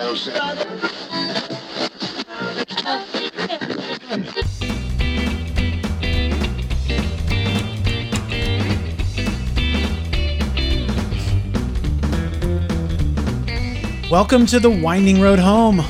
Welcome 0.00 0.16
to 14.46 14.58
the 14.58 14.80
Winding 14.82 15.20
Road 15.20 15.38
Home. 15.38 15.84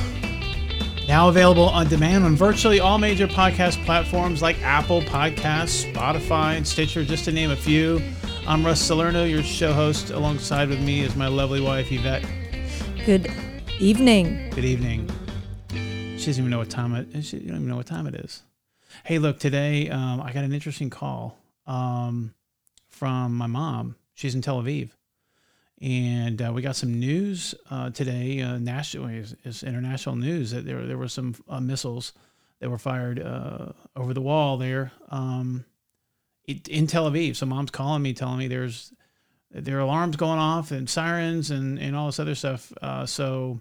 Now 1.07 1.29
available 1.29 1.69
on 1.69 1.87
demand 1.87 2.25
on 2.25 2.35
virtually 2.35 2.81
all 2.81 2.97
major 2.97 3.27
podcast 3.27 3.83
platforms 3.85 4.41
like 4.41 4.61
Apple 4.61 5.01
Podcasts, 5.03 5.89
Spotify, 5.89 6.57
and 6.57 6.67
Stitcher, 6.67 7.05
just 7.05 7.23
to 7.25 7.31
name 7.31 7.51
a 7.51 7.55
few. 7.55 8.01
I'm 8.45 8.65
Russ 8.65 8.81
Salerno, 8.81 9.23
your 9.23 9.41
show 9.41 9.71
host. 9.71 10.09
Alongside 10.09 10.67
with 10.67 10.81
me 10.81 10.99
is 10.99 11.15
my 11.15 11.29
lovely 11.29 11.61
wife, 11.61 11.93
Yvette. 11.93 12.25
Good 13.05 13.31
evening. 13.81 14.51
Good 14.51 14.63
evening. 14.63 15.09
She 16.15 16.27
doesn't 16.27 16.43
even 16.43 16.51
know 16.51 16.59
what 16.59 16.69
time 16.69 16.93
it. 16.93 17.23
She 17.23 17.39
don't 17.39 17.55
even 17.55 17.67
know 17.67 17.77
what 17.77 17.87
time 17.87 18.05
it 18.05 18.13
is. 18.13 18.43
Hey, 19.03 19.17
look, 19.17 19.39
today 19.39 19.89
um, 19.89 20.21
I 20.21 20.31
got 20.33 20.43
an 20.43 20.53
interesting 20.53 20.91
call 20.91 21.39
um, 21.65 22.35
from 22.89 23.33
my 23.33 23.47
mom. 23.47 23.95
She's 24.13 24.35
in 24.35 24.41
Tel 24.41 24.61
Aviv 24.61 24.91
and 25.81 26.39
uh, 26.43 26.51
we 26.53 26.61
got 26.61 26.75
some 26.75 26.99
news 26.99 27.55
uh, 27.71 27.89
today. 27.89 28.41
Uh, 28.41 28.59
national 28.59 29.07
is, 29.07 29.35
is, 29.43 29.63
international 29.63 30.15
news 30.15 30.51
that 30.51 30.63
there 30.63 30.85
there 30.85 30.97
were 30.97 31.07
some 31.07 31.33
uh, 31.49 31.59
missiles 31.59 32.13
that 32.59 32.69
were 32.69 32.77
fired 32.77 33.19
uh, 33.19 33.71
over 33.95 34.13
the 34.13 34.21
wall 34.21 34.57
there 34.57 34.91
um, 35.09 35.65
it, 36.45 36.67
in 36.67 36.85
Tel 36.85 37.09
Aviv. 37.09 37.35
So 37.35 37.47
mom's 37.47 37.71
calling 37.71 38.03
me, 38.03 38.13
telling 38.13 38.37
me 38.37 38.47
there's 38.47 38.93
there 39.49 39.77
are 39.77 39.81
alarms 39.81 40.17
going 40.17 40.39
off 40.39 40.69
and 40.69 40.87
sirens 40.87 41.49
and 41.49 41.79
and 41.79 41.95
all 41.95 42.05
this 42.05 42.19
other 42.19 42.35
stuff. 42.35 42.71
Uh, 42.79 43.07
so 43.07 43.59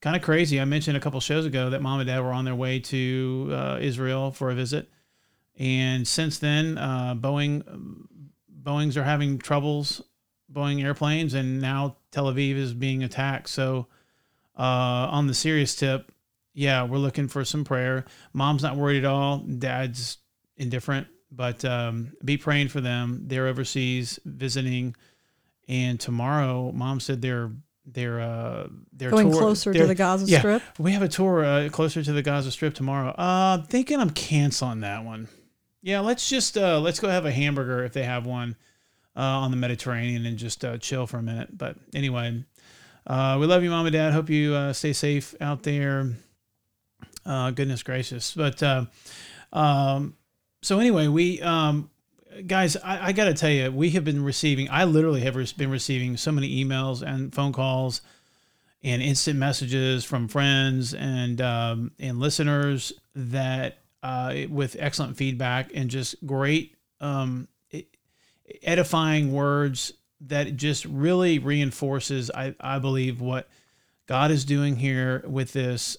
kind 0.00 0.16
of 0.16 0.22
crazy. 0.22 0.60
I 0.60 0.64
mentioned 0.64 0.96
a 0.96 1.00
couple 1.00 1.20
shows 1.20 1.46
ago 1.46 1.70
that 1.70 1.82
mom 1.82 2.00
and 2.00 2.06
dad 2.06 2.20
were 2.20 2.32
on 2.32 2.44
their 2.44 2.54
way 2.54 2.80
to 2.80 3.78
Israel 3.80 4.32
for 4.32 4.50
a 4.50 4.54
visit, 4.54 4.90
and 5.58 6.06
since 6.06 6.38
then, 6.38 6.76
Boeing 6.76 7.62
Boeing's 8.62 8.96
are 8.96 9.04
having 9.04 9.38
troubles 9.38 10.02
Boeing 10.52 10.82
airplanes, 10.82 11.34
and 11.34 11.60
now 11.60 11.96
Tel 12.10 12.26
Aviv 12.26 12.56
is 12.56 12.74
being 12.74 13.04
attacked. 13.04 13.48
So, 13.48 13.86
uh, 14.58 15.06
on 15.10 15.26
the 15.26 15.34
serious 15.34 15.76
tip, 15.76 16.12
yeah, 16.54 16.82
we're 16.82 16.98
looking 16.98 17.28
for 17.28 17.44
some 17.44 17.64
prayer. 17.64 18.04
Mom's 18.32 18.62
not 18.62 18.76
worried 18.76 19.04
at 19.04 19.10
all. 19.10 19.38
Dad's 19.38 20.18
indifferent, 20.56 21.06
but 21.30 21.64
um, 21.64 22.12
be 22.24 22.36
praying 22.36 22.68
for 22.68 22.80
them. 22.80 23.22
They're 23.26 23.46
overseas 23.46 24.18
visiting, 24.24 24.96
and 25.68 26.00
tomorrow, 26.00 26.72
Mom 26.72 27.00
said 27.00 27.22
they're 27.22 27.52
they're 27.92 28.20
uh 28.20 28.68
they're 28.92 29.10
going 29.10 29.30
tour, 29.30 29.40
closer 29.40 29.72
they're, 29.72 29.82
to 29.82 29.88
the 29.88 29.94
Gaza 29.94 30.26
yeah, 30.26 30.38
Strip. 30.38 30.62
We 30.78 30.92
have 30.92 31.02
a 31.02 31.08
tour 31.08 31.44
uh, 31.44 31.68
closer 31.70 32.02
to 32.02 32.12
the 32.12 32.22
Gaza 32.22 32.50
Strip 32.50 32.74
tomorrow. 32.74 33.10
Uh, 33.10 33.62
thinking 33.62 34.00
I'm 34.00 34.10
canceling 34.10 34.80
that 34.80 35.04
one. 35.04 35.28
Yeah, 35.82 36.00
let's 36.00 36.28
just 36.28 36.58
uh, 36.58 36.80
let's 36.80 37.00
go 37.00 37.08
have 37.08 37.26
a 37.26 37.32
hamburger 37.32 37.84
if 37.84 37.92
they 37.92 38.02
have 38.02 38.26
one 38.26 38.56
uh, 39.16 39.20
on 39.20 39.50
the 39.50 39.56
Mediterranean 39.56 40.26
and 40.26 40.36
just 40.36 40.64
uh, 40.64 40.78
chill 40.78 41.06
for 41.06 41.18
a 41.18 41.22
minute. 41.22 41.56
But 41.56 41.76
anyway, 41.94 42.44
uh, 43.06 43.38
we 43.40 43.46
love 43.46 43.62
you, 43.62 43.70
mom 43.70 43.86
and 43.86 43.92
dad. 43.92 44.12
Hope 44.12 44.30
you 44.30 44.54
uh, 44.54 44.72
stay 44.72 44.92
safe 44.92 45.34
out 45.40 45.62
there. 45.62 46.10
Uh, 47.24 47.50
goodness 47.50 47.82
gracious. 47.82 48.34
But 48.34 48.62
uh, 48.62 48.86
um, 49.52 50.16
so 50.62 50.78
anyway, 50.78 51.08
we 51.08 51.40
um, 51.40 51.90
guys, 52.46 52.76
I, 52.76 53.08
I 53.08 53.12
got 53.12 53.24
to 53.24 53.34
tell 53.34 53.50
you, 53.50 53.70
we 53.70 53.90
have 53.90 54.04
been 54.04 54.24
receiving. 54.24 54.68
I 54.70 54.84
literally 54.84 55.20
have 55.20 55.34
been 55.56 55.70
receiving 55.70 56.16
so 56.16 56.32
many 56.32 56.64
emails 56.64 57.02
and 57.02 57.34
phone 57.34 57.52
calls 57.52 58.00
and 58.82 59.02
instant 59.02 59.38
messages 59.38 60.04
from 60.04 60.28
friends 60.28 60.94
and 60.94 61.40
um, 61.40 61.92
and 61.98 62.18
listeners 62.18 62.92
that 63.14 63.78
with 64.48 64.76
excellent 64.78 65.16
feedback 65.16 65.70
and 65.74 65.90
just 65.90 66.14
great 66.26 66.74
um, 67.00 67.48
edifying 68.62 69.32
words 69.32 69.92
that 70.22 70.56
just 70.56 70.84
really 70.84 71.38
reinforces, 71.38 72.30
I, 72.30 72.54
I 72.60 72.78
believe, 72.78 73.20
what 73.20 73.48
God 74.06 74.30
is 74.30 74.44
doing 74.44 74.76
here 74.76 75.24
with 75.26 75.52
this, 75.52 75.96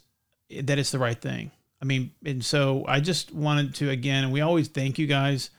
that 0.50 0.78
it's 0.78 0.92
the 0.92 1.00
right 1.00 1.20
thing. 1.20 1.52
I 1.82 1.86
mean, 1.86 2.12
and 2.24 2.46
so 2.46 2.86
I 2.88 3.00
just 3.00 3.34
wanted 3.34 3.74
to, 3.76 3.90
again, 3.90 4.24
and 4.26 4.34
we 4.34 4.42
always 4.42 4.68
thank 4.68 5.00
you 5.00 5.08
guys, 5.08 5.50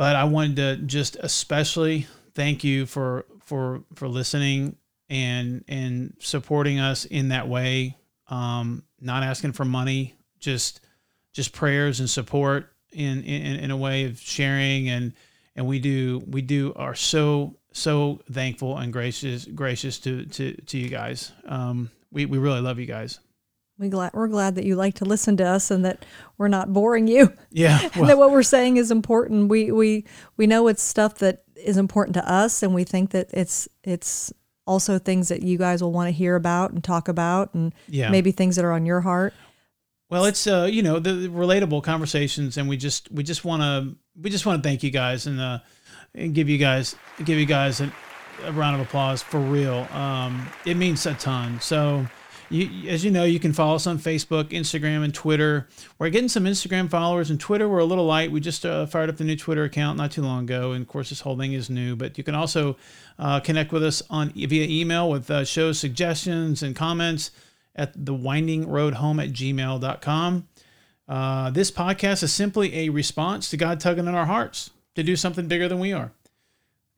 but 0.00 0.16
I 0.16 0.24
wanted 0.24 0.56
to 0.56 0.76
just 0.78 1.16
especially 1.16 2.06
thank 2.32 2.64
you 2.64 2.86
for, 2.86 3.26
for, 3.44 3.82
for 3.96 4.08
listening 4.08 4.76
and, 5.10 5.62
and 5.68 6.16
supporting 6.20 6.80
us 6.80 7.04
in 7.04 7.28
that 7.28 7.48
way. 7.48 7.98
Um, 8.28 8.82
not 8.98 9.24
asking 9.24 9.52
for 9.52 9.66
money, 9.66 10.14
just, 10.38 10.80
just 11.34 11.52
prayers 11.52 12.00
and 12.00 12.08
support 12.08 12.72
in, 12.92 13.22
in, 13.24 13.56
in 13.56 13.70
a 13.70 13.76
way 13.76 14.04
of 14.04 14.18
sharing 14.18 14.88
and, 14.88 15.12
and 15.54 15.66
we 15.66 15.80
do 15.80 16.22
we 16.26 16.40
do 16.40 16.72
are 16.76 16.94
so 16.94 17.58
so 17.72 18.22
thankful 18.32 18.78
and 18.78 18.94
gracious 18.94 19.44
gracious 19.44 19.98
to 19.98 20.24
to 20.26 20.54
to 20.54 20.78
you 20.78 20.88
guys. 20.88 21.32
Um, 21.44 21.90
we 22.10 22.24
we 22.24 22.38
really 22.38 22.60
love 22.60 22.78
you 22.78 22.86
guys. 22.86 23.18
We 23.80 23.88
glad 23.88 24.12
we're 24.12 24.28
glad 24.28 24.56
that 24.56 24.64
you 24.64 24.76
like 24.76 24.96
to 24.96 25.06
listen 25.06 25.38
to 25.38 25.44
us 25.44 25.70
and 25.70 25.86
that 25.86 26.04
we're 26.36 26.48
not 26.48 26.70
boring 26.70 27.08
you. 27.08 27.32
Yeah, 27.50 27.80
well, 27.80 27.90
and 27.94 28.08
that 28.10 28.18
what 28.18 28.30
we're 28.30 28.42
saying 28.42 28.76
is 28.76 28.90
important. 28.90 29.48
We 29.48 29.72
we 29.72 30.04
we 30.36 30.46
know 30.46 30.68
it's 30.68 30.82
stuff 30.82 31.14
that 31.16 31.44
is 31.56 31.78
important 31.78 32.12
to 32.14 32.30
us, 32.30 32.62
and 32.62 32.74
we 32.74 32.84
think 32.84 33.10
that 33.12 33.30
it's 33.32 33.68
it's 33.82 34.34
also 34.66 34.98
things 34.98 35.28
that 35.28 35.42
you 35.42 35.56
guys 35.56 35.82
will 35.82 35.92
want 35.92 36.08
to 36.08 36.12
hear 36.12 36.36
about 36.36 36.72
and 36.72 36.84
talk 36.84 37.08
about, 37.08 37.54
and 37.54 37.72
yeah. 37.88 38.10
maybe 38.10 38.32
things 38.32 38.54
that 38.56 38.66
are 38.66 38.72
on 38.72 38.84
your 38.84 39.00
heart. 39.00 39.32
Well, 40.10 40.26
it's 40.26 40.46
uh, 40.46 40.68
you 40.70 40.82
know, 40.82 40.98
the, 40.98 41.14
the 41.14 41.28
relatable 41.28 41.82
conversations, 41.82 42.58
and 42.58 42.68
we 42.68 42.76
just 42.76 43.10
we 43.10 43.22
just 43.22 43.46
want 43.46 43.62
to 43.62 43.96
we 44.20 44.28
just 44.28 44.44
want 44.44 44.62
to 44.62 44.68
thank 44.68 44.82
you 44.82 44.90
guys 44.90 45.26
and 45.26 45.40
uh, 45.40 45.60
and 46.14 46.34
give 46.34 46.50
you 46.50 46.58
guys 46.58 46.96
give 47.24 47.38
you 47.38 47.46
guys 47.46 47.80
a, 47.80 47.90
a 48.44 48.52
round 48.52 48.78
of 48.78 48.86
applause 48.86 49.22
for 49.22 49.40
real. 49.40 49.88
Um, 49.92 50.46
it 50.66 50.76
means 50.76 51.06
a 51.06 51.14
ton. 51.14 51.58
So. 51.62 52.06
You, 52.50 52.88
as 52.88 53.04
you 53.04 53.12
know, 53.12 53.22
you 53.22 53.38
can 53.38 53.52
follow 53.52 53.76
us 53.76 53.86
on 53.86 53.98
Facebook, 53.98 54.48
Instagram, 54.48 55.04
and 55.04 55.14
Twitter. 55.14 55.68
We're 55.98 56.10
getting 56.10 56.28
some 56.28 56.44
Instagram 56.44 56.90
followers, 56.90 57.30
and 57.30 57.38
Twitter 57.38 57.68
we're 57.68 57.78
a 57.78 57.84
little 57.84 58.06
light. 58.06 58.32
We 58.32 58.40
just 58.40 58.66
uh, 58.66 58.86
fired 58.86 59.08
up 59.08 59.18
the 59.18 59.24
new 59.24 59.36
Twitter 59.36 59.62
account 59.62 59.96
not 59.96 60.10
too 60.10 60.22
long 60.22 60.44
ago, 60.44 60.72
and 60.72 60.82
of 60.82 60.88
course, 60.88 61.10
this 61.10 61.20
whole 61.20 61.38
thing 61.38 61.52
is 61.52 61.70
new. 61.70 61.94
But 61.94 62.18
you 62.18 62.24
can 62.24 62.34
also 62.34 62.76
uh, 63.20 63.38
connect 63.38 63.70
with 63.70 63.84
us 63.84 64.02
on 64.10 64.30
via 64.30 64.66
email 64.66 65.08
with 65.08 65.30
uh, 65.30 65.44
show 65.44 65.70
suggestions 65.70 66.64
and 66.64 66.74
comments 66.74 67.30
at 67.76 68.04
the 68.04 68.14
winding 68.14 68.68
road 68.68 68.94
home 68.94 69.20
at 69.20 69.30
gmail.com. 69.30 70.48
Uh, 71.08 71.50
this 71.50 71.70
podcast 71.70 72.24
is 72.24 72.32
simply 72.32 72.74
a 72.74 72.88
response 72.88 73.48
to 73.50 73.56
God 73.56 73.78
tugging 73.78 74.08
on 74.08 74.14
our 74.16 74.26
hearts 74.26 74.70
to 74.96 75.04
do 75.04 75.14
something 75.14 75.46
bigger 75.46 75.68
than 75.68 75.78
we 75.78 75.92
are 75.92 76.10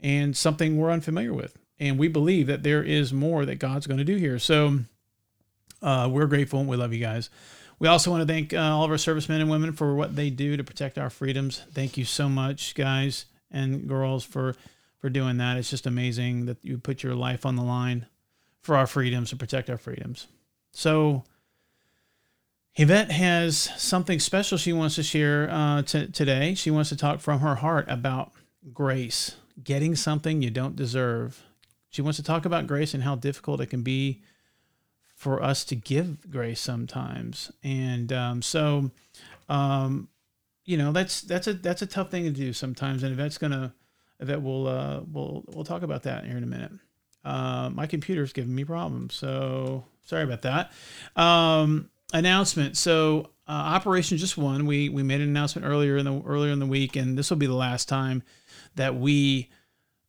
and 0.01 0.37
something 0.37 0.77
we're 0.79 0.91
unfamiliar 0.91 1.33
with. 1.33 1.59
And 1.79 1.99
we 1.99 2.09
believe 2.09 2.47
that 2.47 2.63
there 2.63 2.83
is 2.83 3.13
more 3.13 3.45
that 3.45 3.57
God's 3.57 3.87
going 3.87 3.99
to 3.99 4.05
do 4.05 4.17
here. 4.17 4.39
So 4.39 4.81
uh, 5.83 6.09
we're 6.11 6.27
grateful 6.27 6.65
we 6.65 6.77
love 6.77 6.93
you 6.93 7.01
guys. 7.01 7.31
We 7.79 7.89
also 7.89 8.13
want 8.13 8.27
to 8.27 8.33
thank 8.33 8.55
uh, 8.55 8.59
all 8.59 8.85
of 8.85 8.91
our 8.91 8.99
servicemen 8.99 9.41
and 9.41 9.51
women 9.51 9.73
for 9.73 9.95
what 9.97 10.15
they 10.15 10.31
do 10.31 10.57
to 10.57 10.63
protect 10.63 10.99
our 10.99 11.11
freedoms. 11.11 11.63
Thank 11.73 11.97
you 11.97 12.05
so 12.05 12.29
much, 12.29 12.75
guys 12.75 13.27
and 13.51 13.89
girls, 13.89 14.25
for 14.25 14.55
for 15.01 15.11
doing 15.11 15.37
that. 15.39 15.57
It's 15.57 15.71
just 15.71 15.87
amazing 15.87 16.47
that 16.47 16.59
you 16.63 16.79
put 16.79 17.03
your 17.03 17.17
life 17.17 17.45
on 17.45 17.57
the 17.57 17.63
line 17.63 18.07
for 18.61 18.77
our 18.77 18.87
freedoms 18.87 19.31
to 19.31 19.37
protect 19.37 19.69
our 19.69 19.77
freedoms. 19.77 20.29
So, 20.71 21.25
Yvette 22.77 23.11
has 23.11 23.59
something 23.77 24.21
special 24.21 24.57
she 24.57 24.73
wants 24.73 24.95
to 24.95 25.03
share 25.03 25.51
uh, 25.51 25.83
t- 25.83 26.07
today. 26.07 26.55
She 26.55 26.71
wants 26.71 26.89
to 26.91 26.97
talk 26.97 27.19
from 27.19 27.41
her 27.41 27.57
heart 27.57 27.87
about 27.89 28.31
grace, 28.73 29.35
getting 29.63 29.97
something 29.97 30.41
you 30.41 30.51
don't 30.51 30.77
deserve. 30.77 31.43
She 31.91 32.01
wants 32.01 32.17
to 32.17 32.23
talk 32.23 32.45
about 32.45 32.69
grace 32.69 32.95
and 32.95 33.03
how 33.03 33.17
difficult 33.17 33.61
it 33.61 33.67
can 33.67 33.83
be 33.83 34.23
for 35.23 35.41
us 35.41 35.65
to 35.65 35.77
give 35.77 36.29
grace 36.33 36.61
sometimes. 36.61 37.53
And 37.63 38.13
um, 38.13 38.43
so, 38.43 38.91
um, 39.49 40.09
you 40.65 40.77
know, 40.77 40.91
that's 40.91 41.21
that's 41.21 41.47
a 41.47 41.53
that's 41.53 41.81
a 41.81 41.87
tough 41.87 42.11
thing 42.11 42.25
to 42.25 42.31
do 42.31 42.53
sometimes. 42.53 43.05
And 43.05 43.13
Yvette's 43.13 43.39
gonna 43.39 43.73
Yvette 44.19 44.43
will 44.43 44.67
uh, 44.67 45.03
will 45.13 45.45
we'll 45.47 45.65
talk 45.65 45.83
about 45.83 46.03
that 46.03 46.25
here 46.25 46.37
in 46.37 46.43
a 46.43 46.49
minute. 46.49 46.73
Uh, 47.25 47.71
my 47.73 47.87
computer's 47.87 48.33
giving 48.33 48.53
me 48.53 48.65
problems, 48.65 49.15
so 49.15 49.85
sorry 50.05 50.25
about 50.25 50.43
that. 50.43 50.73
Um, 51.15 51.89
announcement. 52.13 52.77
So 52.77 53.31
uh, 53.47 53.53
Operation 53.53 54.19
Just 54.19 54.37
One. 54.37 54.67
We 54.67 54.89
we 54.89 55.05
made 55.05 55.21
an 55.21 55.29
announcement 55.29 55.69
earlier 55.69 55.99
in 55.99 56.05
the 56.05 56.21
earlier 56.27 56.51
in 56.51 56.59
the 56.59 56.67
week, 56.67 56.97
and 56.97 57.17
this 57.17 57.31
will 57.31 57.37
be 57.37 57.47
the 57.47 57.55
last 57.55 57.89
time 57.89 58.25
that 58.75 58.97
we 58.97 59.51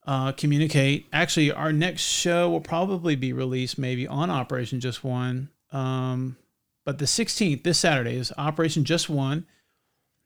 uh, 0.06 0.32
communicate. 0.34 1.08
Actually, 1.14 1.52
our 1.52 1.72
next 1.72 2.02
show 2.02 2.50
will 2.50 2.62
probably 2.62 3.16
be 3.16 3.34
released 3.34 3.78
maybe 3.78 4.08
on 4.08 4.30
Operation 4.30 4.80
Just 4.80 5.04
One. 5.04 5.50
Um, 5.72 6.38
but 6.86 6.98
the 6.98 7.06
16th, 7.06 7.64
this 7.64 7.80
Saturday, 7.80 8.16
is 8.16 8.34
Operation 8.38 8.84
Just 8.84 9.10
One. 9.10 9.46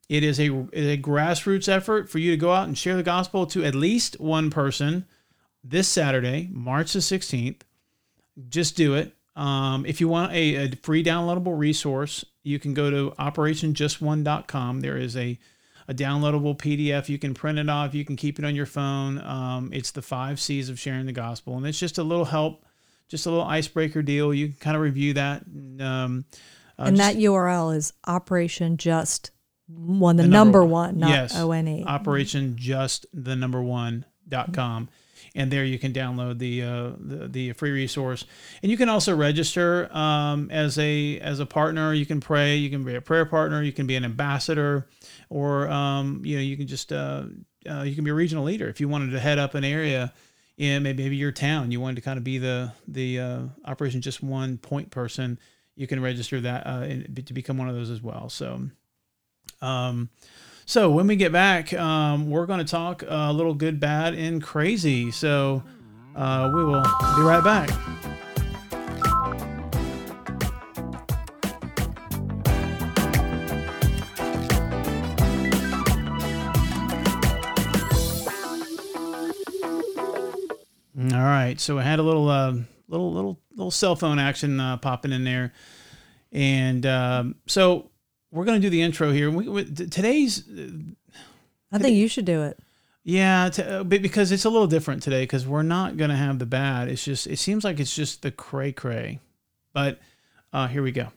It 0.10 0.24
is 0.24 0.40
a, 0.40 0.48
a 0.74 0.98
grassroots 0.98 1.68
effort 1.68 2.10
for 2.10 2.18
you 2.18 2.32
to 2.32 2.38
go 2.38 2.52
out 2.52 2.68
and 2.68 2.78
share 2.78 2.96
the 2.96 3.04
gospel 3.04 3.46
to 3.48 3.64
at 3.64 3.76
least 3.76 4.20
one 4.20 4.50
person 4.50 5.06
this 5.64 5.88
Saturday, 5.88 6.50
March 6.52 6.94
the 6.94 7.00
16th. 7.00 7.62
Just 8.50 8.76
do 8.76 8.96
it. 8.96 9.14
Um, 9.36 9.86
if 9.86 10.02
you 10.02 10.08
want 10.08 10.32
a, 10.32 10.56
a, 10.56 10.72
free 10.82 11.04
downloadable 11.04 11.58
resource, 11.58 12.26
you 12.44 12.58
can 12.58 12.74
go 12.74 12.90
to 12.90 13.12
operationjustone.com. 13.20 14.82
There 14.82 14.98
is 14.98 15.16
a, 15.16 15.38
a 15.88 15.94
downloadable 15.94 16.58
PDF. 16.58 17.10
You 17.10 17.18
can 17.18 17.34
print 17.34 17.60
it 17.60 17.70
off. 17.70 17.94
You 17.94 18.06
can 18.06 18.16
keep 18.16 18.40
it 18.40 18.46
on 18.46 18.56
your 18.56 18.66
phone. 18.66 19.20
Um, 19.20 19.70
it's 19.74 19.92
the 19.92 20.02
five 20.02 20.40
C's 20.40 20.70
of 20.70 20.80
sharing 20.80 21.06
the 21.06 21.12
gospel. 21.12 21.58
And 21.58 21.66
it's 21.66 21.80
just 21.80 21.98
a 21.98 22.04
little 22.04 22.26
help, 22.26 22.66
just 23.08 23.26
a 23.26 23.30
little 23.30 23.46
icebreaker 23.46 24.02
deal. 24.02 24.34
You 24.34 24.50
can 24.50 24.58
kind 24.58 24.76
of 24.76 24.82
review 24.82 25.14
that. 25.14 25.44
Um, 25.80 26.26
uh, 26.78 26.84
and 26.84 26.98
that 26.98 27.16
URL 27.16 27.76
is 27.76 27.94
Operation 28.06 28.78
Just 28.78 29.32
One, 29.68 30.16
the, 30.16 30.24
the 30.24 30.30
number, 30.30 30.60
number, 30.60 30.66
one, 30.66 31.00
not 31.00 31.10
yes, 31.10 31.36
O 31.38 31.52
N 31.52 31.68
E. 31.68 31.84
Operation 31.86 32.56
Just 32.58 33.06
the 33.14 33.36
number 33.36 33.62
one 33.62 34.06
dot 34.28 34.54
com 34.54 34.90
and 35.38 35.52
there 35.52 35.64
you 35.64 35.78
can 35.78 35.94
download 35.94 36.40
the, 36.40 36.64
uh, 36.64 36.92
the, 37.00 37.28
the 37.28 37.54
free 37.54 37.70
resource. 37.70 38.26
And 38.64 38.72
you 38.72 38.76
can 38.76 38.90
also 38.90 39.16
register 39.16 39.88
um, 39.96 40.50
as 40.52 40.78
a 40.80 41.20
as 41.20 41.40
a 41.40 41.46
partner. 41.46 41.94
You 41.94 42.08
can 42.08 42.20
pray. 42.20 42.56
You 42.56 42.72
can 42.72 42.84
be 42.84 42.96
a 42.96 43.02
prayer 43.02 43.26
partner. 43.26 43.62
You 43.62 43.72
can 43.72 43.86
be 43.86 43.96
an 43.96 44.04
ambassador, 44.04 44.90
or 45.30 45.70
um, 45.70 46.24
you 46.26 46.36
know 46.36 46.42
you 46.42 46.58
can 46.58 46.68
just 46.68 46.92
uh, 46.92 47.24
uh, 47.70 47.84
you 47.84 47.94
can 47.94 48.04
be 48.04 48.10
a 48.10 48.16
regional 48.16 48.44
leader 48.44 48.68
if 48.68 48.82
you 48.82 48.90
wanted 48.90 49.12
to 49.12 49.20
head 49.20 49.38
up 49.38 49.54
an 49.54 49.64
area 49.64 50.12
in 50.58 50.82
maybe, 50.82 51.04
maybe 51.04 51.16
your 51.16 51.32
town. 51.32 51.72
You 51.72 51.80
wanted 51.80 51.98
to 51.98 52.02
kind 52.02 52.18
of 52.18 52.24
be 52.24 52.40
the 52.40 52.74
the 52.88 53.20
uh, 53.20 53.42
Operation 53.64 54.02
Just 54.02 54.24
One 54.24 54.58
point 54.58 54.90
person. 54.90 55.40
You 55.76 55.86
can 55.86 56.02
register 56.02 56.42
that 56.42 56.66
uh, 56.66 56.88
to 57.26 57.34
become 57.34 57.60
one 57.60 57.70
of 57.70 57.76
those 57.76 57.92
as 57.92 58.02
well. 58.02 58.30
So. 58.30 58.70
Um, 59.62 60.10
so 60.70 60.92
when 60.92 61.08
we 61.08 61.16
get 61.16 61.32
back, 61.32 61.74
um, 61.74 62.30
we're 62.30 62.46
going 62.46 62.60
to 62.60 62.66
talk 62.70 63.02
a 63.08 63.32
little 63.32 63.54
good, 63.54 63.80
bad, 63.80 64.14
and 64.14 64.44
crazy. 64.44 65.12
So 65.12 65.64
uh, 66.14 66.52
we 66.54 66.62
will 66.62 66.84
be 67.16 67.22
right 67.22 67.42
back. 67.42 67.70
All 81.00 81.24
right, 81.24 81.56
so 81.62 81.80
I 81.80 81.84
had 81.84 82.00
a 82.00 82.04
little, 82.04 82.28
uh, 82.28 82.52
little, 82.90 83.14
little, 83.14 83.40
little 83.56 83.72
cell 83.72 83.96
phone 83.96 84.20
action 84.20 84.60
uh, 84.60 84.76
popping 84.76 85.14
in 85.14 85.24
there, 85.24 85.54
and 86.34 86.86
um, 86.86 87.36
so 87.48 87.90
we're 88.32 88.46
going 88.46 88.62
to 88.62 88.66
do 88.66 88.70
the 88.70 88.82
intro 88.82 89.12
here. 89.12 89.30
We, 89.32 89.48
we, 89.48 89.64
today's. 89.66 90.44
I 91.72 91.78
think 91.80 91.96
you 91.96 92.08
should 92.08 92.26
do 92.26 92.44
it. 92.44 92.60
Yeah, 93.04 93.50
to, 93.50 93.80
uh, 93.80 93.84
because 93.84 94.34
it's 94.34 94.44
a 94.44 94.50
little 94.50 94.68
different 94.68 95.02
today 95.02 95.24
because 95.24 95.48
we're 95.48 95.64
not 95.64 95.96
going 95.96 96.10
to 96.10 96.16
have 96.16 96.40
the 96.40 96.46
bad. 96.46 96.90
It's 96.90 97.06
just, 97.06 97.26
it 97.28 97.40
seems 97.40 97.64
like 97.64 97.80
it's 97.80 97.96
just 97.96 98.22
the 98.22 98.32
cray 98.32 98.74
cray. 98.74 99.22
But 99.72 100.00
uh, 100.52 100.68
here 100.68 100.84
we 100.84 100.92
go. 100.92 101.08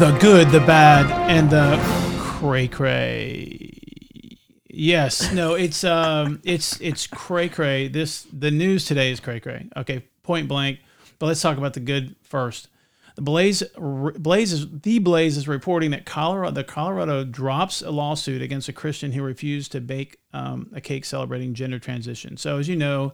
The 0.00 0.16
good, 0.20 0.48
the 0.48 0.60
bad, 0.60 1.10
and 1.30 1.48
the 1.50 1.78
cray 2.38 2.68
cray. 2.68 3.70
Yes, 4.68 5.32
no, 5.32 5.54
it's 5.54 5.84
um, 5.84 6.40
it's 6.42 6.80
it's 6.80 7.06
cray 7.06 7.50
cray. 7.50 7.88
This 7.88 8.26
the 8.32 8.50
news 8.50 8.86
today 8.86 9.10
is 9.10 9.20
cray 9.20 9.40
cray. 9.40 9.68
Okay, 9.76 10.04
point 10.22 10.48
blank. 10.48 10.78
But 11.18 11.26
let's 11.26 11.42
talk 11.42 11.58
about 11.58 11.74
the 11.74 11.80
good 11.80 12.16
first. 12.22 12.68
The 13.20 13.24
Blaze, 13.24 13.62
Blaze 13.76 14.50
is, 14.50 14.66
the 14.80 14.98
Blaze 14.98 15.36
is 15.36 15.46
reporting 15.46 15.90
that 15.90 16.06
Colorado, 16.06 16.52
the 16.52 16.64
Colorado 16.64 17.22
drops 17.22 17.82
a 17.82 17.90
lawsuit 17.90 18.40
against 18.40 18.70
a 18.70 18.72
Christian 18.72 19.12
who 19.12 19.22
refused 19.22 19.72
to 19.72 19.80
bake 19.82 20.16
um, 20.32 20.70
a 20.72 20.80
cake 20.80 21.04
celebrating 21.04 21.52
gender 21.52 21.78
transition. 21.78 22.38
So, 22.38 22.56
as 22.56 22.66
you 22.66 22.76
know, 22.76 23.12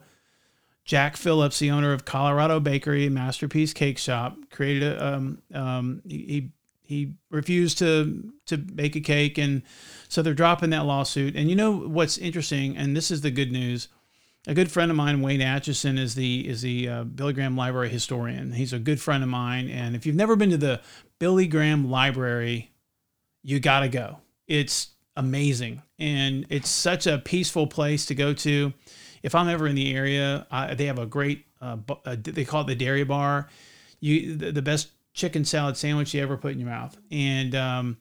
Jack 0.85 1.17
Phillips, 1.17 1.59
the 1.59 1.73
owner 1.73 1.93
of 1.93 2.05
Colorado 2.05 2.61
Bakery 2.61 3.09
Masterpiece 3.09 3.73
Cake 3.73 3.99
Shop, 3.99 4.37
created 4.49 4.93
a 4.93 5.15
um, 5.15 5.43
um, 5.53 6.03
he 6.07 6.53
he 6.83 7.15
refused 7.31 7.79
to 7.79 8.33
to 8.47 8.59
bake 8.59 8.95
a 8.95 9.01
cake, 9.01 9.39
and 9.39 9.63
so 10.09 10.23
they're 10.23 10.35
dropping 10.35 10.71
that 10.71 10.87
lawsuit. 10.87 11.35
And 11.35 11.51
you 11.51 11.57
know 11.57 11.73
what's 11.77 12.17
interesting, 12.17 12.77
and 12.77 12.97
this 12.97 13.11
is 13.11 13.23
the 13.23 13.33
good 13.33 13.51
news 13.51 13.89
a 14.47 14.55
good 14.55 14.71
friend 14.71 14.91
of 14.91 14.97
mine, 14.97 15.21
Wayne 15.23 15.41
Atcheson, 15.41 15.99
is 15.99 16.15
the 16.15 16.49
is 16.49 16.63
the 16.63 16.89
uh, 16.89 17.05
Billy 17.05 17.33
Graham 17.33 17.57
Library 17.57 17.89
historian. 17.89 18.53
He's 18.53 18.73
a 18.73 18.79
good 18.79 19.01
friend 19.01 19.23
of 19.23 19.29
mine, 19.29 19.69
and 19.69 19.97
if 19.97 20.07
you've 20.07 20.17
never 20.17 20.37
been 20.37 20.51
to 20.51 20.57
the 20.57 20.81
Billy 21.19 21.47
Graham 21.47 21.91
Library, 21.91 22.71
you 23.43 23.59
got 23.59 23.81
to 23.81 23.89
go. 23.89 24.19
It's 24.47 24.91
amazing, 25.17 25.83
and 25.99 26.47
it's 26.49 26.69
such 26.69 27.07
a 27.07 27.19
peaceful 27.19 27.67
place 27.67 28.07
to 28.07 28.15
go 28.15 28.33
to. 28.35 28.73
If 29.23 29.35
I'm 29.35 29.49
ever 29.49 29.67
in 29.67 29.75
the 29.75 29.95
area, 29.95 30.47
I, 30.51 30.75
they 30.75 30.87
have 30.87 31.01
a 31.01 31.07
great 31.07 31.47
uh, 31.61 31.79
uh, 32.05 32.17
they 32.21 32.45
call 32.45 32.61
it 32.63 32.69
the 32.69 32.77
Dairy 32.77 33.05
Bar. 33.05 33.49
You 34.01 34.37
the, 34.37 34.53
the, 34.53 34.63
best 34.63 34.91
chicken 35.15 35.45
salad 35.45 35.77
sandwich 35.77 36.15
you 36.15 36.23
ever 36.23 36.37
put 36.37 36.53
in 36.53 36.61
your 36.61 36.69
mouth, 36.69 36.97
and 37.11 37.55
um, 37.57 37.97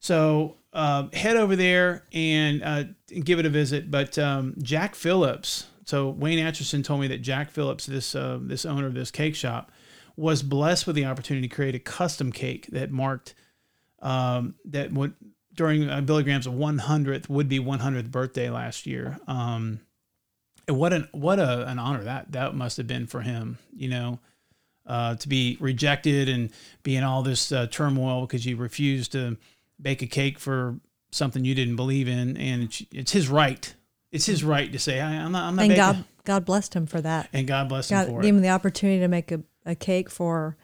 so 0.00 0.56
uh, 0.74 1.08
head 1.14 1.36
over 1.36 1.56
there 1.56 2.04
and, 2.12 2.62
uh, 2.62 2.84
give 3.24 3.38
it 3.38 3.46
a 3.46 3.50
visit. 3.50 3.90
But 3.90 4.18
um, 4.18 4.54
Jack 4.60 4.94
Phillips 4.94 5.68
so 5.86 6.10
Wayne 6.10 6.40
Atcheson 6.40 6.84
told 6.84 7.00
me 7.00 7.06
that 7.06 7.22
Jack 7.22 7.50
Phillips, 7.50 7.86
this 7.86 8.14
uh, 8.14 8.38
this 8.42 8.66
owner 8.66 8.88
of 8.88 8.94
this 8.94 9.12
cake 9.12 9.36
shop, 9.36 9.70
was 10.16 10.42
blessed 10.42 10.86
with 10.86 10.96
the 10.96 11.04
opportunity 11.04 11.46
to 11.48 11.54
create 11.54 11.76
a 11.76 11.78
custom 11.78 12.32
cake 12.32 12.66
that 12.72 12.90
marked 12.90 13.34
um, 14.02 14.56
that 14.64 14.92
would 14.92 15.14
during 15.54 15.88
uh, 15.88 16.00
Billy 16.00 16.24
Graham's 16.24 16.48
100th 16.48 17.28
would 17.30 17.48
be 17.48 17.60
100th 17.60 18.10
birthday 18.10 18.50
last 18.50 18.84
year. 18.84 19.18
Um, 19.26 19.80
and 20.66 20.76
what 20.76 20.92
an 20.92 21.08
what 21.12 21.38
a, 21.38 21.66
an 21.68 21.78
honor 21.78 22.02
that 22.02 22.32
that 22.32 22.56
must 22.56 22.76
have 22.78 22.88
been 22.88 23.06
for 23.06 23.22
him. 23.22 23.58
You 23.74 23.88
know. 23.88 24.18
Uh, 24.88 25.16
to 25.16 25.28
be 25.28 25.56
rejected 25.58 26.28
and 26.28 26.48
be 26.84 26.94
in 26.94 27.02
all 27.02 27.20
this 27.20 27.50
uh, 27.50 27.66
turmoil 27.66 28.20
because 28.20 28.46
you 28.46 28.54
refused 28.54 29.10
to 29.10 29.36
bake 29.82 30.00
a 30.00 30.06
cake 30.06 30.38
for 30.38 30.78
something 31.10 31.44
you 31.44 31.56
didn't 31.56 31.74
believe 31.74 32.06
in, 32.06 32.36
and 32.36 32.62
it's, 32.62 32.84
it's 32.92 33.10
his 33.10 33.28
right 33.28 33.74
it's 34.16 34.26
his 34.26 34.42
right 34.42 34.72
to 34.72 34.78
say, 34.78 35.00
I'm 35.00 35.30
not. 35.30 35.44
I'm 35.44 35.56
not. 35.56 35.62
And 35.62 35.70
baking. 35.70 35.76
God, 35.76 36.04
God 36.24 36.44
blessed 36.44 36.74
him 36.74 36.86
for 36.86 37.00
that. 37.02 37.28
And 37.32 37.46
God 37.46 37.68
blessed 37.68 37.90
God 37.90 38.08
him 38.08 38.14
for 38.14 38.22
gave 38.22 38.32
it. 38.32 38.36
him 38.36 38.42
the 38.42 38.48
opportunity 38.48 39.00
to 39.00 39.08
make 39.08 39.30
a, 39.30 39.42
a 39.64 39.74
cake 39.74 40.10
for 40.10 40.56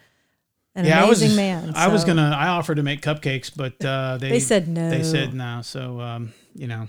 an 0.75 0.87
yeah, 0.87 1.05
amazing 1.05 1.27
I 1.27 1.31
was, 1.31 1.37
man. 1.37 1.75
So. 1.75 1.81
I 1.81 1.89
was 1.89 2.05
gonna. 2.05 2.35
I 2.37 2.49
offered 2.49 2.77
to 2.77 2.83
make 2.83 3.03
cupcakes, 3.03 3.53
but 3.55 3.85
uh, 3.85 4.17
they 4.21 4.31
they 4.31 4.41
said 4.41 4.69
no. 4.69 4.91
They 4.91 5.03
said 5.03 5.35
no. 5.35 5.61
So 5.63 6.01
um, 6.01 6.33
you 6.55 6.67
know, 6.67 6.89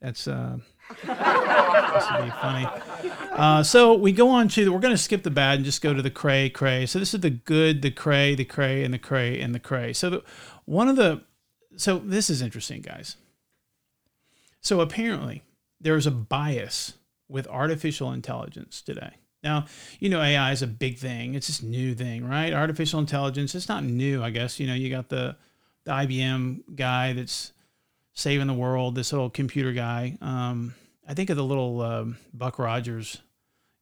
that's 0.00 0.28
uh, 0.28 0.58
this 0.88 1.08
would 1.08 2.24
be 2.24 2.30
funny. 2.30 2.68
Uh, 3.30 3.62
so 3.62 3.94
we 3.94 4.12
go 4.12 4.28
on 4.28 4.48
to 4.48 4.70
we're 4.70 4.80
going 4.80 4.94
to 4.94 5.02
skip 5.02 5.22
the 5.22 5.30
bad 5.30 5.56
and 5.56 5.64
just 5.64 5.80
go 5.80 5.94
to 5.94 6.02
the 6.02 6.10
cray 6.10 6.50
cray. 6.50 6.84
So 6.84 6.98
this 6.98 7.14
is 7.14 7.20
the 7.20 7.30
good, 7.30 7.80
the 7.80 7.90
cray, 7.90 8.34
the 8.34 8.44
cray, 8.44 8.84
and 8.84 8.92
the 8.92 8.98
cray 8.98 9.40
and 9.40 9.54
the 9.54 9.60
cray. 9.60 9.94
So 9.94 10.10
the, 10.10 10.22
one 10.66 10.88
of 10.88 10.96
the 10.96 11.22
so 11.76 11.98
this 11.98 12.28
is 12.28 12.42
interesting, 12.42 12.82
guys. 12.82 13.16
So 14.60 14.80
apparently, 14.80 15.42
there's 15.82 16.06
a 16.06 16.10
bias 16.10 16.94
with 17.28 17.46
artificial 17.48 18.12
intelligence 18.12 18.80
today. 18.80 19.14
Now, 19.42 19.66
you 19.98 20.08
know, 20.08 20.22
AI 20.22 20.52
is 20.52 20.62
a 20.62 20.66
big 20.66 20.98
thing. 20.98 21.34
It's 21.34 21.48
this 21.48 21.62
new 21.62 21.94
thing, 21.94 22.24
right? 22.24 22.52
Artificial 22.52 23.00
intelligence, 23.00 23.54
it's 23.54 23.68
not 23.68 23.82
new, 23.82 24.22
I 24.22 24.30
guess. 24.30 24.60
You 24.60 24.68
know, 24.68 24.74
you 24.74 24.88
got 24.88 25.08
the, 25.08 25.36
the 25.84 25.90
IBM 25.90 26.76
guy 26.76 27.12
that's 27.12 27.52
saving 28.14 28.46
the 28.46 28.54
world, 28.54 28.94
this 28.94 29.12
little 29.12 29.30
computer 29.30 29.72
guy. 29.72 30.16
Um, 30.20 30.74
I 31.08 31.14
think 31.14 31.30
of 31.30 31.36
the 31.36 31.44
little 31.44 31.80
um, 31.80 32.18
Buck 32.32 32.58
Rogers 32.58 33.20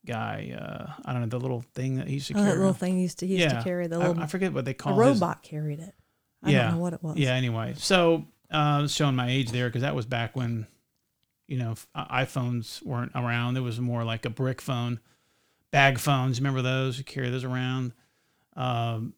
guy. 0.07 0.57
Uh, 0.59 0.93
I 1.05 1.13
don't 1.13 1.23
know, 1.23 1.29
the 1.29 1.41
little 1.41 1.63
thing 1.75 1.97
that 1.97 2.09
he 2.09 2.15
used 2.15 2.29
to 2.29 2.35
oh, 2.35 2.37
carry. 2.37 2.51
that 2.51 2.59
little 2.59 2.73
thing 2.73 2.97
he 2.97 3.03
used 3.03 3.19
to, 3.19 3.27
he 3.27 3.35
used 3.35 3.53
yeah. 3.53 3.59
to 3.59 3.65
carry. 3.65 3.87
The 3.87 3.99
little, 3.99 4.19
I, 4.19 4.25
I, 4.25 4.27
forget 4.27 4.55
what 4.55 4.65
they 4.65 4.75
call 4.75 4.95
it. 4.95 5.05
Robot 5.05 5.41
his, 5.43 5.51
carried 5.51 5.81
it. 5.81 5.95
I 6.43 6.51
yeah. 6.51 6.63
don't 6.63 6.77
know 6.77 6.81
what 6.81 6.95
it 6.95 7.03
was. 7.03 7.19
Yeah, 7.19 7.35
anyway. 7.35 7.75
So, 7.77 8.27
uh, 8.51 8.89
showing 8.89 9.15
my 9.15 9.29
age 9.31 9.51
there 9.51 9.69
because 9.69 9.83
that 9.83 9.95
was 9.95 10.07
back 10.07 10.35
when 10.35 10.67
you 11.51 11.59
know, 11.59 11.75
uh, 11.97 12.07
iPhones 12.07 12.81
weren't 12.87 13.11
around. 13.17 13.57
It 13.57 13.61
was 13.61 13.81
more 13.81 14.05
like 14.05 14.25
a 14.25 14.31
brick 14.31 14.61
phone, 14.61 15.01
bag 15.73 15.99
phones. 15.99 16.39
Remember 16.39 16.63
those? 16.63 16.97
You 16.97 17.03
carry 17.03 17.29
those 17.29 17.43
around. 17.43 17.93
Um, 18.55 19.15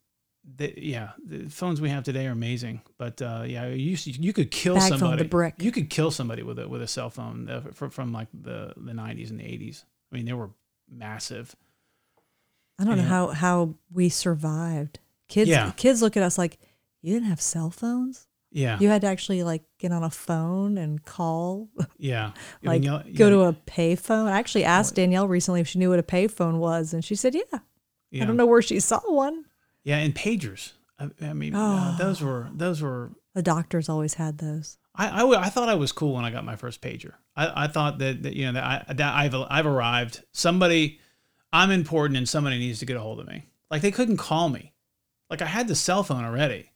the, 0.56 0.72
yeah, 0.76 1.10
the 1.22 1.44
phones 1.50 1.80
we 1.80 1.90
have 1.90 2.04
today 2.04 2.26
are 2.26 2.32
amazing. 2.32 2.80
But 2.96 3.20
uh, 3.20 3.44
yeah, 3.46 3.66
you 3.68 3.98
you 4.00 4.32
could 4.32 4.50
kill 4.50 4.76
bag 4.76 4.88
somebody. 4.88 5.10
Phone, 5.10 5.18
the 5.18 5.24
brick. 5.26 5.54
You 5.58 5.70
could 5.70 5.90
kill 5.90 6.10
somebody 6.10 6.42
with 6.42 6.58
a 6.58 6.66
with 6.66 6.80
a 6.80 6.88
cell 6.88 7.10
phone 7.10 7.50
uh, 7.50 7.60
from, 7.74 7.90
from 7.90 8.12
like 8.14 8.28
the 8.32 8.72
the 8.78 8.92
90s 8.92 9.28
and 9.28 9.38
the 9.38 9.44
80s. 9.44 9.84
I 10.10 10.16
mean, 10.16 10.24
they 10.24 10.32
were 10.32 10.50
massive. 10.90 11.54
I 12.78 12.84
don't 12.84 12.94
and, 12.94 13.02
know 13.02 13.08
how 13.08 13.26
how 13.28 13.74
we 13.92 14.08
survived. 14.08 15.00
Kids 15.28 15.50
yeah. 15.50 15.70
kids 15.76 16.00
look 16.00 16.16
at 16.16 16.22
us 16.22 16.38
like 16.38 16.58
you 17.02 17.12
didn't 17.12 17.28
have 17.28 17.42
cell 17.42 17.70
phones. 17.70 18.26
Yeah. 18.52 18.78
You 18.78 18.88
had 18.88 19.00
to 19.00 19.06
actually 19.06 19.42
like 19.42 19.62
get 19.78 19.92
on 19.92 20.02
a 20.02 20.10
phone 20.10 20.78
and 20.78 21.02
call. 21.04 21.68
Yeah. 21.98 22.32
like 22.62 22.82
go 22.82 23.30
to 23.30 23.42
a 23.42 23.52
payphone. 23.52 24.26
I 24.26 24.38
actually 24.38 24.64
asked 24.64 24.94
Danielle 24.94 25.28
recently 25.28 25.60
if 25.60 25.68
she 25.68 25.78
knew 25.78 25.90
what 25.90 25.98
a 25.98 26.04
payphone 26.04 26.58
was, 26.58 26.92
and 26.92 27.04
she 27.04 27.14
said, 27.14 27.34
"Yeah." 27.34 27.42
yeah. 28.10 28.22
I 28.22 28.26
don't 28.26 28.36
know 28.36 28.46
where 28.46 28.62
she 28.62 28.78
saw 28.80 29.00
one. 29.06 29.46
Yeah, 29.84 29.96
and 29.98 30.14
pagers. 30.14 30.72
I, 30.98 31.08
I 31.20 31.32
mean, 31.32 31.54
oh. 31.54 31.60
uh, 31.60 31.96
those 31.96 32.22
were 32.22 32.48
those 32.54 32.82
were. 32.82 33.12
The 33.34 33.42
doctors 33.42 33.88
always 33.88 34.14
had 34.14 34.38
those. 34.38 34.76
I, 34.94 35.22
I, 35.22 35.44
I, 35.44 35.48
thought 35.48 35.70
I 35.70 35.74
was 35.74 35.90
cool 35.90 36.12
when 36.12 36.26
I 36.26 36.30
got 36.30 36.44
my 36.44 36.54
first 36.54 36.82
pager. 36.82 37.14
I, 37.34 37.64
I 37.64 37.66
thought 37.66 37.96
that, 37.98 38.22
that 38.24 38.34
you 38.34 38.44
know 38.44 38.52
that 38.52 38.64
I 38.64 38.92
that 38.92 39.14
I've 39.14 39.34
I've 39.34 39.66
arrived. 39.66 40.22
Somebody 40.32 41.00
I'm 41.52 41.70
important 41.70 42.16
and 42.16 42.28
somebody 42.28 42.58
needs 42.58 42.78
to 42.80 42.86
get 42.86 42.96
a 42.96 43.00
hold 43.00 43.20
of 43.20 43.26
me. 43.26 43.46
Like 43.70 43.82
they 43.82 43.90
couldn't 43.90 44.16
call 44.18 44.48
me. 44.48 44.72
Like 45.30 45.42
I 45.42 45.46
had 45.46 45.68
the 45.68 45.74
cell 45.74 46.02
phone 46.02 46.24
already. 46.24 46.72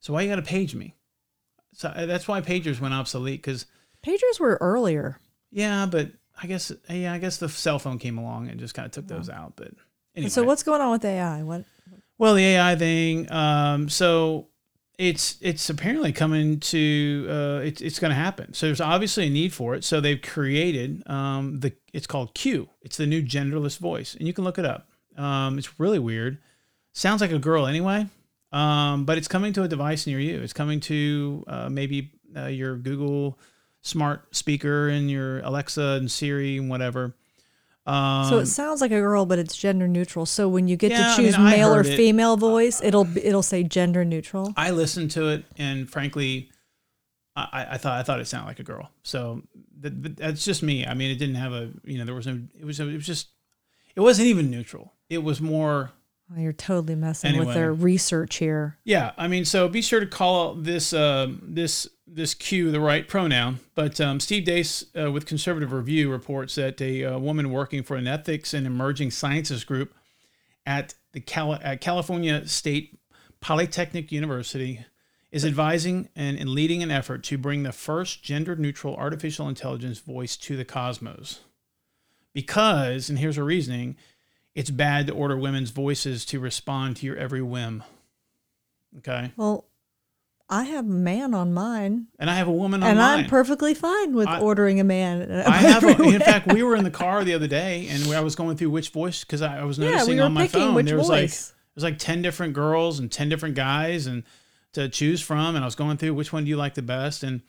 So 0.00 0.12
why 0.12 0.22
you 0.22 0.28
got 0.28 0.36
to 0.36 0.42
page 0.42 0.74
me? 0.74 0.94
So 1.72 1.88
uh, 1.88 2.06
that's 2.06 2.26
why 2.26 2.40
pagers 2.40 2.80
went 2.80 2.94
obsolete 2.94 3.42
because 3.42 3.66
pagers 4.04 4.40
were 4.40 4.58
earlier. 4.60 5.18
Yeah, 5.50 5.86
but 5.86 6.10
I 6.40 6.46
guess 6.46 6.72
yeah, 6.88 7.12
I 7.12 7.18
guess 7.18 7.38
the 7.38 7.48
cell 7.48 7.78
phone 7.78 7.98
came 7.98 8.18
along 8.18 8.48
and 8.48 8.58
just 8.58 8.74
kind 8.74 8.86
of 8.86 8.92
took 8.92 9.06
those 9.06 9.28
out. 9.28 9.54
But 9.56 9.72
anyway. 10.14 10.30
So 10.30 10.44
what's 10.44 10.62
going 10.62 10.80
on 10.80 10.90
with 10.90 11.04
AI? 11.04 11.42
What? 11.42 11.64
Well, 12.18 12.34
the 12.34 12.44
AI 12.44 12.76
thing. 12.76 13.30
Um, 13.30 13.88
so 13.88 14.48
it's 14.98 15.36
it's 15.40 15.70
apparently 15.70 16.12
coming 16.12 16.58
to 16.58 17.26
uh, 17.30 17.60
it's 17.64 17.80
it's 17.80 17.98
going 17.98 18.10
to 18.10 18.16
happen. 18.16 18.52
So 18.52 18.66
there's 18.66 18.80
obviously 18.80 19.28
a 19.28 19.30
need 19.30 19.52
for 19.52 19.74
it. 19.74 19.84
So 19.84 20.00
they've 20.00 20.20
created 20.20 21.08
um, 21.08 21.60
the 21.60 21.72
it's 21.92 22.06
called 22.06 22.34
Q. 22.34 22.68
It's 22.82 22.96
the 22.96 23.06
new 23.06 23.22
genderless 23.22 23.78
voice, 23.78 24.14
and 24.14 24.26
you 24.26 24.32
can 24.32 24.44
look 24.44 24.58
it 24.58 24.64
up. 24.64 24.88
Um, 25.16 25.58
it's 25.58 25.78
really 25.78 25.98
weird. 26.00 26.38
Sounds 26.92 27.20
like 27.20 27.30
a 27.30 27.38
girl 27.38 27.66
anyway, 27.66 28.06
um, 28.52 29.04
but 29.04 29.18
it's 29.18 29.28
coming 29.28 29.52
to 29.54 29.62
a 29.62 29.68
device 29.68 30.06
near 30.06 30.18
you. 30.18 30.40
It's 30.40 30.52
coming 30.52 30.80
to 30.80 31.44
uh, 31.46 31.68
maybe 31.68 32.12
uh, 32.36 32.46
your 32.46 32.76
Google 32.76 33.38
smart 33.82 34.34
speaker 34.34 34.88
and 34.88 35.10
your 35.10 35.40
Alexa 35.40 35.98
and 36.00 36.10
Siri 36.10 36.58
and 36.58 36.70
whatever. 36.70 37.14
Um, 37.86 38.28
so 38.28 38.38
it 38.38 38.46
sounds 38.46 38.82
like 38.82 38.90
a 38.90 39.00
girl, 39.00 39.24
but 39.24 39.38
it's 39.38 39.56
gender 39.56 39.88
neutral. 39.88 40.26
So 40.26 40.46
when 40.48 40.68
you 40.68 40.76
get 40.76 40.90
yeah, 40.90 41.14
to 41.14 41.22
choose 41.22 41.34
I 41.34 41.38
mean, 41.38 41.50
male 41.50 41.74
or 41.74 41.82
female 41.82 42.34
it. 42.34 42.40
voice, 42.40 42.82
it'll 42.82 43.08
it'll 43.16 43.42
say 43.42 43.62
gender 43.62 44.04
neutral. 44.04 44.52
I 44.58 44.72
listened 44.72 45.10
to 45.12 45.28
it, 45.28 45.44
and 45.56 45.88
frankly, 45.88 46.50
I, 47.34 47.66
I 47.70 47.78
thought 47.78 47.98
I 47.98 48.02
thought 48.02 48.20
it 48.20 48.26
sounded 48.26 48.46
like 48.46 48.60
a 48.60 48.64
girl. 48.64 48.90
So 49.04 49.42
that, 49.80 50.16
that's 50.18 50.44
just 50.44 50.62
me. 50.62 50.86
I 50.86 50.92
mean, 50.92 51.10
it 51.10 51.18
didn't 51.18 51.36
have 51.36 51.52
a 51.52 51.70
you 51.84 51.96
know 51.96 52.04
there 52.04 52.14
was 52.14 52.26
no 52.26 52.38
it 52.58 52.64
was 52.64 52.78
it 52.78 52.84
was 52.84 53.06
just 53.06 53.28
it 53.96 54.00
wasn't 54.00 54.28
even 54.28 54.50
neutral. 54.50 54.92
It 55.08 55.22
was 55.22 55.40
more 55.40 55.92
well, 56.30 56.40
you're 56.40 56.52
totally 56.52 56.94
messing 56.94 57.30
anyway. 57.30 57.46
with 57.46 57.54
their 57.54 57.72
research 57.72 58.36
here. 58.36 58.76
Yeah, 58.84 59.12
I 59.16 59.28
mean, 59.28 59.44
so 59.44 59.68
be 59.68 59.80
sure 59.80 60.00
to 60.00 60.06
call 60.06 60.54
this 60.54 60.92
uh, 60.92 61.28
this 61.42 61.88
this 62.06 62.34
Q 62.34 62.70
the 62.70 62.80
right 62.80 63.08
pronoun. 63.08 63.60
But 63.74 64.00
um, 64.00 64.20
Steve 64.20 64.44
Deace 64.44 64.84
uh, 65.00 65.10
with 65.10 65.26
Conservative 65.26 65.72
Review 65.72 66.10
reports 66.10 66.56
that 66.56 66.80
a 66.80 67.04
uh, 67.04 67.18
woman 67.18 67.50
working 67.50 67.82
for 67.82 67.96
an 67.96 68.06
ethics 68.06 68.52
and 68.52 68.66
emerging 68.66 69.10
sciences 69.10 69.64
group 69.64 69.94
at 70.66 70.94
the 71.12 71.20
Cal- 71.20 71.54
at 71.54 71.80
California 71.80 72.46
State 72.46 72.98
Polytechnic 73.40 74.12
University 74.12 74.84
is 75.30 75.44
advising 75.44 76.08
and, 76.16 76.38
and 76.38 76.50
leading 76.50 76.82
an 76.82 76.90
effort 76.90 77.22
to 77.22 77.38
bring 77.38 77.62
the 77.62 77.72
first 77.72 78.22
gender 78.22 78.56
neutral 78.56 78.96
artificial 78.96 79.48
intelligence 79.48 79.98
voice 79.98 80.36
to 80.36 80.56
the 80.56 80.64
cosmos. 80.64 81.40
Because, 82.32 83.08
and 83.08 83.18
here's 83.18 83.36
her 83.36 83.44
reasoning 83.44 83.96
it's 84.54 84.70
bad 84.70 85.06
to 85.06 85.14
order 85.14 85.36
women's 85.36 85.70
voices 85.70 86.24
to 86.26 86.40
respond 86.40 86.96
to 86.96 87.06
your 87.06 87.16
every 87.16 87.42
whim. 87.42 87.84
Okay. 88.98 89.32
Well, 89.36 89.68
I 90.50 90.64
have 90.64 90.86
a 90.86 90.88
man 90.88 91.34
on 91.34 91.52
mine, 91.52 92.06
and 92.18 92.30
I 92.30 92.36
have 92.36 92.48
a 92.48 92.52
woman 92.52 92.82
on 92.82 92.88
mine. 92.88 92.90
and 92.90 92.98
mine. 92.98 93.24
I'm 93.24 93.30
perfectly 93.30 93.74
fine 93.74 94.14
with 94.14 94.28
I, 94.28 94.40
ordering 94.40 94.80
a 94.80 94.84
man. 94.84 95.30
I 95.46 95.56
have. 95.56 95.84
A, 95.84 96.02
in 96.02 96.20
fact, 96.20 96.50
we 96.52 96.62
were 96.62 96.74
in 96.74 96.84
the 96.84 96.90
car 96.90 97.22
the 97.22 97.34
other 97.34 97.46
day, 97.46 97.86
and 97.90 98.10
I 98.12 98.20
was 98.20 98.34
going 98.34 98.56
through 98.56 98.70
which 98.70 98.88
voice 98.88 99.24
because 99.24 99.42
I, 99.42 99.60
I, 99.60 99.64
was 99.64 99.78
noticing 99.78 100.16
yeah, 100.16 100.22
we 100.22 100.26
on 100.26 100.32
my 100.32 100.48
phone 100.48 100.84
there 100.86 100.96
was 100.96 101.08
voice. 101.08 101.50
like 101.50 101.56
there's 101.74 101.84
like 101.84 101.98
ten 101.98 102.22
different 102.22 102.54
girls 102.54 102.98
and 102.98 103.12
ten 103.12 103.28
different 103.28 103.56
guys, 103.56 104.06
and 104.06 104.22
to 104.72 104.88
choose 104.88 105.20
from, 105.20 105.54
and 105.54 105.62
I 105.62 105.66
was 105.66 105.74
going 105.74 105.98
through 105.98 106.14
which 106.14 106.32
one 106.32 106.44
do 106.44 106.48
you 106.48 106.56
like 106.56 106.74
the 106.74 106.82
best, 106.82 107.22
and 107.22 107.42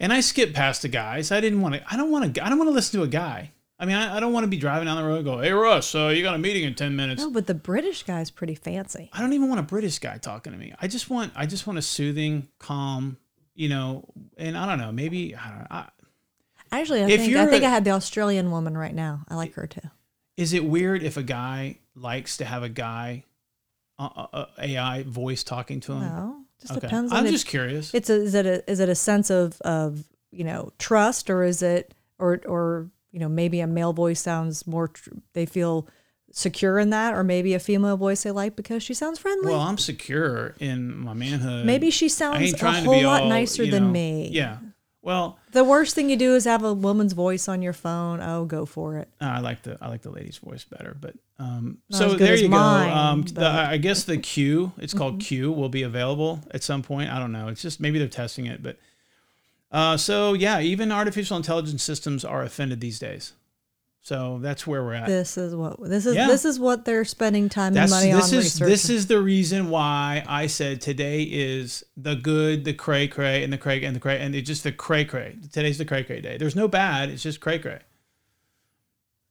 and 0.00 0.10
I 0.10 0.20
skipped 0.20 0.54
past 0.54 0.80
the 0.80 0.88
guys. 0.88 1.30
I 1.30 1.42
didn't 1.42 1.60
want 1.60 1.74
to. 1.74 1.82
I 1.92 1.96
don't 1.98 2.10
want 2.10 2.34
to. 2.34 2.44
I 2.44 2.48
don't 2.48 2.58
want 2.58 2.68
to 2.68 2.74
listen 2.74 2.98
to 3.00 3.04
a 3.04 3.08
guy. 3.08 3.52
I 3.78 3.84
mean, 3.84 3.96
I, 3.96 4.16
I 4.16 4.20
don't 4.20 4.32
want 4.32 4.44
to 4.44 4.48
be 4.48 4.56
driving 4.56 4.86
down 4.86 4.96
the 4.96 5.04
road 5.04 5.16
and 5.16 5.24
go, 5.24 5.38
hey, 5.38 5.52
Russ, 5.52 5.94
uh, 5.94 6.08
you 6.08 6.22
got 6.22 6.34
a 6.34 6.38
meeting 6.38 6.64
in 6.64 6.74
10 6.74 6.96
minutes. 6.96 7.20
No, 7.20 7.30
but 7.30 7.46
the 7.46 7.54
British 7.54 8.04
guy's 8.04 8.30
pretty 8.30 8.54
fancy. 8.54 9.10
I 9.12 9.20
don't 9.20 9.34
even 9.34 9.48
want 9.48 9.60
a 9.60 9.64
British 9.64 9.98
guy 9.98 10.16
talking 10.18 10.52
to 10.52 10.58
me. 10.58 10.72
I 10.80 10.88
just 10.88 11.10
want, 11.10 11.32
I 11.36 11.44
just 11.46 11.66
want 11.66 11.78
a 11.78 11.82
soothing, 11.82 12.48
calm, 12.58 13.18
you 13.54 13.68
know, 13.68 14.08
and 14.38 14.56
I 14.56 14.66
don't 14.66 14.78
know, 14.78 14.92
maybe, 14.92 15.36
I 15.36 15.48
don't 15.48 15.58
know. 15.58 15.66
I, 15.70 15.88
Actually, 16.72 17.04
I 17.04 17.16
think, 17.16 17.36
I 17.36 17.46
think 17.46 17.62
a, 17.62 17.66
I 17.66 17.70
had 17.70 17.84
the 17.84 17.92
Australian 17.92 18.50
woman 18.50 18.76
right 18.76 18.94
now. 18.94 19.24
I 19.28 19.36
like 19.36 19.54
her 19.54 19.66
too. 19.66 19.88
Is 20.36 20.52
it 20.52 20.64
weird 20.64 21.02
if 21.02 21.16
a 21.16 21.22
guy 21.22 21.78
likes 21.94 22.38
to 22.38 22.44
have 22.44 22.62
a 22.62 22.68
guy, 22.68 23.24
uh, 23.98 24.08
uh, 24.16 24.26
uh 24.32 24.46
AI 24.58 25.04
voice 25.04 25.44
talking 25.44 25.80
to 25.80 25.92
him? 25.92 26.00
No, 26.00 26.44
just 26.60 26.72
okay. 26.72 26.80
depends. 26.80 27.12
I'm 27.12 27.26
just 27.26 27.46
curious. 27.46 27.94
It's 27.94 28.10
a, 28.10 28.14
is 28.14 28.34
it 28.34 28.46
a, 28.46 28.70
is 28.70 28.80
it 28.80 28.88
a 28.88 28.94
sense 28.94 29.30
of, 29.30 29.60
of, 29.60 30.04
you 30.32 30.44
know, 30.44 30.72
trust 30.78 31.30
or 31.30 31.44
is 31.44 31.62
it, 31.62 31.94
or, 32.18 32.40
or 32.46 32.90
you 33.16 33.20
know, 33.20 33.30
maybe 33.30 33.60
a 33.60 33.66
male 33.66 33.94
voice 33.94 34.20
sounds 34.20 34.66
more, 34.66 34.88
tr- 34.88 35.08
they 35.32 35.46
feel 35.46 35.88
secure 36.32 36.78
in 36.78 36.90
that, 36.90 37.14
or 37.14 37.24
maybe 37.24 37.54
a 37.54 37.58
female 37.58 37.96
voice 37.96 38.24
they 38.24 38.30
like 38.30 38.56
because 38.56 38.82
she 38.82 38.92
sounds 38.92 39.18
friendly. 39.18 39.52
Well, 39.52 39.60
I'm 39.62 39.78
secure 39.78 40.54
in 40.60 40.98
my 40.98 41.14
manhood. 41.14 41.64
Maybe 41.64 41.90
she 41.90 42.10
sounds 42.10 42.52
a 42.52 42.72
whole 42.82 43.02
lot 43.02 43.22
all, 43.22 43.28
nicer 43.30 43.64
you 43.64 43.70
know, 43.70 43.78
than 43.78 43.90
me. 43.90 44.28
Yeah. 44.28 44.58
Well, 45.00 45.38
the 45.52 45.64
worst 45.64 45.94
thing 45.94 46.10
you 46.10 46.16
do 46.16 46.34
is 46.34 46.44
have 46.44 46.62
a 46.62 46.74
woman's 46.74 47.14
voice 47.14 47.48
on 47.48 47.62
your 47.62 47.72
phone. 47.72 48.20
Oh, 48.20 48.44
go 48.44 48.66
for 48.66 48.98
it. 48.98 49.08
I 49.18 49.40
like 49.40 49.62
the 49.62 49.78
I 49.80 49.88
like 49.88 50.02
the 50.02 50.10
lady's 50.10 50.36
voice 50.36 50.64
better, 50.64 50.94
but 51.00 51.14
um, 51.38 51.78
so 51.90 52.16
there 52.16 52.36
you 52.36 52.50
mine, 52.50 52.90
go. 52.90 52.94
Um, 52.94 53.22
the, 53.22 53.48
I 53.48 53.78
guess 53.78 54.04
the 54.04 54.18
Q, 54.18 54.72
it's 54.76 54.92
called 54.92 55.14
mm-hmm. 55.14 55.26
Q, 55.26 55.52
will 55.52 55.70
be 55.70 55.84
available 55.84 56.40
at 56.50 56.62
some 56.62 56.82
point. 56.82 57.10
I 57.10 57.18
don't 57.18 57.32
know. 57.32 57.48
It's 57.48 57.62
just 57.62 57.80
maybe 57.80 57.98
they're 57.98 58.08
testing 58.08 58.44
it, 58.44 58.62
but 58.62 58.76
uh, 59.76 59.96
so 59.98 60.32
yeah, 60.32 60.60
even 60.60 60.90
artificial 60.90 61.36
intelligence 61.36 61.82
systems 61.82 62.24
are 62.24 62.42
offended 62.42 62.80
these 62.80 62.98
days. 62.98 63.34
So 64.00 64.38
that's 64.40 64.66
where 64.66 64.84
we're 64.84 64.94
at. 64.94 65.08
This 65.08 65.36
is 65.36 65.54
what 65.54 65.82
this 65.82 66.06
is. 66.06 66.14
Yeah. 66.14 66.28
This 66.28 66.44
is 66.44 66.60
what 66.60 66.84
they're 66.84 67.04
spending 67.04 67.48
time 67.48 67.74
that's, 67.74 67.92
and 67.92 68.00
money 68.00 68.12
this 68.12 68.32
on. 68.32 68.38
Is, 68.38 68.44
research. 68.44 68.68
This 68.68 68.88
is 68.88 69.08
the 69.08 69.20
reason 69.20 69.68
why 69.68 70.24
I 70.26 70.46
said 70.46 70.80
today 70.80 71.24
is 71.24 71.84
the 71.96 72.14
good, 72.14 72.64
the 72.64 72.72
cray 72.72 73.08
cray, 73.08 73.42
and 73.42 73.52
the 73.52 73.58
cray 73.58 73.82
and 73.82 73.96
the 73.96 74.00
cray, 74.00 74.20
and 74.20 74.34
it's 74.34 74.46
just 74.46 74.62
the 74.62 74.72
cray 74.72 75.04
cray. 75.04 75.36
Today's 75.52 75.76
the 75.76 75.84
cray 75.84 76.04
cray 76.04 76.20
day. 76.20 76.38
There's 76.38 76.56
no 76.56 76.68
bad. 76.68 77.10
It's 77.10 77.22
just 77.22 77.40
cray 77.40 77.58
cray. 77.58 77.80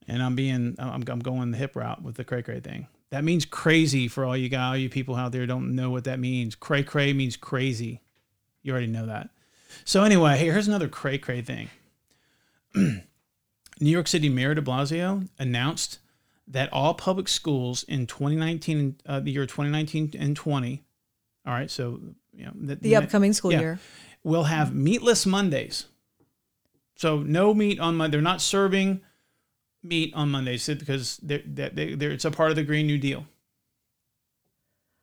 And 0.06 0.22
I'm 0.22 0.36
being, 0.36 0.76
I'm, 0.78 1.02
I'm 1.08 1.18
going 1.18 1.50
the 1.50 1.56
hip 1.56 1.74
route 1.74 2.02
with 2.02 2.16
the 2.16 2.24
cray 2.24 2.42
cray 2.42 2.60
thing. 2.60 2.86
That 3.08 3.24
means 3.24 3.46
crazy 3.46 4.08
for 4.08 4.24
all 4.26 4.36
you 4.36 4.48
guys, 4.48 4.68
all 4.68 4.76
you 4.76 4.90
people 4.90 5.16
out 5.16 5.32
there 5.32 5.46
don't 5.46 5.74
know 5.74 5.90
what 5.90 6.04
that 6.04 6.20
means. 6.20 6.54
Cray 6.54 6.82
cray 6.82 7.14
means 7.14 7.36
crazy. 7.36 8.02
You 8.62 8.72
already 8.72 8.88
know 8.88 9.06
that. 9.06 9.30
So 9.84 10.02
anyway, 10.02 10.38
here's 10.38 10.68
another 10.68 10.88
cray 10.88 11.18
cray 11.18 11.42
thing. 11.42 11.70
New 12.74 13.02
York 13.90 14.08
City 14.08 14.28
Mayor 14.28 14.54
De 14.54 14.62
Blasio 14.62 15.28
announced 15.38 15.98
that 16.48 16.72
all 16.72 16.94
public 16.94 17.28
schools 17.28 17.82
in 17.84 18.06
2019, 18.06 18.96
uh, 19.06 19.20
the 19.20 19.30
year 19.30 19.46
2019 19.46 20.12
and 20.18 20.36
20, 20.36 20.82
all 21.46 21.52
right, 21.52 21.70
so 21.70 22.00
you 22.32 22.44
know 22.44 22.52
the, 22.54 22.76
the 22.76 22.96
upcoming 22.96 23.32
school 23.32 23.52
yeah, 23.52 23.60
year, 23.60 23.78
will 24.22 24.44
have 24.44 24.74
meatless 24.74 25.26
Mondays. 25.26 25.86
So 26.96 27.18
no 27.18 27.52
meat 27.52 27.78
on 27.78 27.96
Monday. 27.96 28.16
They're 28.16 28.22
not 28.22 28.40
serving 28.40 29.02
meat 29.82 30.12
on 30.14 30.30
Mondays 30.30 30.66
because 30.66 31.18
they're, 31.18 31.42
they're, 31.44 31.70
they're, 31.70 32.10
it's 32.10 32.24
a 32.24 32.30
part 32.30 32.50
of 32.50 32.56
the 32.56 32.64
Green 32.64 32.86
New 32.86 32.98
Deal. 32.98 33.26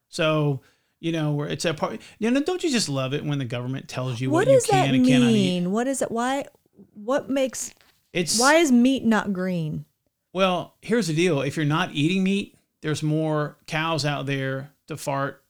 So 0.09 0.61
you 1.03 1.11
know, 1.11 1.33
where 1.33 1.49
it's 1.49 1.65
a 1.65 1.73
part. 1.73 1.99
You 2.17 2.31
know, 2.31 2.41
don't 2.41 2.63
you 2.63 2.69
just 2.69 2.87
love 2.87 3.13
it 3.13 3.25
when 3.25 3.37
the 3.37 3.45
government 3.45 3.89
tells 3.89 4.21
you 4.21 4.29
what, 4.29 4.47
what 4.47 4.53
you 4.53 4.61
can 4.65 4.95
and 4.95 5.05
cannot 5.05 5.31
eat? 5.31 5.67
What 5.67 5.85
is 5.85 6.01
it? 6.01 6.09
Why? 6.09 6.45
What 6.93 7.29
makes 7.29 7.73
it's 8.13 8.39
why 8.39 8.55
is 8.55 8.71
meat 8.71 9.03
not 9.03 9.33
green? 9.33 9.83
Well, 10.31 10.75
here's 10.81 11.07
the 11.07 11.13
deal: 11.13 11.41
if 11.41 11.57
you're 11.57 11.65
not 11.65 11.91
eating 11.91 12.23
meat, 12.23 12.57
there's 12.81 13.03
more 13.03 13.57
cows 13.67 14.05
out 14.05 14.27
there 14.27 14.71
to 14.87 14.95
fart 14.95 15.43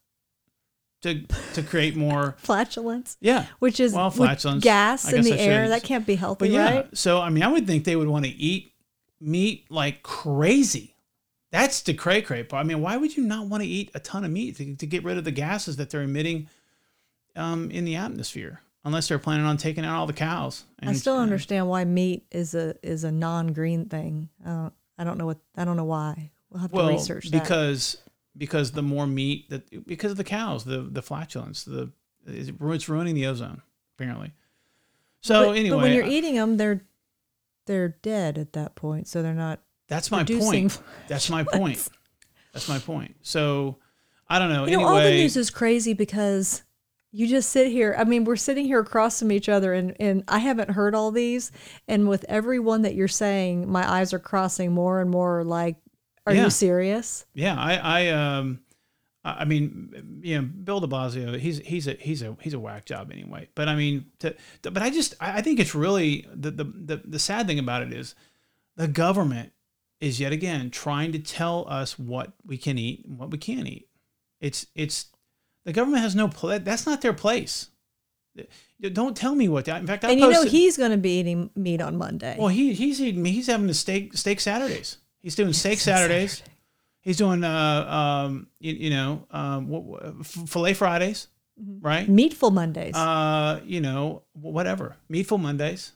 to 1.04 1.22
to 1.54 1.62
create 1.62 1.96
more 1.96 2.34
flatulence. 2.40 3.16
Yeah, 3.22 3.46
which 3.60 3.80
is 3.80 3.94
well, 3.94 4.10
flatulence, 4.10 4.64
gas 4.64 5.14
in 5.14 5.22
the 5.22 5.40
air. 5.40 5.70
That 5.70 5.84
can't 5.84 6.06
be 6.06 6.16
healthy, 6.16 6.50
yeah, 6.50 6.76
right? 6.78 6.98
So 6.98 7.22
I 7.22 7.30
mean, 7.30 7.44
I 7.44 7.48
would 7.48 7.68
think 7.68 7.84
they 7.84 7.96
would 7.96 8.08
want 8.08 8.26
to 8.26 8.32
eat 8.32 8.74
meat 9.22 9.68
like 9.70 10.02
crazy. 10.02 10.93
That's 11.54 11.82
the 11.84 11.94
cray 11.94 12.24
cray 12.24 12.42
part. 12.42 12.66
I 12.66 12.68
mean, 12.68 12.82
why 12.82 12.98
would 12.98 13.16
you 13.16 13.24
not 13.24 13.46
want 13.46 13.62
to 13.62 13.70
eat 13.70 13.92
a 13.94 14.00
ton 14.00 14.26
of 14.26 14.32
meat 14.32 14.58
to, 14.58 14.76
to 14.76 14.88
get 14.88 15.04
rid 15.04 15.20
of 15.20 15.24
the 15.24 15.32
gases 15.32 15.76
that 15.78 15.92
they're 15.92 16.02
emitting 16.02 16.50
um, 17.36 17.70
in 17.70 17.86
the 17.86 17.96
atmosphere? 17.96 18.62
Unless 18.84 19.08
they're 19.08 19.20
planning 19.20 19.46
on 19.46 19.58
taking 19.58 19.86
out 19.86 19.96
all 19.96 20.08
the 20.08 20.14
cows. 20.14 20.64
And, 20.80 20.90
I 20.90 20.94
still 20.94 21.18
understand 21.18 21.70
why 21.70 21.86
meat 21.86 22.26
is 22.32 22.56
a 22.56 22.76
is 22.82 23.04
a 23.04 23.12
non 23.12 23.54
green 23.54 23.86
thing. 23.86 24.30
I 24.44 24.50
don't 24.50 24.74
I 24.98 25.04
don't 25.04 25.20
know 25.20 25.28
what 25.28 25.38
I 25.56 25.64
don't 25.64 25.78
know 25.78 25.86
why. 25.86 26.32
We'll 26.50 26.60
have 26.60 26.74
well, 26.74 26.88
to 26.88 26.94
research 26.94 27.30
that. 27.30 27.44
because 27.44 28.00
because 28.36 28.72
the 28.72 28.82
more 28.82 29.06
meat 29.06 29.52
that 29.52 29.86
because 29.86 30.10
of 30.10 30.18
the 30.18 30.24
cows, 30.24 30.66
the 30.66 30.80
the 30.80 31.04
flatulence, 31.04 31.64
the 31.66 31.92
it's 32.26 32.90
ruining 32.90 33.14
the 33.14 33.28
ozone 33.28 33.62
apparently. 33.96 34.32
So 35.22 35.50
but, 35.50 35.58
anyway, 35.58 35.70
but 35.70 35.84
when 35.84 35.94
you're 35.94 36.08
eating 36.08 36.34
them, 36.34 36.58
they're 36.58 36.82
they're 37.68 37.90
dead 37.90 38.40
at 38.40 38.54
that 38.54 38.74
point, 38.74 39.08
so 39.08 39.22
they're 39.22 39.36
not 39.36 39.62
that's 39.88 40.12
my 40.12 40.24
point. 40.24 40.80
That's 41.08 41.30
my 41.30 41.44
point. 41.44 41.88
That's 42.54 42.70
my 42.70 42.80
point. 42.80 43.16
So 43.22 43.78
I 44.28 44.40
don't 44.40 44.50
know. 44.50 44.62
You 44.66 44.74
anyway, 44.74 44.84
know, 44.84 44.90
all 44.90 45.02
the 45.04 45.10
news 45.12 45.38
is 45.38 45.50
crazy 45.50 45.94
because 45.94 46.64
you 47.12 47.28
just 47.28 47.50
sit 47.50 47.68
here. 47.68 47.96
I 47.98 48.04
mean, 48.06 48.24
we're 48.26 48.36
sitting 48.36 48.66
here 48.66 48.80
across 48.80 49.20
from 49.20 49.32
each 49.32 49.48
other, 49.50 49.74
and, 49.74 49.96
and 50.00 50.24
I 50.28 50.40
haven't 50.40 50.72
heard 50.72 50.96
all 50.96 51.12
these. 51.12 51.52
And 51.88 52.08
with 52.10 52.26
every 52.28 52.60
one 52.60 52.82
that 52.84 52.96
you're 52.96 53.08
saying, 53.08 53.70
my 53.72 53.88
eyes 53.88 54.14
are 54.14 54.20
crossing 54.20 54.72
more 54.72 55.00
and 55.02 55.10
more 55.12 55.44
like 55.44 55.76
Are 56.26 56.34
Yeah. 56.34 56.46
you 56.46 56.50
serious? 56.50 57.26
Yeah, 57.36 57.56
I, 57.60 57.76
I, 57.76 58.08
um, 58.10 58.62
I 59.26 59.46
mean, 59.46 60.22
you 60.24 60.42
know, 60.42 60.48
Bill 60.48 60.80
De 60.80 60.88
Blasio, 60.88 61.38
he's 61.38 61.60
he's 61.60 61.88
a 61.88 61.94
he's 61.94 62.22
a 62.24 62.36
he's 62.42 62.54
a 62.54 62.60
whack 62.60 62.86
job 62.86 63.12
anyway. 63.12 63.48
But 63.56 63.68
I 63.70 63.76
mean, 63.76 64.06
to, 64.20 64.36
to- 64.64 64.72
but 64.72 64.82
I 64.82 64.90
just 64.90 65.14
I 65.20 65.38
I 65.38 65.42
think 65.42 65.60
it's 65.60 65.76
really 65.76 66.26
the, 66.34 66.52
the 66.52 66.64
the 66.64 67.02
the 67.06 67.20
sad 67.20 67.46
thing 67.48 67.60
about 67.60 67.84
it 67.84 67.94
is 67.94 68.16
the 68.76 68.88
government 68.88 69.52
is 70.00 70.20
yet 70.20 70.32
again 70.32 70.70
trying 70.70 71.12
to 71.14 71.20
tell 71.20 71.66
us 71.70 71.98
what 71.98 72.34
we 72.46 72.58
can 72.58 72.78
eat 72.78 73.06
and 73.06 73.18
what 73.18 73.32
we 73.32 73.38
can't 73.38 73.68
eat. 73.68 73.88
It's 74.40 74.68
it's 74.76 75.08
the 75.66 75.74
government 75.74 76.04
has 76.04 76.16
no 76.16 76.28
pla 76.28 76.60
That's 76.60 76.86
not 76.86 77.02
their 77.02 77.14
place. 77.14 77.70
Don't 78.82 79.16
tell 79.16 79.36
me 79.36 79.48
what. 79.48 79.66
that. 79.66 79.80
In 79.80 79.88
fact, 79.88 80.04
I 80.04 80.12
and 80.12 80.20
you 80.20 80.30
know 80.30 80.44
he's 80.44 80.76
going 80.76 80.92
to 80.92 80.98
be 80.98 81.20
eating 81.20 81.52
meat 81.56 81.82
on 81.82 81.98
Monday. 81.98 82.36
well, 82.38 82.48
he 82.48 82.74
he's 82.74 83.00
eating. 83.02 83.24
He's 83.26 83.48
having 83.48 83.70
a 83.70 83.74
steak 83.74 84.18
steak 84.18 84.40
Saturdays. 84.40 84.98
He's 85.22 85.36
doing 85.36 85.54
steak 85.54 85.80
Saturdays. 85.80 86.44
He's 87.02 87.18
doing 87.18 87.44
uh 87.44 88.26
um 88.28 88.48
you, 88.60 88.74
you 88.74 88.90
know 88.90 89.28
um 89.32 89.68
what, 89.68 89.84
what, 89.84 90.26
fillet 90.26 90.74
Fridays, 90.74 91.28
right? 91.58 92.08
Meatful 92.08 92.52
Mondays. 92.52 92.96
Uh 92.96 93.62
you 93.66 93.82
know 93.82 94.24
whatever 94.34 94.96
meatful 95.10 95.40
Mondays. 95.40 95.92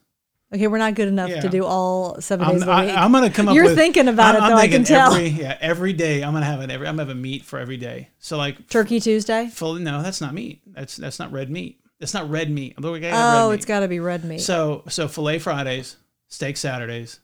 Okay, 0.53 0.67
we're 0.67 0.77
not 0.77 0.95
good 0.95 1.07
enough 1.07 1.29
yeah. 1.29 1.41
to 1.41 1.49
do 1.49 1.65
all 1.65 2.19
7 2.21 2.45
I'm, 2.45 2.53
days 2.53 2.61
of 2.61 2.67
the 2.67 2.71
week. 2.73 2.91
I, 2.91 3.05
am 3.05 3.11
gonna 3.11 3.29
come 3.29 3.49
up. 3.49 3.55
You're 3.55 3.65
with, 3.65 3.75
thinking 3.75 4.07
about 4.07 4.35
I'm- 4.35 4.43
it, 4.43 4.45
I'm 4.45 4.51
though, 4.51 4.57
I 4.57 4.67
can 4.67 4.83
tell. 4.83 5.13
Every, 5.13 5.27
yeah, 5.29 5.57
every 5.61 5.93
day 5.93 6.23
I'm 6.23 6.33
gonna 6.33 6.45
have 6.45 6.61
it. 6.61 6.69
Every 6.69 6.87
I'm 6.87 6.95
gonna 6.95 7.07
have 7.07 7.17
a 7.17 7.19
meat 7.19 7.43
for 7.45 7.59
every 7.59 7.77
day. 7.77 8.09
So 8.19 8.37
like 8.37 8.67
Turkey 8.69 8.99
Tuesday. 8.99 9.47
full. 9.47 9.75
No, 9.75 10.01
that's 10.01 10.21
not 10.21 10.33
meat. 10.33 10.61
That's 10.67 10.95
that's 10.95 11.19
not 11.19 11.31
red 11.31 11.49
meat. 11.49 11.79
That's 11.99 12.13
not 12.13 12.29
red 12.29 12.51
meat. 12.51 12.75
Although 12.77 12.93
we 12.93 12.99
gotta 12.99 13.13
red 13.13 13.41
Oh, 13.43 13.51
it's 13.51 13.65
got 13.65 13.79
to 13.79 13.87
be 13.87 13.99
red 13.99 14.23
meat. 14.23 14.39
So 14.41 14.83
so 14.87 15.07
fillet 15.07 15.39
Fridays, 15.39 15.97
steak 16.27 16.57
Saturdays, 16.57 17.19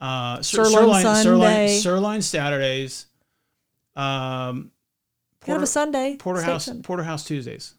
uh, 0.00 0.40
Sirloin 0.42 0.72
sirloin, 0.72 1.02
Sunday. 1.02 1.22
sirloin, 1.22 1.68
sirloin 1.68 2.22
Saturdays, 2.22 3.06
um, 3.94 4.70
Gotta 5.40 5.52
have 5.52 5.62
a 5.62 5.66
Sunday. 5.66 6.16
porterhouse 6.16 6.64
Sunday. 6.64 6.82
porterhouse 6.82 7.24
Tuesdays. 7.24 7.74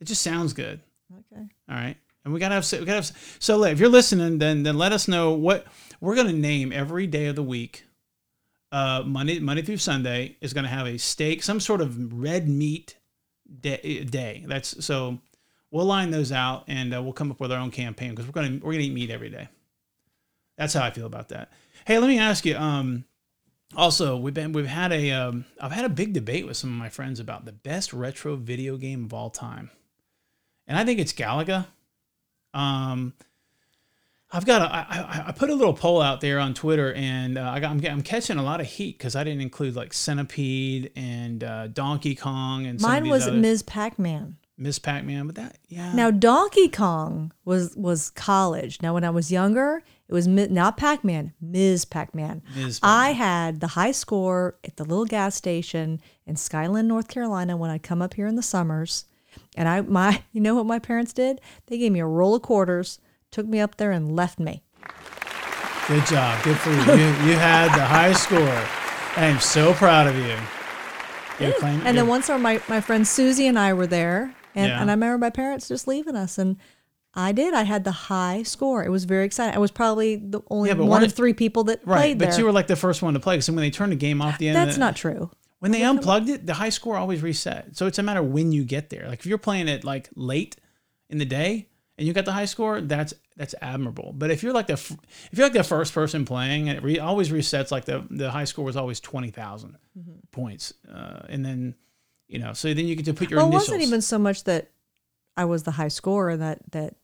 It 0.00 0.04
just 0.04 0.22
sounds 0.22 0.52
good. 0.52 0.80
Okay. 1.12 1.42
All 1.68 1.74
right, 1.76 1.96
and 2.24 2.32
we 2.32 2.40
gotta 2.40 2.54
have 2.54 2.72
we 2.72 2.78
gotta 2.78 2.92
have. 2.92 3.36
So 3.38 3.64
if 3.64 3.78
you're 3.78 3.88
listening, 3.88 4.38
then 4.38 4.62
then 4.62 4.76
let 4.78 4.92
us 4.92 5.08
know 5.08 5.32
what 5.32 5.66
we're 6.00 6.16
gonna 6.16 6.32
name 6.32 6.72
every 6.72 7.06
day 7.06 7.26
of 7.26 7.36
the 7.36 7.42
week. 7.42 7.84
Uh, 8.72 9.02
Monday 9.06 9.38
Monday 9.38 9.62
through 9.62 9.76
Sunday 9.76 10.36
is 10.40 10.52
gonna 10.52 10.68
have 10.68 10.86
a 10.86 10.98
steak, 10.98 11.42
some 11.42 11.60
sort 11.60 11.80
of 11.80 12.20
red 12.20 12.48
meat 12.48 12.96
day. 13.60 14.04
day. 14.04 14.44
That's 14.46 14.84
so. 14.84 15.18
We'll 15.70 15.86
line 15.86 16.12
those 16.12 16.30
out 16.30 16.64
and 16.68 16.94
uh, 16.94 17.02
we'll 17.02 17.12
come 17.12 17.32
up 17.32 17.40
with 17.40 17.50
our 17.50 17.58
own 17.58 17.72
campaign 17.72 18.10
because 18.10 18.26
we're 18.26 18.32
gonna 18.32 18.60
we're 18.62 18.72
gonna 18.72 18.84
eat 18.84 18.92
meat 18.92 19.10
every 19.10 19.28
day. 19.28 19.48
That's 20.56 20.72
how 20.72 20.84
I 20.84 20.90
feel 20.90 21.06
about 21.06 21.30
that. 21.30 21.50
Hey, 21.84 21.98
let 21.98 22.06
me 22.06 22.18
ask 22.18 22.46
you. 22.46 22.56
Um, 22.56 23.04
also, 23.76 24.16
we've 24.16 24.34
been 24.34 24.52
we've 24.52 24.66
had 24.66 24.92
a 24.92 25.10
um, 25.10 25.46
I've 25.60 25.72
had 25.72 25.84
a 25.84 25.88
big 25.88 26.12
debate 26.12 26.46
with 26.46 26.56
some 26.56 26.70
of 26.70 26.76
my 26.76 26.88
friends 26.88 27.18
about 27.18 27.44
the 27.44 27.52
best 27.52 27.92
retro 27.92 28.36
video 28.36 28.76
game 28.76 29.04
of 29.04 29.12
all 29.12 29.30
time, 29.30 29.70
and 30.66 30.78
I 30.78 30.84
think 30.84 31.00
it's 31.00 31.12
Galaga. 31.12 31.66
Um, 32.54 33.14
I've 34.32 34.46
got 34.46 34.62
a, 34.62 34.74
I, 34.74 34.80
I, 34.80 35.24
I 35.28 35.32
put 35.32 35.50
a 35.50 35.54
little 35.54 35.74
poll 35.74 36.02
out 36.02 36.20
there 36.20 36.40
on 36.40 36.54
Twitter, 36.54 36.92
and 36.94 37.38
uh, 37.38 37.50
I 37.50 37.60
got 37.60 37.70
I'm, 37.70 37.84
I'm 37.86 38.02
catching 38.02 38.36
a 38.36 38.42
lot 38.42 38.60
of 38.60 38.66
heat 38.66 38.98
because 38.98 39.14
I 39.14 39.22
didn't 39.22 39.42
include 39.42 39.76
like 39.76 39.92
Centipede 39.92 40.90
and 40.96 41.44
uh, 41.44 41.68
Donkey 41.68 42.14
Kong 42.14 42.66
and 42.66 42.80
some 42.80 42.90
of 42.90 43.02
Mine 43.02 43.10
was 43.10 43.28
others. 43.28 43.40
Ms. 43.40 43.62
Pac-Man. 43.62 44.36
Miss 44.56 44.78
Pac-Man, 44.78 45.26
but 45.26 45.34
that 45.34 45.58
yeah. 45.66 45.92
Now 45.94 46.10
Donkey 46.12 46.68
Kong 46.68 47.32
was 47.44 47.74
was 47.76 48.10
college. 48.10 48.80
Now 48.82 48.94
when 48.94 49.02
I 49.02 49.10
was 49.10 49.32
younger, 49.32 49.82
it 50.08 50.12
was 50.12 50.28
not 50.28 50.76
Pac-Man, 50.76 51.32
Ms. 51.40 51.84
Pac-Man. 51.84 52.42
Ms. 52.56 52.78
I 52.82 53.12
had 53.12 53.60
the 53.60 53.68
high 53.68 53.90
score 53.90 54.56
at 54.64 54.76
the 54.76 54.84
little 54.84 55.06
gas 55.06 55.34
station 55.34 56.00
in 56.24 56.36
Skyland, 56.36 56.86
North 56.86 57.08
Carolina 57.08 57.56
when 57.56 57.70
I'd 57.70 57.82
come 57.82 58.00
up 58.00 58.14
here 58.14 58.28
in 58.28 58.36
the 58.36 58.42
summers. 58.42 59.06
And 59.54 59.68
I 59.68 59.80
my 59.82 60.22
you 60.32 60.40
know 60.40 60.54
what 60.54 60.66
my 60.66 60.78
parents 60.78 61.12
did? 61.12 61.40
They 61.66 61.78
gave 61.78 61.92
me 61.92 62.00
a 62.00 62.06
roll 62.06 62.34
of 62.34 62.42
quarters, 62.42 62.98
took 63.30 63.46
me 63.46 63.60
up 63.60 63.76
there 63.76 63.92
and 63.92 64.14
left 64.14 64.38
me. 64.38 64.62
Good 65.88 66.06
job. 66.06 66.42
Good 66.42 66.56
for 66.58 66.70
you. 66.70 66.76
You, 66.78 67.06
you 67.28 67.36
had 67.36 67.66
the 67.76 67.84
high 67.84 68.14
score. 68.14 68.38
I 69.16 69.26
am 69.26 69.38
so 69.38 69.74
proud 69.74 70.06
of 70.06 70.16
you. 70.16 70.34
Claiming- 71.58 71.86
And 71.86 71.98
then 71.98 72.06
you're- 72.06 72.38
my, 72.38 72.60
my 72.68 72.80
friend 72.80 73.06
Susie 73.06 73.46
and 73.46 73.58
I 73.58 73.74
were 73.74 73.86
there 73.86 74.34
and, 74.54 74.68
Yeah. 74.68 74.80
and 74.80 74.90
I 74.90 74.94
remember 74.94 75.18
my 75.18 75.30
parents 75.30 75.68
just 75.68 75.86
leaving 75.86 76.16
us 76.16 76.38
and 76.38 76.56
I 77.12 77.32
did. 77.32 77.52
I 77.54 77.64
had 77.64 77.84
the 77.84 77.90
high 77.92 78.42
score. 78.44 78.82
It 78.82 78.88
was 78.88 79.04
very 79.04 79.24
exciting. 79.26 79.54
I 79.54 79.58
was 79.58 79.70
probably 79.70 80.16
the 80.16 80.40
only 80.50 80.70
Yeah, 80.70 80.76
one 80.76 81.04
of 81.04 81.12
three 81.12 81.34
people 81.34 81.64
that 81.64 81.80
right, 81.86 81.98
played 81.98 82.18
but 82.18 82.30
there. 82.30 82.38
you 82.38 82.44
were 82.46 82.52
like 82.52 82.66
the 82.66 82.76
first 82.76 83.02
one 83.02 83.14
to 83.14 83.20
play. 83.20 83.40
So 83.40 83.52
when 83.52 83.60
they 83.62 83.70
turned 83.70 83.92
the 83.92 83.96
game 83.96 84.22
off 84.22 84.38
the 84.38 84.48
end, 84.48 84.56
of 84.58 84.64
That's 84.64 84.76
the- 84.76 84.80
not 84.80 84.96
true. 84.96 85.30
When 85.64 85.72
they 85.72 85.82
unplugged 85.82 86.28
it, 86.28 86.46
the 86.46 86.52
high 86.54 86.68
score 86.68 86.96
always 86.98 87.22
reset. 87.22 87.74
So 87.74 87.86
it's 87.86 87.98
a 87.98 88.02
matter 88.02 88.20
of 88.20 88.26
when 88.26 88.52
you 88.52 88.64
get 88.64 88.90
there. 88.90 89.08
Like 89.08 89.20
if 89.20 89.26
you're 89.26 89.38
playing 89.38 89.66
it 89.68 89.82
like 89.82 90.10
late 90.14 90.56
in 91.08 91.16
the 91.16 91.24
day 91.24 91.68
and 91.96 92.06
you 92.06 92.12
got 92.12 92.26
the 92.26 92.32
high 92.32 92.44
score, 92.44 92.82
that's 92.82 93.14
that's 93.36 93.54
admirable. 93.62 94.12
But 94.14 94.30
if 94.30 94.42
you're 94.42 94.52
like 94.52 94.66
the 94.66 94.74
if 94.74 95.30
you're 95.32 95.46
like 95.46 95.54
the 95.54 95.64
first 95.64 95.94
person 95.94 96.26
playing, 96.26 96.68
and 96.68 96.76
it 96.76 96.84
re- 96.84 96.98
always 96.98 97.30
resets. 97.30 97.70
Like 97.70 97.86
the 97.86 98.06
the 98.10 98.30
high 98.30 98.44
score 98.44 98.64
was 98.64 98.76
always 98.76 99.00
twenty 99.00 99.32
Mm-hmm. 99.32 100.10
points, 100.32 100.74
uh, 100.92 101.20
and 101.28 101.44
then 101.46 101.74
you 102.28 102.38
know, 102.38 102.52
so 102.52 102.74
then 102.74 102.86
you 102.86 102.94
get 102.96 103.06
to 103.06 103.14
put 103.14 103.30
your 103.30 103.38
Well, 103.40 103.48
it 103.48 103.54
wasn't 103.54 103.82
even 103.82 104.02
so 104.02 104.18
much 104.18 104.44
that 104.44 104.70
I 105.36 105.44
was 105.46 105.62
the 105.62 105.70
high 105.72 105.88
scorer 105.88 106.36
that 106.36 106.58
that 106.72 106.94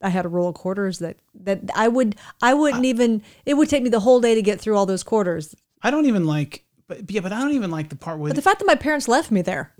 I 0.00 0.08
had 0.10 0.24
a 0.24 0.28
roll 0.28 0.48
of 0.48 0.54
quarters 0.54 1.00
that 1.00 1.16
that 1.34 1.60
I 1.74 1.88
would 1.88 2.16
I 2.40 2.54
wouldn't 2.54 2.84
even 2.84 3.22
it 3.44 3.54
would 3.54 3.68
take 3.68 3.82
me 3.82 3.90
the 3.90 4.00
whole 4.00 4.20
day 4.20 4.34
to 4.34 4.42
get 4.42 4.60
through 4.60 4.76
all 4.76 4.86
those 4.86 5.02
quarters. 5.02 5.54
I 5.82 5.90
don't 5.90 6.06
even 6.06 6.24
like, 6.24 6.64
but 6.88 7.10
yeah, 7.10 7.20
but 7.20 7.32
I 7.32 7.40
don't 7.40 7.52
even 7.52 7.70
like 7.70 7.88
the 7.88 7.96
part 7.96 8.18
where 8.18 8.30
But 8.30 8.36
the 8.36 8.42
fact 8.42 8.60
that 8.60 8.66
my 8.66 8.74
parents 8.74 9.08
left 9.08 9.30
me 9.30 9.42
there, 9.42 9.72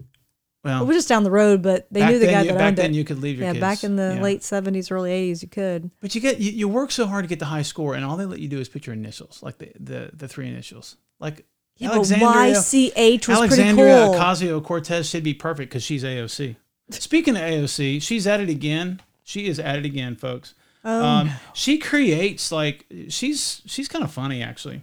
well, 0.66 0.82
it 0.82 0.86
was 0.86 0.96
just 0.96 1.08
down 1.08 1.22
the 1.22 1.30
road, 1.30 1.62
but 1.62 1.86
they 1.92 2.04
knew 2.04 2.18
the 2.18 2.26
then 2.26 2.34
guy 2.34 2.42
you, 2.42 2.48
that 2.48 2.58
back 2.58 2.66
owned 2.66 2.78
then 2.78 2.90
it. 2.90 2.96
you 2.96 3.04
could 3.04 3.20
leave 3.20 3.38
your 3.38 3.46
kids. 3.46 3.58
yeah, 3.58 3.68
kids. 3.68 3.80
back 3.82 3.84
in 3.84 3.94
the 3.94 4.14
yeah. 4.16 4.22
late 4.22 4.42
seventies, 4.42 4.90
early 4.90 5.12
eighties, 5.12 5.42
you 5.42 5.48
could. 5.48 5.92
But 6.00 6.14
you 6.14 6.20
get 6.20 6.40
you, 6.40 6.50
you 6.50 6.68
work 6.68 6.90
so 6.90 7.06
hard 7.06 7.24
to 7.24 7.28
get 7.28 7.38
the 7.38 7.44
high 7.44 7.62
score, 7.62 7.94
and 7.94 8.04
all 8.04 8.16
they 8.16 8.26
let 8.26 8.40
you 8.40 8.48
do 8.48 8.58
is 8.58 8.68
put 8.68 8.86
your 8.86 8.94
initials, 8.94 9.42
like 9.42 9.58
the 9.58 9.70
the, 9.78 10.10
the 10.12 10.28
three 10.28 10.48
initials, 10.48 10.96
like 11.20 11.46
Yeah, 11.76 11.90
but 11.90 11.98
YCH 12.00 12.02
was 12.02 12.58
pretty 12.90 13.32
Alexandria 13.32 14.06
cool. 14.06 14.14
Ocasio 14.14 14.64
Cortez 14.64 15.08
should 15.08 15.22
be 15.22 15.34
perfect 15.34 15.70
because 15.70 15.84
she's 15.84 16.02
AOC. 16.02 16.56
Speaking 16.90 17.36
of 17.36 17.42
AOC, 17.42 18.02
she's 18.02 18.26
at 18.26 18.40
it 18.40 18.48
again. 18.48 19.00
She 19.22 19.46
is 19.46 19.60
at 19.60 19.76
it 19.76 19.84
again, 19.84 20.16
folks. 20.16 20.54
Oh, 20.84 21.04
um, 21.04 21.30
she 21.52 21.78
creates 21.78 22.50
like 22.50 22.86
she's 23.08 23.62
she's 23.66 23.86
kind 23.86 24.04
of 24.04 24.10
funny 24.10 24.42
actually. 24.42 24.82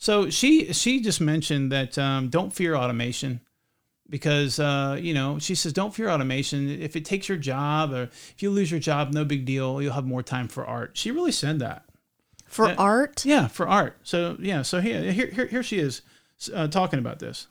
So 0.00 0.30
she 0.30 0.72
she 0.72 1.00
just 1.00 1.20
mentioned 1.20 1.70
that 1.72 1.98
um, 1.98 2.30
don't 2.30 2.52
fear 2.54 2.74
automation 2.74 3.40
because 4.08 4.58
uh, 4.58 4.98
you 4.98 5.12
know 5.12 5.38
she 5.38 5.54
says 5.54 5.74
don't 5.74 5.94
fear 5.94 6.08
automation. 6.08 6.68
If 6.68 6.96
it 6.96 7.04
takes 7.04 7.28
your 7.28 7.36
job 7.36 7.92
or 7.92 8.04
if 8.04 8.36
you 8.38 8.50
lose 8.50 8.70
your 8.70 8.80
job, 8.80 9.12
no 9.12 9.26
big 9.26 9.44
deal. 9.44 9.80
You'll 9.80 9.92
have 9.92 10.06
more 10.06 10.22
time 10.22 10.48
for 10.48 10.64
art. 10.64 10.92
She 10.94 11.10
really 11.10 11.32
said 11.32 11.58
that. 11.58 11.84
For 12.46 12.64
uh, 12.64 12.74
art, 12.76 13.26
Yeah, 13.26 13.46
for 13.46 13.68
art. 13.68 13.98
So 14.02 14.38
yeah, 14.40 14.62
so 14.62 14.80
here 14.80 15.12
here 15.12 15.26
here, 15.26 15.46
here 15.46 15.62
she 15.62 15.78
is 15.78 16.00
uh, 16.52 16.66
talking 16.68 16.98
about 16.98 17.18
this. 17.18 17.46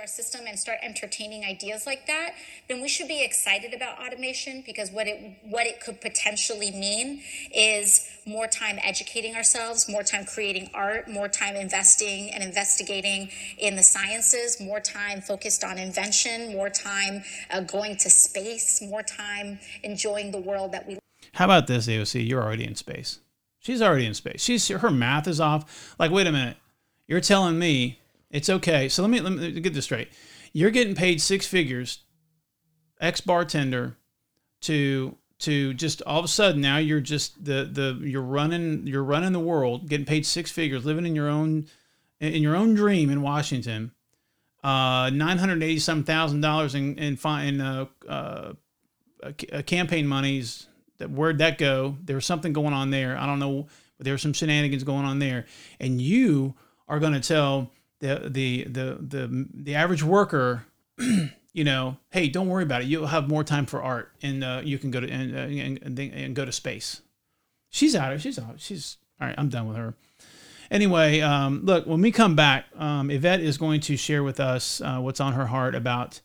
Our 0.00 0.06
system 0.06 0.42
and 0.46 0.58
start 0.58 0.78
entertaining 0.82 1.44
ideas 1.44 1.86
like 1.86 2.06
that, 2.06 2.34
then 2.68 2.82
we 2.82 2.88
should 2.88 3.06
be 3.06 3.22
excited 3.22 3.72
about 3.72 3.98
automation 4.04 4.62
because 4.66 4.90
what 4.90 5.06
it 5.06 5.38
what 5.44 5.66
it 5.66 5.80
could 5.80 6.00
potentially 6.00 6.70
mean 6.72 7.22
is 7.54 8.08
more 8.26 8.46
time 8.46 8.78
educating 8.82 9.36
ourselves, 9.36 9.88
more 9.88 10.02
time 10.02 10.24
creating 10.24 10.70
art, 10.74 11.08
more 11.08 11.28
time 11.28 11.54
investing 11.54 12.30
and 12.30 12.42
investigating 12.42 13.28
in 13.58 13.76
the 13.76 13.82
sciences, 13.82 14.60
more 14.60 14.80
time 14.80 15.20
focused 15.20 15.62
on 15.62 15.78
invention, 15.78 16.52
more 16.52 16.70
time 16.70 17.22
uh, 17.50 17.60
going 17.60 17.96
to 17.96 18.10
space, 18.10 18.82
more 18.82 19.02
time 19.02 19.60
enjoying 19.82 20.32
the 20.32 20.40
world 20.40 20.72
that 20.72 20.86
we 20.88 20.98
How 21.34 21.44
about 21.44 21.66
this, 21.66 21.86
AOC? 21.86 22.26
You're 22.26 22.42
already 22.42 22.64
in 22.64 22.74
space. 22.74 23.20
She's 23.60 23.80
already 23.80 24.06
in 24.06 24.14
space. 24.14 24.42
She's 24.42 24.66
her 24.68 24.90
math 24.90 25.28
is 25.28 25.40
off. 25.40 25.94
Like, 25.98 26.10
wait 26.10 26.26
a 26.26 26.32
minute. 26.32 26.56
You're 27.06 27.20
telling 27.20 27.58
me 27.58 28.00
it's 28.34 28.50
okay. 28.50 28.88
So 28.88 29.00
let 29.02 29.10
me 29.10 29.20
let 29.20 29.32
me 29.32 29.60
get 29.60 29.74
this 29.74 29.84
straight. 29.84 30.08
You're 30.52 30.72
getting 30.72 30.96
paid 30.96 31.22
six 31.22 31.46
figures, 31.46 32.00
ex 33.00 33.20
bartender, 33.20 33.96
to 34.62 35.16
to 35.38 35.72
just 35.74 36.02
all 36.02 36.18
of 36.18 36.24
a 36.24 36.28
sudden 36.28 36.60
now 36.60 36.78
you're 36.78 37.00
just 37.00 37.44
the 37.44 37.68
the 37.70 38.00
you're 38.06 38.22
running 38.22 38.88
you're 38.88 39.04
running 39.04 39.32
the 39.32 39.40
world, 39.40 39.88
getting 39.88 40.04
paid 40.04 40.26
six 40.26 40.50
figures, 40.50 40.84
living 40.84 41.06
in 41.06 41.14
your 41.14 41.28
own 41.28 41.66
in 42.18 42.42
your 42.42 42.56
own 42.56 42.74
dream 42.74 43.08
in 43.08 43.22
Washington. 43.22 43.92
Uh, 44.64 45.10
nine 45.10 45.38
hundred 45.38 45.62
eighty 45.62 45.78
some 45.78 46.02
thousand 46.02 46.40
dollars 46.40 46.74
in 46.74 46.98
in 46.98 47.16
fine 47.16 47.60
uh, 47.60 47.86
uh, 48.08 48.54
uh, 49.22 49.62
campaign 49.62 50.08
monies 50.08 50.66
that 50.98 51.10
where'd 51.10 51.38
that 51.38 51.56
go 51.56 51.96
there 52.02 52.16
was 52.16 52.24
something 52.24 52.52
going 52.52 52.72
on 52.72 52.90
there 52.90 53.16
i 53.18 53.26
don't 53.26 53.40
know 53.40 53.66
but 53.98 54.04
there 54.04 54.14
were 54.14 54.18
some 54.18 54.32
shenanigans 54.32 54.84
going 54.84 55.04
on 55.04 55.18
there 55.18 55.44
and 55.80 56.00
you 56.00 56.54
are 56.86 57.00
going 57.00 57.12
to 57.12 57.20
tell 57.20 57.70
the 58.04 58.28
the 58.28 58.64
the 58.64 58.98
the, 59.00 59.48
the 59.54 59.74
average 59.74 60.02
worker 60.02 60.66
you 61.52 61.64
know 61.64 61.96
hey 62.10 62.28
don't 62.28 62.48
worry 62.48 62.62
about 62.62 62.82
it. 62.82 62.88
You'll 62.88 63.06
have 63.06 63.28
more 63.28 63.42
time 63.42 63.66
for 63.66 63.82
art 63.82 64.12
and 64.22 64.44
uh, 64.44 64.60
you 64.62 64.78
can 64.78 64.90
go 64.90 65.00
to 65.00 65.08
and, 65.08 65.34
uh, 65.34 65.40
and, 65.40 65.78
and, 65.82 65.98
and 65.98 66.36
go 66.36 66.44
to 66.44 66.52
space. 66.52 67.00
She's 67.70 67.96
out 67.96 68.12
of 68.12 68.20
she's 68.20 68.38
out 68.38 68.60
she's 68.60 68.98
all 69.20 69.28
right 69.28 69.34
i'm 69.38 69.48
done 69.48 69.66
with 69.66 69.76
her. 69.76 69.94
Anyway, 70.70 71.20
um, 71.20 71.60
look, 71.64 71.86
when 71.86 72.00
we 72.00 72.10
come 72.10 72.34
back, 72.34 72.64
um, 72.76 73.10
Yvette 73.10 73.40
is 73.40 73.58
going 73.58 73.80
to 73.82 73.96
share 73.98 74.24
with 74.24 74.40
us 74.40 74.80
uh, 74.80 74.98
what's 74.98 75.20
on 75.20 75.34
her 75.34 75.46
heart 75.46 75.74
about 75.74 76.20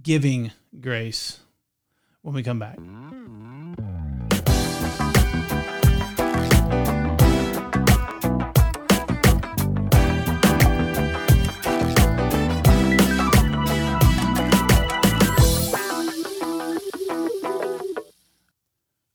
giving 0.00 0.52
grace 0.80 1.40
when 2.22 2.34
we 2.34 2.42
come 2.42 2.58
back. 2.58 2.78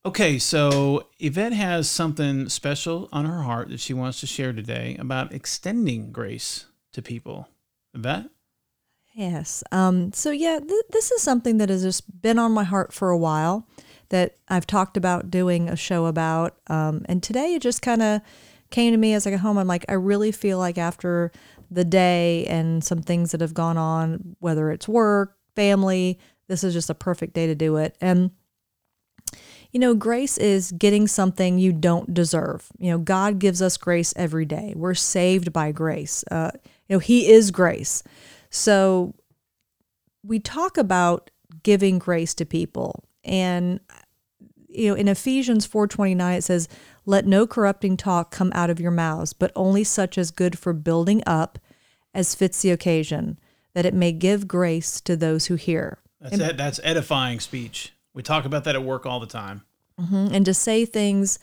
Okay, 0.06 0.38
so 0.38 1.08
Yvette 1.18 1.54
has 1.54 1.90
something 1.90 2.48
special 2.48 3.10
on 3.12 3.26
her 3.26 3.42
heart 3.42 3.70
that 3.70 3.80
she 3.80 3.92
wants 3.92 4.20
to 4.20 4.28
share 4.28 4.54
today 4.54 4.96
about 5.00 5.34
extending 5.34 6.12
grace 6.12 6.68
to 6.94 7.02
people. 7.02 7.50
Yvette? 7.96 8.30
Yes. 9.16 9.64
Um, 9.72 10.14
so, 10.14 10.30
yeah, 10.30 10.60
th- 10.60 10.86
this 10.92 11.10
is 11.10 11.24
something 11.24 11.58
that 11.58 11.70
has 11.70 11.82
just 11.82 12.22
been 12.22 12.38
on 12.38 12.52
my 12.52 12.64
heart 12.64 12.94
for 12.94 13.10
a 13.10 13.18
while 13.18 13.68
that 14.10 14.38
I've 14.48 14.68
talked 14.68 14.96
about 14.96 15.32
doing 15.32 15.70
a 15.70 15.76
show 15.76 16.06
about. 16.06 16.56
Um, 16.68 17.04
and 17.06 17.24
today 17.24 17.56
it 17.56 17.64
just 17.64 17.82
kind 17.82 18.04
of 18.04 18.22
came 18.70 18.92
to 18.92 18.98
me 18.98 19.16
as 19.16 19.26
I 19.26 19.32
got 19.32 19.40
home. 19.40 19.58
I'm 19.58 19.68
like, 19.68 19.86
I 19.90 19.94
really 19.94 20.32
feel 20.32 20.60
like 20.60 20.78
after 20.78 21.32
the 21.72 21.86
day 21.86 22.46
and 22.46 22.84
some 22.84 23.02
things 23.02 23.32
that 23.32 23.42
have 23.42 23.56
gone 23.56 23.78
on, 23.78 24.36
whether 24.38 24.70
it's 24.70 24.88
work, 24.88 25.36
family, 25.56 26.20
this 26.48 26.64
is 26.64 26.76
just 26.76 26.92
a 26.92 26.96
perfect 26.96 27.34
day 27.34 27.48
to 27.48 27.56
do 27.56 27.78
it. 27.78 27.98
And 28.00 28.30
you 29.76 29.80
know, 29.80 29.94
grace 29.94 30.38
is 30.38 30.72
getting 30.72 31.06
something 31.06 31.60
you 31.60 31.74
don't 31.74 32.14
deserve. 32.14 32.70
You 32.80 32.92
know, 32.92 32.98
God 32.98 33.40
gives 33.40 33.62
us 33.62 33.76
grace 33.76 34.14
every 34.16 34.46
day. 34.46 34.72
We're 34.74 34.94
saved 34.94 35.52
by 35.52 35.74
grace. 35.74 36.24
Uh, 36.32 36.52
you 36.88 36.96
know, 36.96 37.00
He 37.00 37.30
is 37.30 37.52
grace. 37.52 38.02
So 38.50 39.16
we 40.24 40.40
talk 40.40 40.78
about 40.78 41.30
giving 41.64 42.00
grace 42.00 42.34
to 42.36 42.46
people, 42.46 43.04
and 43.26 43.82
you 44.70 44.88
know, 44.88 44.96
in 44.96 45.10
Ephesians 45.10 45.66
four 45.66 45.88
twenty 45.90 46.16
nine, 46.16 46.38
it 46.38 46.46
says, 46.46 46.70
"Let 47.06 47.26
no 47.28 47.46
corrupting 47.46 47.98
talk 47.98 48.32
come 48.32 48.54
out 48.56 48.70
of 48.70 48.80
your 48.80 48.92
mouths, 48.92 49.34
but 49.34 49.52
only 49.58 49.84
such 49.84 50.18
as 50.18 50.32
good 50.32 50.58
for 50.58 50.72
building 50.72 51.22
up, 51.28 51.60
as 52.14 52.34
fits 52.34 52.62
the 52.62 52.72
occasion, 52.72 53.38
that 53.74 53.86
it 53.86 53.94
may 53.94 54.14
give 54.14 54.48
grace 54.48 55.02
to 55.02 55.18
those 55.18 55.48
who 55.48 55.56
hear." 55.56 55.98
That's 56.22 56.40
ed- 56.40 56.58
that's 56.58 56.80
edifying 56.82 57.42
speech. 57.42 57.92
We 58.16 58.24
talk 58.24 58.46
about 58.46 58.64
that 58.64 58.74
at 58.74 58.84
work 58.84 59.06
all 59.06 59.20
the 59.20 59.28
time. 59.28 59.62
Mm-hmm. 60.00 60.34
And 60.34 60.46
to 60.46 60.54
say 60.54 60.86
things 60.86 61.38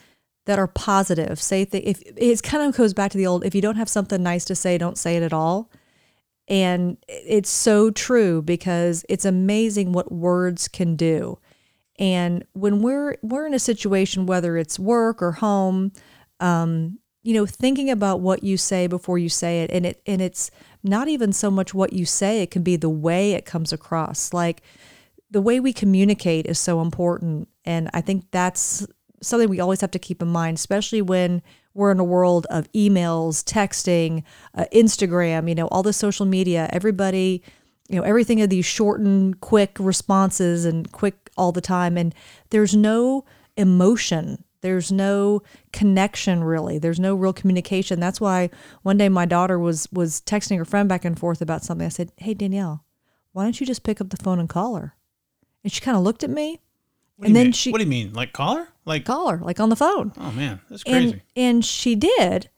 that 0.47 0.59
are 0.59 0.67
positive. 0.67 1.41
Say 1.41 1.65
th- 1.65 1.85
if 1.85 2.03
it 2.17 2.43
kind 2.43 2.69
of 2.69 2.77
goes 2.77 2.95
back 2.95 3.13
to 3.13 3.19
the 3.19 3.27
old 3.27 3.45
if 3.45 3.55
you 3.55 3.63
don't 3.63 3.77
have 3.77 3.89
something 3.89 4.23
nice 4.23 4.45
to 4.47 4.55
say, 4.55 4.77
don't 4.79 4.99
say 4.99 5.17
it 5.17 5.23
at 5.23 5.33
all. 5.33 5.71
And 6.49 6.97
it's 7.07 7.51
so 7.51 7.91
true 7.91 8.43
because 8.43 9.05
it's 9.09 9.25
amazing 9.25 9.93
what 9.93 10.11
words 10.11 10.67
can 10.69 10.97
do. 10.97 11.39
And 11.99 12.45
when 12.53 12.83
we're 12.83 13.17
we're 13.23 13.47
in 13.47 13.55
a 13.55 13.61
situation, 13.61 14.27
whether 14.27 14.57
it's 14.57 14.79
work 14.79 15.23
or 15.23 15.33
home, 15.33 15.93
um, 16.41 16.99
you 17.23 17.35
know, 17.35 17.47
thinking 17.47 17.91
about 17.91 18.21
what 18.21 18.43
you 18.43 18.57
say 18.57 18.89
before 18.89 19.19
you 19.19 19.29
say 19.29 19.63
it, 19.63 19.71
and 19.71 19.87
it 19.87 20.03
and 20.07 20.21
it's 20.21 20.51
not 20.83 21.07
even 21.07 21.33
so 21.33 21.51
much 21.51 21.73
what 21.73 21.93
you 21.93 22.05
say; 22.05 22.43
it 22.43 22.51
can 22.51 22.65
be 22.65 22.75
the 22.75 22.91
way 22.91 23.33
it 23.33 23.45
comes 23.45 23.73
across. 23.73 24.33
Like 24.33 24.63
the 25.33 25.41
way 25.41 25.59
we 25.59 25.73
communicate 25.73 26.47
is 26.47 26.59
so 26.59 26.81
important. 26.83 27.49
And 27.65 27.89
I 27.95 28.03
think 28.03 28.31
that's 28.31 28.87
something 29.23 29.49
we 29.49 29.61
always 29.61 29.81
have 29.81 29.91
to 29.93 29.99
keep 29.99 30.21
in 30.21 30.29
mind, 30.29 30.59
especially 30.59 31.01
when 31.01 31.43
we're 31.75 31.91
in 31.91 31.99
a 31.99 32.05
world 32.05 32.47
of 32.51 32.71
emails, 32.73 33.43
texting, 33.43 34.25
uh, 34.55 34.67
Instagram, 34.75 35.49
you 35.49 35.55
know, 35.55 35.69
all 35.69 35.83
the 35.83 35.93
social 35.93 36.27
media, 36.27 36.69
everybody, 36.71 37.43
you 37.89 37.97
know, 37.97 38.03
everything 38.03 38.43
of 38.43 38.51
these 38.51 38.67
shortened, 38.67 39.41
quick 39.41 39.77
responses 39.79 40.67
and 40.67 40.93
quick 40.93 41.31
all 41.39 41.51
the 41.51 41.63
time. 41.63 41.97
And 41.97 42.15
there's 42.51 42.77
no 42.77 43.25
emotion. 43.57 44.45
There's 44.61 44.93
no 44.93 45.43
connection 45.73 46.45
really. 46.45 46.79
There's 46.79 47.01
no 47.01 47.15
real 47.15 47.33
communication. 47.33 48.01
That's 48.01 48.21
why 48.21 48.51
one 48.83 48.99
day 48.99 49.09
my 49.09 49.25
daughter 49.25 49.59
was 49.59 49.89
was 49.93 50.21
texting 50.21 50.59
her 50.59 50.65
friend 50.67 50.91
back 50.91 51.07
and 51.07 51.19
forth 51.19 51.41
about 51.41 51.65
something. 51.65 51.87
I 51.87 51.91
said, 51.91 52.13
"Hey 52.17 52.35
Danielle, 52.35 52.85
why 53.33 53.45
don't 53.45 53.59
you 53.59 53.67
just 53.67 53.83
pick 53.83 54.01
up 54.01 54.11
the 54.11 54.23
phone 54.23 54.39
and 54.39 54.49
call 54.49 54.77
her?" 54.77 54.95
And 55.65 55.73
she 55.73 55.81
kind 55.81 55.97
of 55.97 56.03
looked 56.03 56.25
at 56.25 56.31
me. 56.31 56.61
and 57.23 57.37
then 57.37 57.47
mean? 57.47 57.53
she 57.53 57.71
What 57.71 57.79
do 57.79 57.85
you 57.85 57.91
mean? 57.91 58.13
Like 58.13 58.33
call 58.33 58.57
her? 58.57 58.69
Like 58.85 59.05
call 59.05 59.31
her, 59.31 59.39
like 59.39 59.61
on 59.61 59.69
the 59.69 59.77
phone. 59.77 60.13
Oh 60.17 60.33
man, 60.33 60.61
that's 60.69 60.83
crazy. 60.85 61.13
And, 61.13 61.23
and 61.37 61.65
she 61.65 61.95
did. 61.95 62.49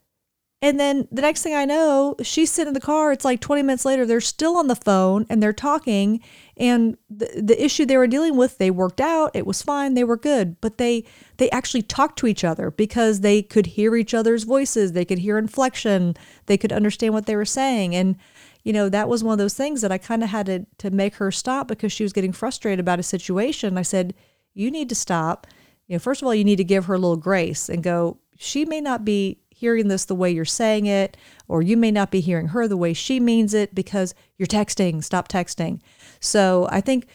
And 0.64 0.80
then 0.80 1.06
the 1.12 1.20
next 1.20 1.42
thing 1.42 1.54
I 1.54 1.66
know, 1.66 2.16
she's 2.22 2.50
sitting 2.50 2.68
in 2.68 2.72
the 2.74 2.80
car. 2.80 3.12
It's 3.12 3.24
like 3.24 3.40
20 3.40 3.60
minutes 3.60 3.84
later, 3.84 4.06
they're 4.06 4.22
still 4.22 4.56
on 4.56 4.66
the 4.66 4.74
phone 4.74 5.26
and 5.28 5.42
they're 5.42 5.52
talking. 5.52 6.22
And 6.56 6.96
the, 7.10 7.28
the 7.36 7.62
issue 7.62 7.84
they 7.84 7.98
were 7.98 8.06
dealing 8.06 8.38
with, 8.38 8.56
they 8.56 8.70
worked 8.70 9.02
out. 9.02 9.32
It 9.34 9.46
was 9.46 9.60
fine. 9.60 9.92
They 9.92 10.04
were 10.04 10.16
good. 10.16 10.58
But 10.62 10.78
they 10.78 11.04
they 11.36 11.50
actually 11.50 11.82
talked 11.82 12.18
to 12.20 12.26
each 12.26 12.44
other 12.44 12.70
because 12.70 13.20
they 13.20 13.42
could 13.42 13.66
hear 13.66 13.94
each 13.94 14.14
other's 14.14 14.44
voices. 14.44 14.92
They 14.92 15.04
could 15.04 15.18
hear 15.18 15.36
inflection. 15.36 16.16
They 16.46 16.56
could 16.56 16.72
understand 16.72 17.12
what 17.12 17.26
they 17.26 17.36
were 17.36 17.44
saying. 17.44 17.94
And 17.94 18.16
you 18.64 18.72
know, 18.72 18.88
that 18.88 19.08
was 19.08 19.22
one 19.22 19.32
of 19.32 19.38
those 19.38 19.54
things 19.54 19.82
that 19.82 19.92
I 19.92 19.98
kind 19.98 20.22
of 20.22 20.30
had 20.30 20.46
to, 20.46 20.66
to 20.78 20.90
make 20.90 21.16
her 21.16 21.30
stop 21.30 21.68
because 21.68 21.92
she 21.92 22.02
was 22.02 22.12
getting 22.12 22.32
frustrated 22.32 22.80
about 22.80 22.98
a 22.98 23.04
situation. 23.04 23.78
I 23.78 23.82
said, 23.82 24.14
You 24.54 24.70
need 24.70 24.88
to 24.88 24.94
stop. 24.94 25.46
You 25.86 25.94
know, 25.94 25.98
first 25.98 26.22
of 26.22 26.26
all, 26.26 26.34
you 26.34 26.44
need 26.44 26.56
to 26.56 26.64
give 26.64 26.86
her 26.86 26.94
a 26.94 26.98
little 26.98 27.18
grace 27.18 27.68
and 27.68 27.82
go, 27.82 28.18
She 28.38 28.64
may 28.64 28.80
not 28.80 29.04
be 29.04 29.38
hearing 29.50 29.88
this 29.88 30.06
the 30.06 30.14
way 30.14 30.30
you're 30.30 30.44
saying 30.44 30.86
it, 30.86 31.16
or 31.46 31.62
you 31.62 31.76
may 31.76 31.90
not 31.90 32.10
be 32.10 32.20
hearing 32.20 32.48
her 32.48 32.66
the 32.66 32.76
way 32.76 32.92
she 32.92 33.20
means 33.20 33.54
it 33.54 33.74
because 33.74 34.14
you're 34.38 34.46
texting. 34.46 35.04
Stop 35.04 35.28
texting. 35.28 35.80
So 36.20 36.66
I 36.70 36.80
think 36.80 37.06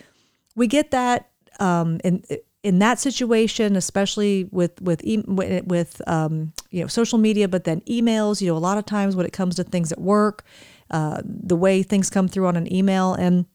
we 0.55 0.67
get 0.67 0.91
that 0.91 1.29
um, 1.59 1.99
in 2.03 2.23
in 2.61 2.79
that 2.79 2.99
situation, 2.99 3.75
especially 3.75 4.47
with 4.51 4.79
with 4.81 5.01
with 5.03 6.01
um, 6.07 6.53
you 6.69 6.81
know 6.81 6.87
social 6.87 7.17
media, 7.17 7.47
but 7.47 7.63
then 7.63 7.81
emails. 7.81 8.39
You 8.39 8.51
know, 8.51 8.57
a 8.57 8.59
lot 8.59 8.77
of 8.77 8.85
times 8.85 9.15
when 9.15 9.25
it 9.25 9.33
comes 9.33 9.55
to 9.55 9.63
things 9.63 9.91
at 9.91 9.99
work, 9.99 10.43
uh, 10.91 11.21
the 11.25 11.55
way 11.55 11.83
things 11.83 12.09
come 12.09 12.27
through 12.27 12.47
on 12.47 12.55
an 12.55 12.71
email. 12.71 13.13
And 13.13 13.45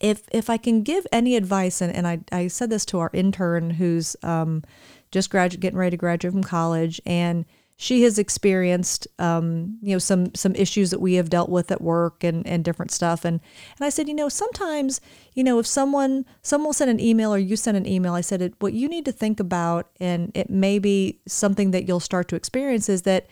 if 0.00 0.22
if 0.32 0.48
I 0.48 0.56
can 0.56 0.82
give 0.82 1.06
any 1.12 1.36
advice, 1.36 1.80
and, 1.80 1.94
and 1.94 2.06
I, 2.06 2.20
I 2.32 2.48
said 2.48 2.70
this 2.70 2.84
to 2.86 2.98
our 2.98 3.10
intern 3.12 3.70
who's 3.70 4.16
um, 4.22 4.62
just 5.10 5.30
graduate, 5.30 5.60
getting 5.60 5.78
ready 5.78 5.90
to 5.90 5.96
graduate 5.96 6.32
from 6.32 6.44
college, 6.44 7.00
and 7.04 7.44
she 7.82 8.02
has 8.02 8.18
experienced 8.18 9.08
um, 9.18 9.78
you 9.80 9.94
know 9.94 9.98
some 9.98 10.34
some 10.34 10.54
issues 10.54 10.90
that 10.90 11.00
we 11.00 11.14
have 11.14 11.30
dealt 11.30 11.48
with 11.48 11.72
at 11.72 11.80
work 11.80 12.22
and 12.22 12.46
and 12.46 12.62
different 12.62 12.90
stuff 12.90 13.24
and 13.24 13.40
and 13.78 13.86
I 13.86 13.88
said 13.88 14.06
you 14.06 14.12
know 14.12 14.28
sometimes 14.28 15.00
you 15.32 15.42
know 15.42 15.58
if 15.58 15.66
someone 15.66 16.26
someone 16.42 16.74
sent 16.74 16.90
an 16.90 17.00
email 17.00 17.32
or 17.32 17.38
you 17.38 17.56
send 17.56 17.78
an 17.78 17.86
email 17.86 18.12
I 18.12 18.20
said 18.20 18.52
what 18.58 18.74
you 18.74 18.86
need 18.86 19.06
to 19.06 19.12
think 19.12 19.40
about 19.40 19.88
and 19.98 20.30
it 20.34 20.50
may 20.50 20.78
be 20.78 21.20
something 21.26 21.70
that 21.70 21.88
you'll 21.88 22.00
start 22.00 22.28
to 22.28 22.36
experience 22.36 22.90
is 22.90 23.00
that 23.02 23.28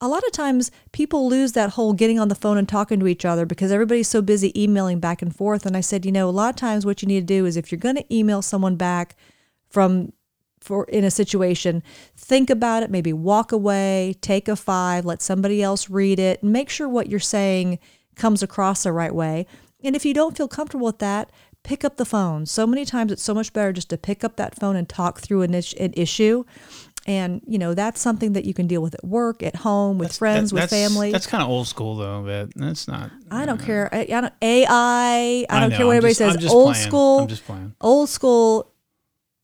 a 0.00 0.08
lot 0.08 0.24
of 0.24 0.32
times 0.32 0.70
people 0.92 1.28
lose 1.28 1.52
that 1.52 1.70
whole 1.70 1.92
getting 1.92 2.18
on 2.18 2.28
the 2.28 2.34
phone 2.34 2.56
and 2.56 2.68
talking 2.68 2.98
to 3.00 3.06
each 3.06 3.24
other 3.24 3.44
because 3.44 3.70
everybody's 3.70 4.08
so 4.08 4.22
busy 4.22 4.58
emailing 4.60 4.98
back 4.98 5.20
and 5.20 5.34
forth. 5.34 5.66
And 5.66 5.76
I 5.76 5.80
said, 5.80 6.06
you 6.06 6.12
know, 6.12 6.28
a 6.28 6.30
lot 6.30 6.50
of 6.50 6.56
times 6.56 6.86
what 6.86 7.02
you 7.02 7.08
need 7.08 7.20
to 7.20 7.34
do 7.34 7.44
is 7.44 7.56
if 7.56 7.70
you're 7.70 7.78
going 7.78 7.96
to 7.96 8.14
email 8.14 8.40
someone 8.40 8.76
back 8.76 9.16
from 9.68 10.12
for 10.60 10.84
in 10.84 11.04
a 11.04 11.10
situation, 11.10 11.82
think 12.16 12.50
about 12.50 12.82
it, 12.82 12.90
maybe 12.90 13.12
walk 13.12 13.50
away, 13.50 14.14
take 14.20 14.46
a 14.48 14.56
five, 14.56 15.04
let 15.06 15.22
somebody 15.22 15.62
else 15.62 15.88
read 15.88 16.18
it, 16.18 16.42
and 16.42 16.52
make 16.52 16.68
sure 16.68 16.88
what 16.88 17.08
you're 17.08 17.18
saying 17.18 17.78
comes 18.14 18.42
across 18.42 18.82
the 18.82 18.92
right 18.92 19.14
way. 19.14 19.46
And 19.82 19.96
if 19.96 20.04
you 20.04 20.12
don't 20.12 20.36
feel 20.36 20.48
comfortable 20.48 20.84
with 20.86 20.98
that, 20.98 21.30
pick 21.62 21.84
up 21.84 21.96
the 21.96 22.04
phone. 22.04 22.46
So 22.46 22.66
many 22.66 22.84
times 22.84 23.12
it's 23.12 23.22
so 23.22 23.34
much 23.34 23.52
better 23.52 23.72
just 23.72 23.90
to 23.90 23.98
pick 23.98 24.24
up 24.24 24.36
that 24.36 24.58
phone 24.58 24.76
and 24.76 24.88
talk 24.88 25.20
through 25.20 25.42
an, 25.42 25.54
is- 25.54 25.74
an 25.74 25.92
issue 25.94 26.44
and 27.10 27.42
you 27.44 27.58
know 27.58 27.74
that's 27.74 28.00
something 28.00 28.34
that 28.34 28.44
you 28.44 28.54
can 28.54 28.68
deal 28.68 28.80
with 28.80 28.94
at 28.94 29.04
work 29.04 29.42
at 29.42 29.56
home 29.56 29.98
with 29.98 30.08
that's, 30.08 30.18
friends 30.18 30.50
that, 30.50 30.62
with 30.62 30.70
family 30.70 31.10
that's 31.10 31.26
kind 31.26 31.42
of 31.42 31.48
old 31.48 31.66
school 31.66 31.96
though 31.96 32.22
but 32.24 32.54
that's 32.54 32.86
not 32.86 33.10
i 33.32 33.44
don't 33.44 33.58
know. 33.58 33.66
care 33.66 33.88
I, 33.92 34.02
I, 34.02 34.20
don't 34.20 34.32
ai 34.40 35.44
i 35.50 35.60
don't 35.60 35.70
know, 35.70 35.76
care 35.76 35.86
what 35.86 35.96
everybody 35.96 36.14
just, 36.14 36.40
says 36.40 36.52
old 36.52 36.74
playing. 36.74 36.86
school 36.86 37.18
I'm 37.20 37.28
just 37.28 37.44
playing. 37.44 37.74
old 37.80 38.08
school 38.08 38.72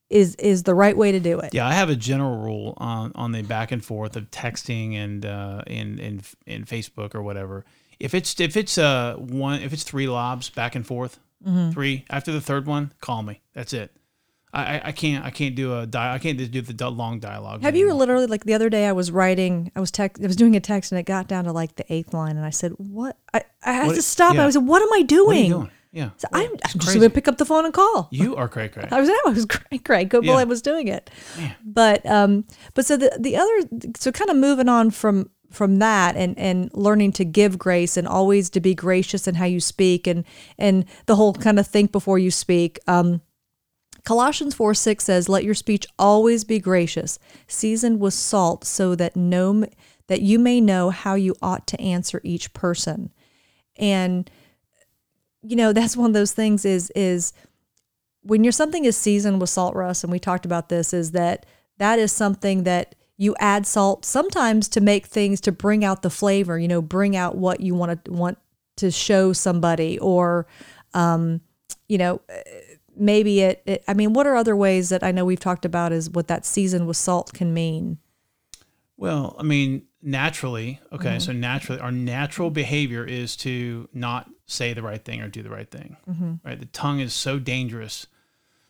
is 0.08 0.36
is 0.36 0.62
the 0.62 0.76
right 0.76 0.96
way 0.96 1.10
to 1.10 1.18
do 1.18 1.40
it 1.40 1.52
yeah 1.52 1.66
i 1.66 1.72
have 1.72 1.90
a 1.90 1.96
general 1.96 2.38
rule 2.38 2.74
on 2.76 3.10
on 3.16 3.32
the 3.32 3.42
back 3.42 3.72
and 3.72 3.84
forth 3.84 4.14
of 4.14 4.30
texting 4.30 4.94
and 4.94 5.26
uh 5.26 5.62
in 5.66 5.98
in 5.98 6.22
in 6.46 6.64
facebook 6.64 7.16
or 7.16 7.22
whatever 7.22 7.64
if 7.98 8.14
it's 8.14 8.38
if 8.38 8.56
it's 8.56 8.78
uh 8.78 9.16
one 9.16 9.60
if 9.60 9.72
it's 9.72 9.82
three 9.82 10.06
lobs 10.06 10.50
back 10.50 10.76
and 10.76 10.86
forth 10.86 11.18
mm-hmm. 11.44 11.72
three 11.72 12.04
after 12.10 12.30
the 12.30 12.40
third 12.40 12.66
one 12.66 12.92
call 13.00 13.24
me 13.24 13.40
that's 13.54 13.72
it 13.72 13.90
I, 14.56 14.80
I 14.84 14.92
can't 14.92 15.24
I 15.24 15.30
can't 15.30 15.54
do 15.54 15.78
a 15.78 15.86
di- 15.86 16.14
I 16.14 16.18
can't 16.18 16.38
do 16.38 16.62
the 16.62 16.90
long 16.90 17.20
dialogue. 17.20 17.62
Have 17.62 17.74
anymore. 17.74 17.88
you 17.88 17.94
literally 17.94 18.26
like 18.26 18.44
the 18.44 18.54
other 18.54 18.70
day 18.70 18.86
I 18.86 18.92
was 18.92 19.10
writing 19.10 19.70
I 19.76 19.80
was 19.80 19.90
text 19.90 20.22
I 20.22 20.26
was 20.26 20.36
doing 20.36 20.56
a 20.56 20.60
text 20.60 20.92
and 20.92 20.98
it 20.98 21.04
got 21.04 21.28
down 21.28 21.44
to 21.44 21.52
like 21.52 21.76
the 21.76 21.90
eighth 21.92 22.14
line 22.14 22.36
and 22.36 22.46
I 22.46 22.50
said 22.50 22.72
what 22.78 23.18
I 23.34 23.42
I 23.64 23.72
had 23.72 23.86
what, 23.88 23.96
to 23.96 24.02
stop 24.02 24.34
yeah. 24.34 24.42
I 24.42 24.46
was 24.46 24.56
like 24.56 24.66
what 24.66 24.82
am 24.82 24.92
I 24.92 25.02
doing? 25.02 25.26
What 25.26 25.36
are 25.36 25.40
you 25.40 25.48
doing? 25.48 25.70
Yeah, 25.92 26.10
so 26.18 26.28
I'm, 26.30 26.50
I'm 26.50 26.78
just 26.78 26.88
going 26.88 27.00
to 27.00 27.10
pick 27.10 27.26
up 27.26 27.38
the 27.38 27.46
phone 27.46 27.64
and 27.64 27.72
call. 27.72 28.08
You 28.10 28.36
are 28.36 28.48
cray 28.48 28.68
cray. 28.68 28.86
I 28.92 29.00
was 29.00 29.08
I 29.08 29.30
was 29.30 29.46
cray 29.46 29.78
cray. 29.78 30.04
Good 30.04 30.24
yeah. 30.24 30.34
I 30.34 30.44
was 30.44 30.60
doing 30.60 30.88
it. 30.88 31.08
Man. 31.38 31.56
But 31.64 32.04
um, 32.04 32.44
but 32.74 32.84
so 32.84 32.98
the 32.98 33.16
the 33.18 33.36
other 33.36 33.90
so 33.96 34.12
kind 34.12 34.28
of 34.28 34.36
moving 34.36 34.68
on 34.68 34.90
from 34.90 35.30
from 35.50 35.78
that 35.78 36.16
and 36.16 36.38
and 36.38 36.70
learning 36.74 37.12
to 37.12 37.24
give 37.24 37.58
grace 37.58 37.96
and 37.96 38.06
always 38.06 38.50
to 38.50 38.60
be 38.60 38.74
gracious 38.74 39.26
in 39.26 39.36
how 39.36 39.46
you 39.46 39.60
speak 39.60 40.06
and 40.06 40.24
and 40.58 40.84
the 41.06 41.16
whole 41.16 41.32
kind 41.32 41.58
of 41.58 41.66
think 41.66 41.92
before 41.92 42.18
you 42.18 42.30
speak 42.30 42.78
um 42.86 43.22
Colossians 44.06 44.54
4 44.54 44.72
6 44.72 45.04
says, 45.04 45.28
Let 45.28 45.42
your 45.42 45.54
speech 45.54 45.84
always 45.98 46.44
be 46.44 46.60
gracious, 46.60 47.18
seasoned 47.48 47.98
with 47.98 48.14
salt, 48.14 48.64
so 48.64 48.94
that 48.94 49.16
no 49.16 49.66
that 50.06 50.22
you 50.22 50.38
may 50.38 50.60
know 50.60 50.90
how 50.90 51.16
you 51.16 51.34
ought 51.42 51.66
to 51.66 51.80
answer 51.80 52.20
each 52.22 52.54
person. 52.54 53.12
And 53.74 54.30
you 55.42 55.56
know, 55.56 55.72
that's 55.74 55.96
one 55.96 56.10
of 56.10 56.14
those 56.14 56.32
things 56.32 56.64
is 56.64 56.90
is 56.90 57.32
when 58.22 58.44
you're 58.44 58.52
something 58.52 58.84
is 58.84 58.96
seasoned 58.96 59.40
with 59.40 59.50
salt, 59.50 59.74
Russ, 59.74 60.04
and 60.04 60.12
we 60.12 60.20
talked 60.20 60.46
about 60.46 60.68
this, 60.68 60.94
is 60.94 61.10
that 61.10 61.44
that 61.78 61.98
is 61.98 62.12
something 62.12 62.62
that 62.62 62.94
you 63.16 63.34
add 63.40 63.66
salt 63.66 64.04
sometimes 64.04 64.68
to 64.68 64.80
make 64.80 65.06
things 65.06 65.40
to 65.40 65.50
bring 65.50 65.84
out 65.84 66.02
the 66.02 66.10
flavor, 66.10 66.56
you 66.56 66.68
know, 66.68 66.80
bring 66.80 67.16
out 67.16 67.36
what 67.36 67.58
you 67.60 67.74
want 67.74 68.04
to 68.04 68.12
want 68.12 68.38
to 68.76 68.92
show 68.92 69.32
somebody 69.32 69.98
or 69.98 70.46
um, 70.94 71.40
you 71.88 71.98
know, 71.98 72.20
maybe 72.96 73.40
it, 73.40 73.62
it, 73.66 73.84
I 73.86 73.94
mean, 73.94 74.12
what 74.12 74.26
are 74.26 74.34
other 74.34 74.56
ways 74.56 74.88
that 74.88 75.02
I 75.02 75.12
know 75.12 75.24
we've 75.24 75.40
talked 75.40 75.64
about 75.64 75.92
is 75.92 76.10
what 76.10 76.28
that 76.28 76.46
season 76.46 76.86
with 76.86 76.96
salt 76.96 77.32
can 77.32 77.52
mean? 77.54 77.98
Well, 78.96 79.36
I 79.38 79.42
mean, 79.42 79.82
naturally, 80.02 80.80
okay, 80.92 81.10
mm-hmm. 81.10 81.18
so 81.18 81.32
naturally, 81.32 81.80
our 81.80 81.92
natural 81.92 82.50
behavior 82.50 83.04
is 83.04 83.36
to 83.38 83.88
not 83.92 84.30
say 84.46 84.72
the 84.72 84.82
right 84.82 85.04
thing 85.04 85.20
or 85.20 85.28
do 85.28 85.42
the 85.42 85.50
right 85.50 85.70
thing, 85.70 85.96
mm-hmm. 86.08 86.34
right? 86.44 86.58
The 86.58 86.66
tongue 86.66 87.00
is 87.00 87.12
so 87.12 87.38
dangerous, 87.38 88.06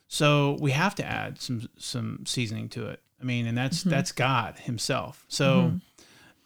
so 0.08 0.56
we 0.60 0.72
have 0.72 0.94
to 0.96 1.04
add 1.04 1.40
some 1.40 1.68
some 1.78 2.24
seasoning 2.26 2.68
to 2.70 2.88
it. 2.88 3.00
I 3.20 3.24
mean, 3.24 3.46
and 3.46 3.56
that's 3.56 3.80
mm-hmm. 3.80 3.90
that's 3.90 4.10
God 4.10 4.56
Himself. 4.58 5.24
So, 5.28 5.78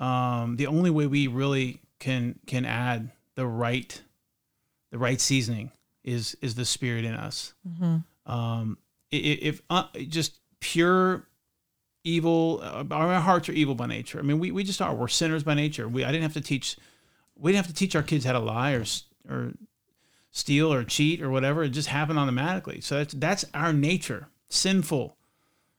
mm-hmm. 0.00 0.04
um, 0.04 0.56
the 0.56 0.66
only 0.66 0.90
way 0.90 1.06
we 1.06 1.26
really 1.26 1.80
can 1.98 2.38
can 2.46 2.66
add 2.66 3.10
the 3.34 3.46
right 3.46 4.02
the 4.90 4.98
right 4.98 5.20
seasoning 5.20 5.72
is 6.10 6.36
is 6.42 6.54
the 6.54 6.64
spirit 6.64 7.04
in 7.04 7.14
us. 7.14 7.54
Mm-hmm. 7.68 8.30
Um, 8.30 8.78
if 9.10 9.62
uh, 9.70 9.84
just 10.08 10.38
pure 10.60 11.26
evil, 12.04 12.60
uh, 12.62 12.84
our 12.90 13.20
hearts 13.20 13.48
are 13.48 13.52
evil 13.52 13.74
by 13.74 13.86
nature. 13.86 14.18
I 14.18 14.22
mean, 14.22 14.38
we, 14.38 14.50
we 14.50 14.64
just 14.64 14.80
are. 14.80 14.94
We're 14.94 15.08
sinners 15.08 15.42
by 15.42 15.54
nature. 15.54 15.88
We 15.88 16.04
I 16.04 16.12
didn't 16.12 16.22
have 16.22 16.34
to 16.34 16.40
teach, 16.40 16.76
we 17.36 17.52
didn't 17.52 17.64
have 17.64 17.74
to 17.74 17.78
teach 17.78 17.96
our 17.96 18.02
kids 18.02 18.24
how 18.24 18.32
to 18.32 18.38
lie 18.38 18.72
or 18.72 18.84
or 19.28 19.52
steal 20.30 20.72
or 20.72 20.84
cheat 20.84 21.22
or 21.22 21.30
whatever. 21.30 21.64
It 21.64 21.70
just 21.70 21.88
happened 21.88 22.18
automatically. 22.18 22.80
So 22.80 22.96
that's 22.96 23.14
that's 23.14 23.44
our 23.54 23.72
nature, 23.72 24.28
sinful. 24.48 25.16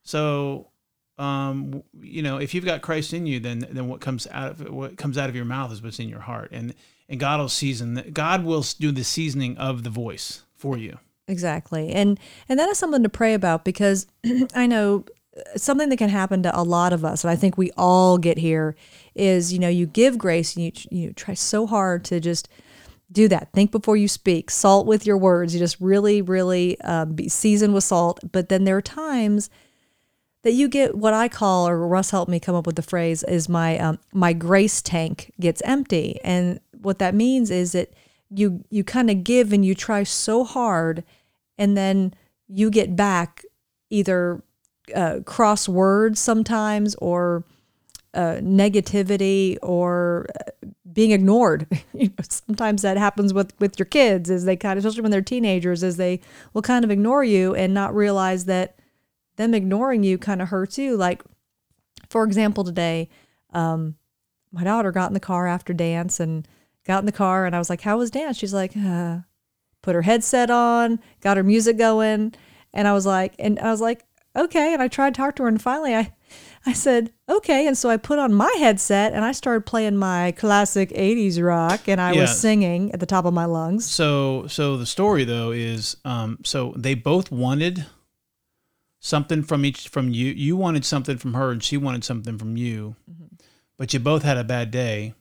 So, 0.03 0.69
um, 1.17 1.83
you 2.01 2.23
know, 2.23 2.37
if 2.37 2.53
you've 2.53 2.65
got 2.65 2.81
Christ 2.81 3.13
in 3.13 3.25
you, 3.25 3.39
then 3.39 3.65
then 3.71 3.87
what 3.87 4.01
comes 4.01 4.27
out 4.31 4.51
of 4.51 4.69
what 4.69 4.97
comes 4.97 5.17
out 5.17 5.29
of 5.29 5.35
your 5.35 5.45
mouth 5.45 5.71
is 5.71 5.81
what's 5.81 5.99
in 5.99 6.09
your 6.09 6.21
heart, 6.21 6.49
and 6.51 6.73
and 7.11 7.19
God 7.19 7.39
will 7.39 7.49
season. 7.49 8.09
God 8.13 8.43
will 8.43 8.65
do 8.79 8.91
the 8.91 9.03
seasoning 9.03 9.57
of 9.57 9.83
the 9.83 9.89
voice 9.89 10.43
for 10.55 10.77
you. 10.77 10.97
Exactly, 11.27 11.91
and 11.91 12.19
and 12.49 12.57
that 12.57 12.69
is 12.69 12.77
something 12.77 13.03
to 13.03 13.09
pray 13.09 13.33
about 13.33 13.65
because 13.65 14.07
I 14.55 14.65
know 14.65 15.05
something 15.55 15.89
that 15.89 15.97
can 15.97 16.09
happen 16.09 16.41
to 16.43 16.57
a 16.57 16.63
lot 16.63 16.93
of 16.93 17.05
us, 17.05 17.23
and 17.23 17.31
I 17.31 17.35
think 17.35 17.57
we 17.57 17.69
all 17.77 18.17
get 18.17 18.37
here 18.37 18.75
is 19.13 19.51
you 19.51 19.59
know 19.59 19.69
you 19.69 19.85
give 19.85 20.17
grace 20.17 20.55
and 20.55 20.65
you 20.65 20.71
you 20.89 21.13
try 21.13 21.33
so 21.33 21.67
hard 21.67 22.05
to 22.05 22.19
just 22.19 22.47
do 23.11 23.27
that. 23.27 23.49
Think 23.51 23.71
before 23.71 23.97
you 23.97 24.07
speak. 24.07 24.49
Salt 24.49 24.87
with 24.87 25.05
your 25.05 25.17
words. 25.17 25.53
You 25.53 25.59
just 25.59 25.79
really, 25.81 26.21
really 26.21 26.79
uh, 26.81 27.05
be 27.05 27.27
seasoned 27.27 27.73
with 27.73 27.83
salt. 27.83 28.21
But 28.31 28.47
then 28.47 28.63
there 28.63 28.77
are 28.77 28.81
times 28.81 29.49
that 30.43 30.53
you 30.53 30.67
get 30.67 30.95
what 30.95 31.13
I 31.13 31.27
call, 31.27 31.67
or 31.67 31.87
Russ 31.87 32.11
helped 32.11 32.31
me 32.31 32.39
come 32.39 32.55
up 32.55 32.65
with 32.65 32.75
the 32.75 32.81
phrase, 32.81 33.23
is 33.23 33.47
my 33.47 33.77
um, 33.77 33.99
my 34.13 34.33
grace 34.33 34.81
tank 34.81 35.31
gets 35.39 35.61
empty, 35.63 36.19
and 36.23 36.59
what 36.81 36.99
that 36.99 37.15
means 37.15 37.51
is 37.51 37.71
that 37.71 37.93
you 38.29 38.63
you 38.69 38.83
kind 38.83 39.09
of 39.09 39.23
give 39.23 39.53
and 39.53 39.65
you 39.65 39.75
try 39.75 40.03
so 40.03 40.43
hard 40.43 41.03
and 41.57 41.77
then 41.77 42.13
you 42.47 42.69
get 42.69 42.95
back 42.95 43.43
either 43.89 44.41
uh, 44.95 45.19
cross 45.25 45.69
words 45.69 46.19
sometimes 46.19 46.95
or 46.95 47.43
uh, 48.13 48.35
negativity 48.41 49.57
or 49.61 50.27
uh, 50.39 50.67
being 50.91 51.11
ignored. 51.11 51.67
you 51.93 52.07
know, 52.07 52.23
sometimes 52.27 52.81
that 52.81 52.97
happens 52.97 53.33
with 53.33 53.53
with 53.59 53.77
your 53.79 53.85
kids 53.85 54.29
as 54.29 54.45
they 54.45 54.55
kind 54.55 54.77
of, 54.77 54.85
especially 54.85 55.03
when 55.03 55.11
they're 55.11 55.21
teenagers, 55.21 55.83
as 55.83 55.97
they 55.97 56.19
will 56.53 56.61
kind 56.61 56.83
of 56.83 56.91
ignore 56.91 57.23
you 57.23 57.55
and 57.55 57.73
not 57.73 57.95
realize 57.95 58.45
that 58.45 58.75
them 59.37 59.53
ignoring 59.53 60.03
you 60.03 60.17
kind 60.17 60.41
of 60.41 60.49
hurts 60.49 60.77
you. 60.77 60.97
Like, 60.97 61.23
for 62.09 62.23
example, 62.23 62.63
today, 62.63 63.09
um, 63.51 63.95
my 64.51 64.63
daughter 64.63 64.91
got 64.91 65.09
in 65.09 65.13
the 65.13 65.19
car 65.19 65.47
after 65.47 65.73
dance 65.73 66.19
and 66.19 66.47
got 66.85 66.99
in 66.99 67.05
the 67.05 67.11
car 67.11 67.45
and 67.45 67.55
I 67.55 67.59
was 67.59 67.69
like, 67.69 67.81
How 67.81 67.97
was 67.97 68.11
dance? 68.11 68.37
She's 68.37 68.53
like, 68.53 68.75
uh, 68.75 69.19
put 69.81 69.95
her 69.95 70.01
headset 70.01 70.49
on, 70.49 70.99
got 71.21 71.37
her 71.37 71.43
music 71.43 71.77
going. 71.77 72.33
And 72.73 72.87
I 72.87 72.93
was 72.93 73.05
like, 73.05 73.33
and 73.39 73.59
I 73.59 73.71
was 73.71 73.81
like, 73.81 74.05
okay. 74.35 74.73
And 74.73 74.81
I 74.81 74.87
tried 74.87 75.13
to 75.13 75.17
talk 75.17 75.35
to 75.37 75.43
her 75.43 75.49
and 75.49 75.61
finally 75.61 75.95
I 75.95 76.13
I 76.65 76.73
said, 76.73 77.11
okay. 77.27 77.65
And 77.65 77.77
so 77.77 77.89
I 77.89 77.97
put 77.97 78.19
on 78.19 78.33
my 78.33 78.53
headset 78.59 79.13
and 79.13 79.25
I 79.25 79.31
started 79.31 79.65
playing 79.65 79.97
my 79.97 80.31
classic 80.33 80.91
80s 80.91 81.43
rock 81.43 81.87
and 81.87 81.99
I 81.99 82.13
yeah. 82.13 82.21
was 82.21 82.39
singing 82.39 82.91
at 82.93 82.99
the 82.99 83.05
top 83.05 83.25
of 83.25 83.33
my 83.33 83.45
lungs. 83.45 83.89
So 83.89 84.45
so 84.47 84.77
the 84.77 84.85
story 84.85 85.23
though 85.23 85.51
is 85.51 85.97
um 86.05 86.39
so 86.43 86.73
they 86.77 86.93
both 86.93 87.31
wanted 87.31 87.85
something 88.99 89.43
from 89.43 89.65
each 89.65 89.89
from 89.89 90.09
you. 90.09 90.27
You 90.27 90.55
wanted 90.55 90.85
something 90.85 91.17
from 91.17 91.33
her 91.33 91.51
and 91.51 91.63
she 91.63 91.77
wanted 91.77 92.03
something 92.03 92.37
from 92.37 92.57
you. 92.57 92.95
Mm-hmm. 93.09 93.35
But 93.77 93.93
you 93.93 93.99
both 93.99 94.21
had 94.21 94.37
a 94.37 94.43
bad 94.43 94.69
day. 94.69 95.15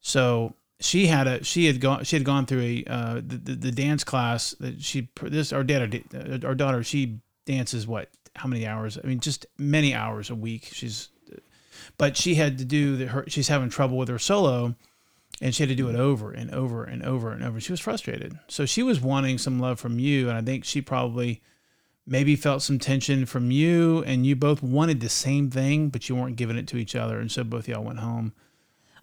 So 0.00 0.54
she 0.80 1.06
had 1.06 1.26
a 1.26 1.44
she 1.44 1.66
had 1.66 1.80
gone 1.80 2.04
she 2.04 2.16
had 2.16 2.24
gone 2.24 2.46
through 2.46 2.60
a 2.60 2.84
uh, 2.86 3.14
the, 3.14 3.36
the, 3.36 3.54
the 3.54 3.72
dance 3.72 4.04
class 4.04 4.54
that 4.60 4.80
she 4.80 5.08
this 5.22 5.52
our 5.52 5.64
dad 5.64 6.04
our 6.44 6.54
daughter 6.54 6.82
she 6.82 7.18
dances 7.46 7.86
what 7.86 8.10
how 8.38 8.48
many 8.48 8.66
hours? 8.66 8.98
I 9.02 9.06
mean 9.06 9.20
just 9.20 9.46
many 9.58 9.94
hours 9.94 10.30
a 10.30 10.34
week. 10.34 10.68
She's 10.72 11.08
but 11.96 12.16
she 12.16 12.36
had 12.36 12.58
to 12.58 12.64
do 12.64 12.96
the, 12.96 13.06
her 13.08 13.24
she's 13.28 13.48
having 13.48 13.68
trouble 13.68 13.98
with 13.98 14.08
her 14.08 14.18
solo 14.18 14.74
and 15.40 15.54
she 15.54 15.62
had 15.62 15.68
to 15.68 15.74
do 15.74 15.88
it 15.88 15.94
over 15.94 16.32
and 16.32 16.50
over 16.52 16.84
and 16.84 17.04
over 17.04 17.30
and 17.32 17.44
over. 17.44 17.60
She 17.60 17.72
was 17.72 17.80
frustrated. 17.80 18.38
So 18.48 18.66
she 18.66 18.82
was 18.82 19.00
wanting 19.00 19.38
some 19.38 19.58
love 19.58 19.78
from 19.78 19.98
you 19.98 20.28
and 20.28 20.38
I 20.38 20.42
think 20.42 20.64
she 20.64 20.80
probably 20.80 21.42
maybe 22.06 22.36
felt 22.36 22.62
some 22.62 22.78
tension 22.78 23.26
from 23.26 23.50
you 23.50 24.02
and 24.04 24.24
you 24.24 24.34
both 24.34 24.62
wanted 24.62 25.00
the 25.00 25.08
same 25.08 25.50
thing 25.50 25.90
but 25.90 26.08
you 26.08 26.16
weren't 26.16 26.36
giving 26.36 26.56
it 26.56 26.66
to 26.68 26.78
each 26.78 26.94
other 26.94 27.18
and 27.18 27.30
so 27.30 27.44
both 27.44 27.68
y'all 27.68 27.84
went 27.84 27.98
home 27.98 28.32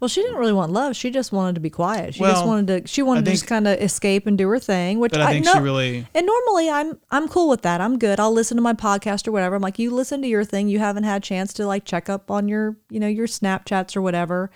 well, 0.05 0.09
she 0.09 0.21
didn't 0.21 0.37
really 0.37 0.53
want 0.53 0.71
love. 0.71 0.95
She 0.95 1.09
just 1.09 1.31
wanted 1.31 1.55
to 1.55 1.61
be 1.61 1.71
quiet. 1.71 2.13
She 2.13 2.21
well, 2.21 2.31
just 2.31 2.45
wanted 2.45 2.83
to. 2.83 2.87
She 2.87 3.01
wanted 3.01 3.25
think, 3.25 3.37
to 3.37 3.39
just 3.39 3.47
kind 3.47 3.67
of 3.67 3.81
escape 3.81 4.27
and 4.27 4.37
do 4.37 4.47
her 4.49 4.59
thing. 4.59 4.99
Which 4.99 5.13
but 5.13 5.21
I 5.21 5.31
think 5.31 5.45
no, 5.45 5.53
she 5.53 5.59
really. 5.61 6.07
And 6.13 6.27
normally, 6.27 6.69
I'm 6.69 6.99
I'm 7.09 7.27
cool 7.27 7.49
with 7.49 7.63
that. 7.63 7.81
I'm 7.81 7.97
good. 7.97 8.19
I'll 8.19 8.31
listen 8.31 8.55
to 8.57 8.61
my 8.61 8.73
podcast 8.73 9.27
or 9.27 9.31
whatever. 9.31 9.55
I'm 9.55 9.63
like, 9.63 9.79
you 9.79 9.89
listen 9.89 10.21
to 10.21 10.27
your 10.27 10.43
thing. 10.43 10.67
You 10.69 10.77
haven't 10.77 11.05
had 11.05 11.23
a 11.23 11.25
chance 11.25 11.53
to 11.53 11.65
like 11.65 11.85
check 11.85 12.07
up 12.07 12.29
on 12.29 12.47
your 12.47 12.77
you 12.91 12.99
know 12.99 13.07
your 13.07 13.25
Snapchats 13.25 13.97
or 13.97 14.03
whatever. 14.03 14.51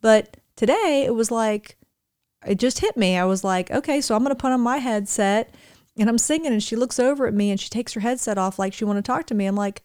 But 0.00 0.38
today 0.56 1.04
it 1.06 1.14
was 1.14 1.30
like, 1.30 1.76
it 2.46 2.58
just 2.58 2.78
hit 2.78 2.96
me. 2.96 3.18
I 3.18 3.26
was 3.26 3.44
like, 3.44 3.70
okay, 3.70 4.00
so 4.00 4.16
I'm 4.16 4.22
gonna 4.22 4.34
put 4.34 4.52
on 4.52 4.62
my 4.62 4.78
headset 4.78 5.54
and 5.98 6.08
I'm 6.08 6.16
singing, 6.16 6.52
and 6.52 6.62
she 6.62 6.74
looks 6.74 6.98
over 6.98 7.26
at 7.26 7.34
me 7.34 7.50
and 7.50 7.60
she 7.60 7.68
takes 7.68 7.92
her 7.92 8.00
headset 8.00 8.38
off 8.38 8.58
like 8.58 8.72
she 8.72 8.86
want 8.86 8.96
to 8.96 9.02
talk 9.02 9.26
to 9.26 9.34
me. 9.34 9.44
I'm 9.44 9.56
like, 9.56 9.82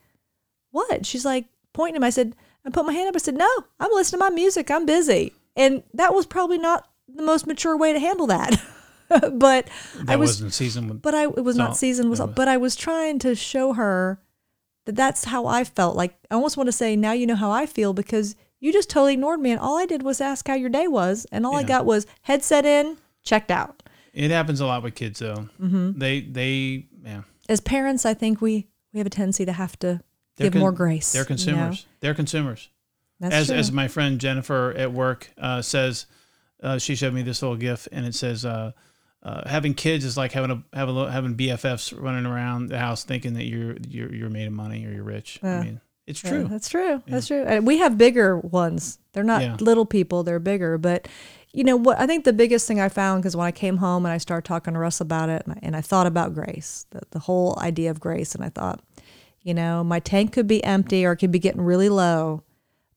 what? 0.70 1.06
She's 1.06 1.26
like 1.26 1.48
pointing 1.74 1.98
at 1.98 2.02
me. 2.02 2.08
I 2.08 2.12
said 2.12 2.34
I 2.66 2.70
put 2.70 2.86
my 2.86 2.94
hand 2.94 3.10
up. 3.10 3.16
I 3.16 3.20
said, 3.20 3.36
No, 3.36 3.50
I'm 3.80 3.92
listening 3.92 4.20
to 4.20 4.26
my 4.26 4.30
music. 4.30 4.70
I'm 4.70 4.86
busy. 4.86 5.34
And 5.56 5.84
that 5.94 6.14
was 6.14 6.26
probably 6.26 6.58
not 6.58 6.88
the 7.08 7.24
most 7.24 7.48
mature 7.48 7.78
way 7.78 7.94
to 7.94 8.00
handle 8.00 8.28
that. 8.28 8.62
but 9.10 9.68
that 9.98 10.10
I 10.10 10.16
was, 10.16 10.30
wasn't 10.30 10.54
seasoned 10.54 10.90
with 10.90 11.02
But 11.02 11.14
I 11.14 11.24
it 11.24 11.44
was 11.44 11.56
salt. 11.56 11.70
not 11.70 11.78
seasoned 11.78 12.10
with 12.10 12.18
salt. 12.18 12.36
But 12.36 12.48
I 12.48 12.58
was 12.58 12.76
trying 12.76 13.20
to 13.20 13.36
show 13.36 13.74
her 13.74 14.22
that 14.86 14.96
that's 14.96 15.26
how 15.26 15.46
I 15.46 15.64
felt. 15.64 15.96
Like 15.96 16.16
I 16.30 16.36
almost 16.36 16.58
want 16.58 16.68
to 16.68 16.72
say, 16.72 16.96
now 16.96 17.12
you 17.12 17.28
know 17.28 17.36
how 17.36 17.52
I 17.52 17.66
feel 17.66 17.94
because 17.94 18.36
you 18.60 18.72
just 18.72 18.90
totally 18.90 19.14
ignored 19.14 19.40
me, 19.40 19.52
and 19.52 19.60
all 19.60 19.78
I 19.78 19.88
did 19.88 20.04
was 20.04 20.22
ask 20.22 20.48
how 20.48 20.54
your 20.54 20.70
day 20.70 20.88
was, 20.88 21.26
and 21.32 21.46
all 21.46 21.54
yeah. 21.54 21.60
I 21.60 21.64
got 21.64 21.86
was 21.86 22.06
headset 22.22 22.64
in, 22.64 22.98
checked 23.24 23.50
out. 23.50 23.82
It 24.14 24.30
happens 24.30 24.60
a 24.60 24.68
lot 24.68 24.84
with 24.84 24.94
kids, 24.94 25.20
though. 25.20 25.50
Mm-hmm. 25.60 25.98
They 25.98 26.22
they 26.22 26.86
yeah. 27.04 27.24
As 27.50 27.60
parents, 27.60 28.06
I 28.06 28.14
think 28.14 28.40
we 28.40 28.68
we 28.94 29.00
have 29.00 29.08
a 29.08 29.12
tendency 29.12 29.46
to 29.46 29.54
have 29.54 29.78
to 29.80 30.02
they're 30.42 30.48
give 30.48 30.54
con- 30.54 30.62
more 30.62 30.72
grace. 30.72 31.12
They're 31.12 31.26
consumers. 31.26 31.80
You 31.80 31.86
know? 31.86 31.98
They're 32.02 32.14
consumers. 32.14 32.70
That's 33.20 33.36
as 33.36 33.48
true. 33.48 33.56
as 33.58 33.72
my 33.72 33.88
friend 33.88 34.20
Jennifer 34.20 34.74
at 34.76 34.92
work 34.92 35.30
uh, 35.38 35.62
says, 35.62 36.08
uh, 36.64 36.78
she 36.78 36.96
showed 36.96 37.14
me 37.14 37.22
this 37.22 37.42
little 37.42 37.58
GIF, 37.58 37.88
and 37.92 38.06
it 38.06 38.16
says, 38.16 38.46
uh, 38.46 38.72
uh 39.24 39.48
"Having 39.48 39.76
kids 39.76 40.06
is 40.06 40.18
like 40.18 40.32
having 40.32 40.52
a 40.52 40.64
having, 40.76 40.96
having 41.10 41.36
BFFs 41.36 41.94
running 42.00 42.26
around 42.26 42.68
the 42.68 42.80
house 42.80 43.04
thinking 43.04 43.34
that 43.34 43.46
you're 43.46 43.78
you're 43.88 44.14
you're 44.14 44.30
made 44.30 44.48
of 44.48 44.54
money 44.54 44.86
or 44.86 44.92
you're 44.92 45.04
rich." 45.04 45.40
I 45.44 45.62
mean, 45.64 45.82
it's 46.08 46.20
true. 46.20 46.44
Yeah, 46.44 46.48
that's 46.48 46.70
true. 46.70 46.90
Yeah. 46.90 47.00
That's 47.08 47.28
true. 47.28 47.44
And 47.44 47.66
we 47.66 47.78
have 47.78 47.98
bigger 47.98 48.38
ones. 48.38 49.00
They're 49.14 49.24
not 49.24 49.42
yeah. 49.42 49.58
little 49.60 49.86
people. 49.86 50.24
They're 50.24 50.40
bigger, 50.40 50.78
but 50.78 51.08
you 51.54 51.64
know 51.64 51.76
what? 51.76 52.00
I 52.00 52.08
think 52.08 52.24
the 52.26 52.34
biggest 52.34 52.68
thing 52.68 52.80
I 52.80 52.90
found 52.90 53.22
because 53.22 53.36
when 53.36 53.46
I 53.46 53.52
came 53.52 53.78
home 53.78 54.06
and 54.06 54.14
I 54.14 54.18
started 54.18 54.48
talking 54.48 54.74
to 54.74 54.80
Russ 54.80 55.02
about 55.02 55.30
it, 55.30 55.44
and 55.46 55.54
I, 55.54 55.60
and 55.62 55.76
I 55.76 55.82
thought 55.82 56.08
about 56.08 56.34
grace, 56.34 56.86
the, 56.92 57.02
the 57.12 57.20
whole 57.20 57.58
idea 57.60 57.92
of 57.92 58.00
grace, 58.00 58.34
and 58.36 58.44
I 58.44 58.50
thought, 58.50 58.82
you 59.44 59.54
know, 59.54 59.84
my 59.84 60.00
tank 60.00 60.34
could 60.34 60.48
be 60.48 60.64
empty 60.64 61.06
or 61.06 61.14
it 61.14 61.18
could 61.18 61.32
be 61.32 61.40
getting 61.40 61.62
really 61.62 61.90
low, 61.90 62.44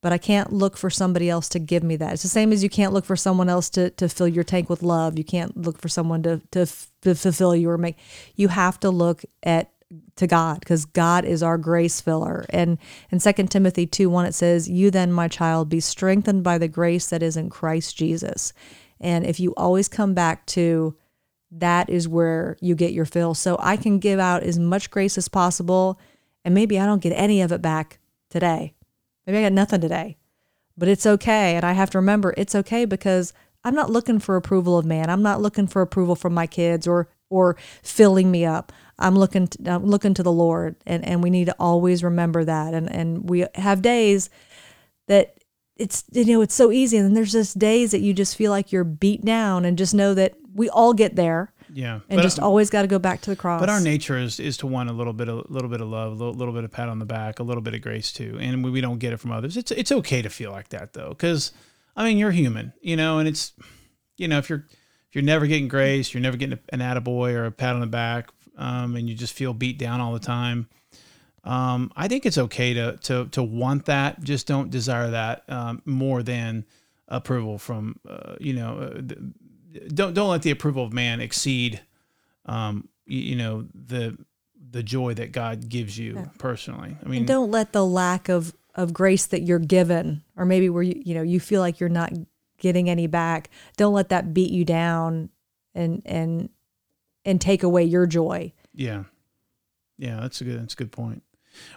but 0.00 0.12
I 0.12 0.18
can't 0.18 0.52
look 0.52 0.76
for 0.76 0.90
somebody 0.90 1.30
else 1.30 1.48
to 1.50 1.59
give 1.59 1.83
me 1.83 1.96
that. 1.96 2.12
It's 2.12 2.22
the 2.22 2.28
same 2.28 2.52
as 2.52 2.62
you 2.62 2.68
can't 2.68 2.92
look 2.92 3.04
for 3.04 3.16
someone 3.16 3.48
else 3.48 3.70
to, 3.70 3.90
to 3.90 4.09
fill 4.09 4.28
your 4.28 4.44
tank 4.44 4.68
with 4.68 4.83
love. 4.83 5.16
You 5.16 5.24
can't 5.24 5.57
look 5.57 5.80
for 5.80 5.88
someone 5.88 6.22
to, 6.24 6.42
to, 6.50 6.66
to 7.02 7.14
fulfill 7.14 7.57
you 7.57 7.70
or 7.70 7.78
make. 7.78 7.96
You 8.37 8.48
have 8.48 8.78
to 8.80 8.90
look 8.90 9.24
at 9.42 9.70
to 10.16 10.26
God 10.26 10.61
because 10.61 10.85
God 10.85 11.24
is 11.24 11.42
our 11.42 11.59
grace 11.59 12.00
filler. 12.00 12.46
And 12.50 12.78
in 13.11 13.20
2 13.20 13.33
Timothy 13.46 13.87
2 13.87 14.11
1, 14.11 14.26
it 14.26 14.35
says, 14.35 14.68
You 14.68 14.90
then, 14.90 15.12
my 15.12 15.28
child, 15.28 15.68
be 15.68 15.80
strengthened 15.80 16.42
by 16.42 16.59
the 16.59 16.68
grace 16.68 17.09
that 17.09 17.22
is 17.22 17.37
in 17.37 17.50
Christ 17.50 17.96
Jesus. 17.96 18.52
And 19.00 19.26
if 19.26 19.40
you 19.40 19.54
always 19.57 19.88
come 19.88 20.14
back 20.14 20.46
to 20.46 20.96
that 21.50 21.88
is 21.88 22.09
where 22.09 22.57
you 22.61 22.74
get 22.74 22.92
your 22.92 23.04
fill. 23.04 23.35
So 23.35 23.57
I 23.61 23.76
can 23.76 23.98
give 23.98 24.18
out 24.18 24.42
as 24.42 24.59
much 24.59 24.90
grace 24.90 25.16
as 25.16 25.28
possible, 25.28 26.00
and 26.44 26.54
maybe 26.54 26.78
I 26.78 26.87
don't 26.87 27.02
get 27.02 27.11
any 27.11 27.40
of 27.40 27.52
it 27.52 27.62
back 27.62 27.98
today. 28.30 28.74
Maybe 29.26 29.38
I 29.38 29.42
got 29.42 29.52
nothing 29.52 29.80
today, 29.80 30.16
but 30.76 30.88
it's 30.88 31.07
okay. 31.07 31.57
And 31.57 31.64
I 31.64 31.72
have 31.72 31.90
to 31.90 31.98
remember 31.98 32.35
it's 32.37 32.54
okay 32.54 32.85
because 32.85 33.33
I'm 33.64 33.74
not 33.74 33.90
looking 33.90 34.18
for 34.18 34.37
approval 34.37 34.76
of 34.76 34.85
man. 34.85 35.09
I'm 35.09 35.22
not 35.22 35.40
looking 35.40 35.66
for 35.66 35.83
approval 35.83 36.14
from 36.14 36.35
my 36.35 36.46
kids 36.46 36.87
or 36.87 37.09
or 37.30 37.57
filling 37.83 38.30
me 38.30 38.44
up. 38.44 38.72
I'm 38.98 39.16
looking 39.16 39.48
to, 39.48 39.72
I'm 39.72 39.87
looking 39.87 40.14
to 40.14 40.22
the 40.22 40.33
Lord, 40.33 40.76
and 40.87 41.04
and 41.04 41.22
we 41.22 41.30
need 41.30 41.46
to 41.46 41.57
always 41.59 42.04
remember 42.04 42.44
that. 42.44 42.74
And 42.74 42.90
and 42.90 43.28
we 43.28 43.46
have 43.54 43.83
days 43.83 44.28
that 45.09 45.38
it's 45.76 46.04
you 46.12 46.26
know 46.26 46.42
it's 46.42 46.54
so 46.54 46.70
easy, 46.70 46.98
and 46.98 47.07
then 47.07 47.14
there's 47.14 47.33
just 47.33 47.59
days 47.59 47.90
that 47.92 48.00
you 48.00 48.12
just 48.12 48.37
feel 48.37 48.50
like 48.50 48.70
you're 48.70 48.85
beat 48.85 49.24
down, 49.24 49.64
and 49.64 49.78
just 49.78 49.94
know 49.94 50.14
that 50.14 50.35
we 50.52 50.68
all 50.68 50.92
get 50.92 51.16
there. 51.16 51.52
Yeah, 51.77 52.01
and 52.09 52.23
just 52.23 52.39
always 52.39 52.71
got 52.71 52.83
to 52.83 52.89
go 52.89 53.01
back 53.01 53.21
to 53.23 53.31
the 53.31 53.37
cross. 53.37 53.59
But 53.59 53.69
our 53.69 53.81
nature 53.81 54.17
is 54.17 54.39
is 54.39 54.57
to 54.59 54.69
want 54.69 54.91
a 54.91 54.93
little 54.93 55.13
bit, 55.13 55.29
a 55.29 55.35
little 55.35 55.69
bit 55.69 55.81
of 55.81 55.89
love, 55.89 56.13
a 56.13 56.15
little, 56.15 56.33
little 56.33 56.55
bit 56.55 56.63
of 56.63 56.71
pat 56.71 56.89
on 56.89 57.01
the 57.01 57.05
back, 57.05 57.41
a 57.41 57.43
little 57.43 57.63
bit 57.63 57.75
of 57.75 57.83
grace 57.83 58.13
too. 58.13 58.39
And 58.41 58.63
we, 58.63 58.71
we 58.71 58.81
don't 58.81 58.99
get 58.99 59.13
it 59.13 59.17
from 59.17 59.33
others. 59.33 59.57
It's 59.57 59.73
it's 59.73 59.91
okay 59.91 60.23
to 60.23 60.31
feel 60.31 60.53
like 60.53 60.69
that 60.69 60.93
though, 60.93 61.09
because 61.09 61.51
I 61.97 62.05
mean 62.05 62.17
you're 62.17 62.31
human, 62.31 62.73
you 62.81 62.95
know, 62.95 63.19
and 63.19 63.27
it's 63.27 63.53
you 64.17 64.29
know 64.29 64.39
if 64.39 64.49
you're 64.49 64.65
if 64.69 65.15
you're 65.15 65.25
never 65.25 65.49
getting 65.49 65.67
grace, 65.67 66.15
you're 66.15 66.21
never 66.21 66.37
getting 66.37 66.61
an 66.69 66.79
attaboy 66.79 67.35
or 67.35 67.47
a 67.47 67.51
pat 67.51 67.75
on 67.75 67.81
the 67.81 67.89
back, 67.89 68.31
um, 68.57 68.95
and 68.95 69.09
you 69.09 69.17
just 69.17 69.33
feel 69.33 69.53
beat 69.53 69.77
down 69.77 70.01
all 70.01 70.13
the 70.13 70.21
time. 70.21 70.69
Um, 71.43 71.91
I 71.97 72.07
think 72.07 72.25
it's 72.25 72.39
okay 72.39 72.73
to 72.75 72.99
to 72.99 73.27
to 73.33 73.43
want 73.43 73.87
that. 73.87 74.23
Just 74.23 74.47
don't 74.47 74.71
desire 74.71 75.11
that 75.11 75.43
um, 75.49 75.83
more 75.85 76.23
than 76.23 76.67
approval 77.09 77.59
from 77.59 77.99
uh, 78.09 78.37
you 78.39 78.53
know. 78.53 78.79
Uh, 78.79 79.15
don't 79.89 80.15
don't 80.15 80.31
let 80.31 80.43
the 80.43 80.51
approval 80.51 80.85
of 80.85 80.93
man 80.93 81.21
exceed, 81.21 81.81
um, 82.47 82.89
you, 83.07 83.21
you 83.21 83.37
know 83.37 83.67
the 83.75 84.17
the 84.71 84.83
joy 84.83 85.15
that 85.15 85.33
God 85.33 85.69
gives 85.69 85.99
you 85.99 86.15
yeah. 86.15 86.27
personally. 86.39 86.97
I 87.05 87.09
mean, 87.09 87.19
and 87.21 87.29
don't 87.29 87.51
let 87.51 87.73
the 87.73 87.85
lack 87.85 88.29
of 88.29 88.55
of 88.75 88.93
grace 88.93 89.27
that 89.27 89.43
you're 89.43 89.59
given, 89.59 90.23
or 90.37 90.45
maybe 90.45 90.69
where 90.69 90.83
you 90.83 91.01
you 91.05 91.15
know 91.15 91.23
you 91.23 91.41
feel 91.41 91.61
like 91.61 91.81
you're 91.81 91.89
not 91.89 92.13
getting 92.59 92.89
any 92.89 93.07
back. 93.07 93.51
Don't 93.77 93.95
let 93.95 94.09
that 94.11 94.35
beat 94.35 94.51
you 94.51 94.65
down 94.65 95.31
and 95.75 96.03
and 96.05 96.49
and 97.25 97.41
take 97.41 97.63
away 97.63 97.85
your 97.85 98.07
joy. 98.07 98.53
Yeah, 98.75 99.05
yeah, 99.99 100.21
that's 100.21 100.41
a 100.41 100.45
good 100.45 100.61
that's 100.61 100.75
a 100.75 100.77
good 100.77 100.93
point. 100.93 101.23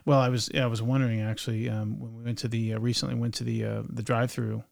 Well, 0.05 0.19
I 0.19 0.29
was 0.29 0.49
I 0.55 0.65
was 0.65 0.81
wondering 0.81 1.21
actually 1.21 1.69
um, 1.69 1.99
when 1.99 2.15
we 2.15 2.23
went 2.23 2.39
to 2.39 2.47
the 2.47 2.73
uh, 2.73 2.79
recently 2.79 3.15
went 3.15 3.35
to 3.35 3.43
the 3.43 3.63
uh, 3.63 3.83
the 3.87 4.03
drive 4.03 4.31
through 4.31 4.63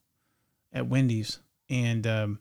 at 0.74 0.88
Wendy's 0.88 1.40
and 1.70 2.06
um, 2.06 2.40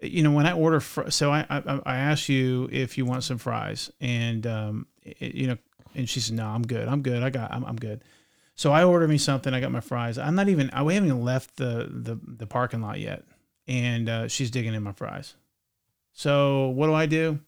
you 0.00 0.22
know, 0.22 0.32
when 0.32 0.46
I 0.46 0.52
order, 0.52 0.80
fr- 0.80 1.10
so 1.10 1.32
I, 1.32 1.46
I, 1.48 1.80
I 1.86 1.96
asked 1.96 2.28
you 2.28 2.68
if 2.70 2.98
you 2.98 3.04
want 3.04 3.24
some 3.24 3.38
fries, 3.38 3.90
and 4.00 4.46
um, 4.46 4.86
it, 5.02 5.34
you 5.34 5.46
know, 5.46 5.56
and 5.94 6.08
she 6.08 6.20
said, 6.20 6.36
"No, 6.36 6.46
I'm 6.46 6.62
good. 6.62 6.86
I'm 6.88 7.02
good. 7.02 7.22
I 7.22 7.30
got. 7.30 7.52
I'm, 7.52 7.64
I'm 7.64 7.76
good." 7.76 8.02
So 8.54 8.72
I 8.72 8.84
ordered 8.84 9.08
me 9.08 9.18
something. 9.18 9.52
I 9.52 9.60
got 9.60 9.70
my 9.70 9.80
fries. 9.80 10.18
I'm 10.18 10.34
not 10.34 10.48
even. 10.48 10.70
I 10.72 10.82
we 10.82 10.94
haven't 10.94 11.08
even 11.08 11.22
left 11.22 11.56
the 11.56 11.88
the, 11.90 12.18
the 12.22 12.46
parking 12.46 12.82
lot 12.82 13.00
yet, 13.00 13.24
and 13.66 14.08
uh, 14.08 14.28
she's 14.28 14.50
digging 14.50 14.74
in 14.74 14.82
my 14.82 14.92
fries. 14.92 15.34
So 16.12 16.68
what 16.68 16.86
do 16.86 16.94
I 16.94 17.06
do? 17.06 17.38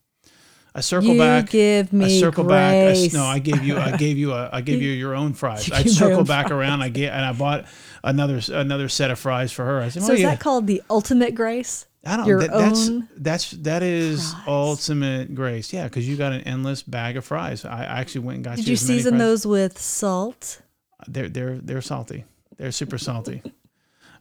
I 0.74 0.80
circle 0.80 1.14
you 1.14 1.18
back. 1.18 1.50
Give 1.50 1.92
me 1.92 2.04
I 2.04 2.20
circle 2.20 2.44
grace. 2.44 3.08
back. 3.08 3.14
I, 3.14 3.18
no, 3.18 3.24
I 3.24 3.38
gave 3.40 3.64
you. 3.64 3.76
I 3.76 3.96
gave 3.96 4.16
you 4.16 4.32
a. 4.32 4.48
I 4.52 4.60
gave 4.60 4.80
you 4.80 4.90
your 4.90 5.14
own 5.14 5.32
fries. 5.34 5.70
I 5.72 5.82
circle 5.82 6.24
back 6.24 6.50
around. 6.50 6.82
I 6.82 6.88
get 6.88 7.12
and 7.12 7.24
I 7.24 7.32
bought 7.32 7.66
another 8.04 8.40
another 8.52 8.88
set 8.88 9.10
of 9.10 9.18
fries 9.18 9.50
for 9.50 9.64
her. 9.64 9.80
I 9.80 9.88
said, 9.88 10.04
"So 10.04 10.12
oh, 10.12 10.14
is 10.14 10.20
yeah. 10.20 10.30
that 10.30 10.40
called 10.40 10.66
the 10.66 10.82
ultimate 10.88 11.34
grace?" 11.34 11.86
I 12.08 12.16
don't. 12.16 12.26
Your 12.26 12.40
that, 12.40 12.50
that's 12.50 12.90
that's 13.16 13.50
that 13.50 13.82
is 13.82 14.32
fries. 14.32 14.44
ultimate 14.46 15.34
grace. 15.34 15.72
Yeah, 15.72 15.84
because 15.84 16.08
you 16.08 16.16
got 16.16 16.32
an 16.32 16.40
endless 16.42 16.82
bag 16.82 17.16
of 17.16 17.24
fries. 17.24 17.64
I 17.64 17.84
actually 17.84 18.22
went 18.22 18.36
and 18.36 18.44
got. 18.44 18.56
Did 18.56 18.66
you, 18.66 18.72
you 18.72 18.76
season 18.76 19.18
those 19.18 19.46
with 19.46 19.78
salt? 19.78 20.62
They're 21.06 21.28
they're 21.28 21.58
they're 21.58 21.82
salty. 21.82 22.24
They're 22.56 22.72
super 22.72 22.98
salty. 22.98 23.42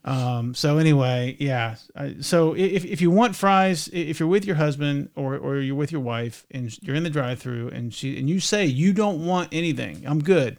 um. 0.05 0.53
So 0.53 0.77
anyway, 0.77 1.37
yeah. 1.39 1.75
so 2.19 2.53
if 2.53 2.83
if 2.83 3.01
you 3.01 3.09
want 3.09 3.35
fries, 3.35 3.89
if 3.93 4.19
you're 4.19 4.29
with 4.29 4.45
your 4.45 4.57
husband 4.57 5.09
or 5.15 5.37
or 5.37 5.57
you're 5.57 5.75
with 5.75 5.91
your 5.91 6.01
wife 6.01 6.45
and 6.51 6.77
you're 6.83 6.95
in 6.95 7.03
the 7.03 7.09
drive-through 7.09 7.69
and 7.69 7.93
she 7.93 8.19
and 8.19 8.29
you 8.29 8.39
say 8.39 8.65
you 8.65 8.91
don't 8.91 9.25
want 9.25 9.49
anything, 9.53 10.03
I'm 10.05 10.21
good. 10.21 10.57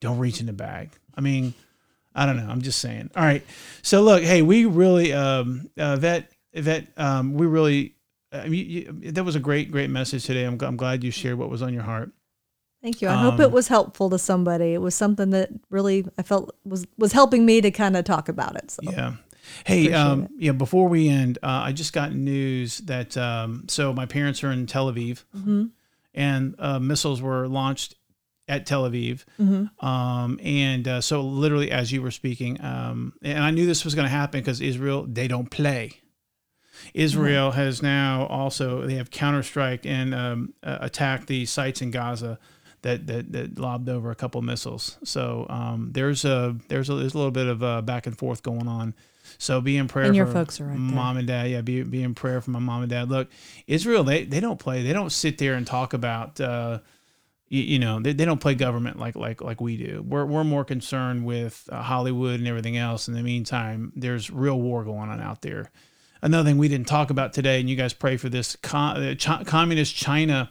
Don't 0.00 0.18
reach 0.18 0.40
in 0.40 0.46
the 0.46 0.52
bag. 0.52 0.90
I 1.14 1.22
mean 1.22 1.54
I 2.16 2.26
don't 2.26 2.36
know. 2.38 2.48
I'm 2.48 2.62
just 2.62 2.80
saying. 2.80 3.10
All 3.14 3.22
right. 3.22 3.44
So 3.82 4.02
look, 4.02 4.22
hey, 4.22 4.42
we 4.42 4.64
really, 4.64 5.12
um, 5.12 5.70
uh, 5.76 5.96
vet, 5.96 6.32
vet, 6.54 6.88
um, 6.96 7.34
we 7.34 7.46
really, 7.46 7.94
I 8.32 8.48
mean, 8.48 8.68
you, 8.68 9.12
that 9.12 9.22
was 9.22 9.36
a 9.36 9.40
great, 9.40 9.70
great 9.70 9.90
message 9.90 10.24
today. 10.24 10.44
I'm, 10.44 10.58
I'm 10.62 10.76
glad 10.76 11.04
you 11.04 11.10
shared 11.10 11.38
what 11.38 11.50
was 11.50 11.62
on 11.62 11.74
your 11.74 11.82
heart. 11.82 12.10
Thank 12.82 13.02
you. 13.02 13.08
I 13.08 13.14
um, 13.14 13.30
hope 13.30 13.40
it 13.40 13.50
was 13.50 13.68
helpful 13.68 14.10
to 14.10 14.18
somebody. 14.18 14.72
It 14.72 14.80
was 14.80 14.94
something 14.94 15.30
that 15.30 15.50
really 15.70 16.06
I 16.18 16.22
felt 16.22 16.54
was 16.64 16.86
was 16.96 17.12
helping 17.12 17.44
me 17.44 17.60
to 17.60 17.70
kind 17.70 17.96
of 17.96 18.04
talk 18.04 18.28
about 18.28 18.56
it. 18.56 18.70
So. 18.70 18.80
Yeah. 18.82 19.14
Hey, 19.64 19.92
um, 19.92 20.28
yeah. 20.38 20.52
Before 20.52 20.88
we 20.88 21.08
end, 21.08 21.38
uh, 21.42 21.62
I 21.64 21.72
just 21.72 21.92
got 21.92 22.14
news 22.14 22.78
that 22.78 23.16
um, 23.16 23.64
so 23.68 23.92
my 23.92 24.06
parents 24.06 24.44
are 24.44 24.52
in 24.52 24.66
Tel 24.66 24.92
Aviv, 24.92 25.24
mm-hmm. 25.36 25.66
and 26.14 26.54
uh, 26.58 26.78
missiles 26.78 27.20
were 27.20 27.48
launched 27.48 27.94
at 28.48 28.66
Tel 28.66 28.88
Aviv. 28.88 29.24
Mm-hmm. 29.40 29.86
Um, 29.86 30.38
and 30.42 30.86
uh, 30.86 31.00
so, 31.00 31.20
literally, 31.20 31.70
as 31.70 31.92
you 31.92 32.02
were 32.02 32.10
speaking, 32.10 32.60
um, 32.62 33.12
and 33.22 33.42
I 33.42 33.50
knew 33.50 33.66
this 33.66 33.84
was 33.84 33.94
going 33.94 34.04
to 34.06 34.10
happen 34.10 34.40
because 34.40 34.60
Israel, 34.60 35.04
they 35.08 35.28
don't 35.28 35.50
play. 35.50 36.00
Israel 36.94 37.50
mm-hmm. 37.50 37.58
has 37.58 37.82
now 37.82 38.26
also, 38.26 38.86
they 38.86 38.94
have 38.94 39.10
counterstrike 39.10 39.84
and 39.84 40.14
um, 40.14 40.54
uh, 40.62 40.78
attacked 40.80 41.26
the 41.26 41.46
sites 41.46 41.82
in 41.82 41.90
Gaza. 41.90 42.38
That, 42.82 43.08
that, 43.08 43.32
that 43.32 43.58
lobbed 43.58 43.88
over 43.88 44.12
a 44.12 44.14
couple 44.14 44.40
missiles. 44.42 44.96
So 45.02 45.46
um, 45.48 45.88
there's 45.92 46.24
a 46.24 46.54
there's 46.68 46.88
a 46.88 46.94
there's 46.94 47.14
a 47.14 47.16
little 47.16 47.32
bit 47.32 47.48
of 47.48 47.60
a 47.62 47.82
back 47.82 48.06
and 48.06 48.16
forth 48.16 48.44
going 48.44 48.68
on. 48.68 48.94
So 49.38 49.60
be 49.60 49.76
in 49.76 49.88
prayer. 49.88 50.06
And 50.06 50.14
your 50.14 50.26
for 50.26 50.34
folks 50.34 50.60
are 50.60 50.66
right 50.66 50.78
mom 50.78 51.14
there. 51.14 51.20
and 51.20 51.26
dad. 51.26 51.50
Yeah, 51.50 51.62
be 51.62 51.82
be 51.82 52.04
in 52.04 52.14
prayer 52.14 52.40
for 52.40 52.52
my 52.52 52.60
mom 52.60 52.82
and 52.82 52.90
dad. 52.90 53.08
Look, 53.08 53.28
Israel, 53.66 54.04
they 54.04 54.24
they 54.24 54.38
don't 54.38 54.60
play. 54.60 54.84
They 54.84 54.92
don't 54.92 55.10
sit 55.10 55.38
there 55.38 55.54
and 55.54 55.66
talk 55.66 55.94
about. 55.94 56.40
You, 57.48 57.62
you 57.62 57.78
know 57.78 58.00
they, 58.00 58.12
they 58.12 58.24
don't 58.24 58.40
play 58.40 58.54
government 58.54 58.98
like 58.98 59.16
like 59.16 59.40
like 59.40 59.60
we 59.60 59.76
do. 59.76 60.04
We're, 60.06 60.24
we're 60.24 60.44
more 60.44 60.64
concerned 60.64 61.24
with 61.24 61.68
uh, 61.70 61.82
hollywood 61.82 62.40
and 62.40 62.48
everything 62.48 62.76
else. 62.76 63.08
In 63.08 63.14
the 63.14 63.22
meantime 63.22 63.92
there's 63.94 64.30
real 64.30 64.60
war 64.60 64.84
going 64.84 65.10
on 65.10 65.20
out 65.20 65.42
there. 65.42 65.70
Another 66.22 66.48
thing 66.48 66.58
we 66.58 66.68
didn't 66.68 66.88
talk 66.88 67.10
about 67.10 67.32
today 67.32 67.60
and 67.60 67.70
you 67.70 67.76
guys 67.76 67.92
pray 67.92 68.16
for 68.16 68.28
this 68.28 68.56
uh, 68.72 69.14
communist 69.46 69.94
china 69.94 70.50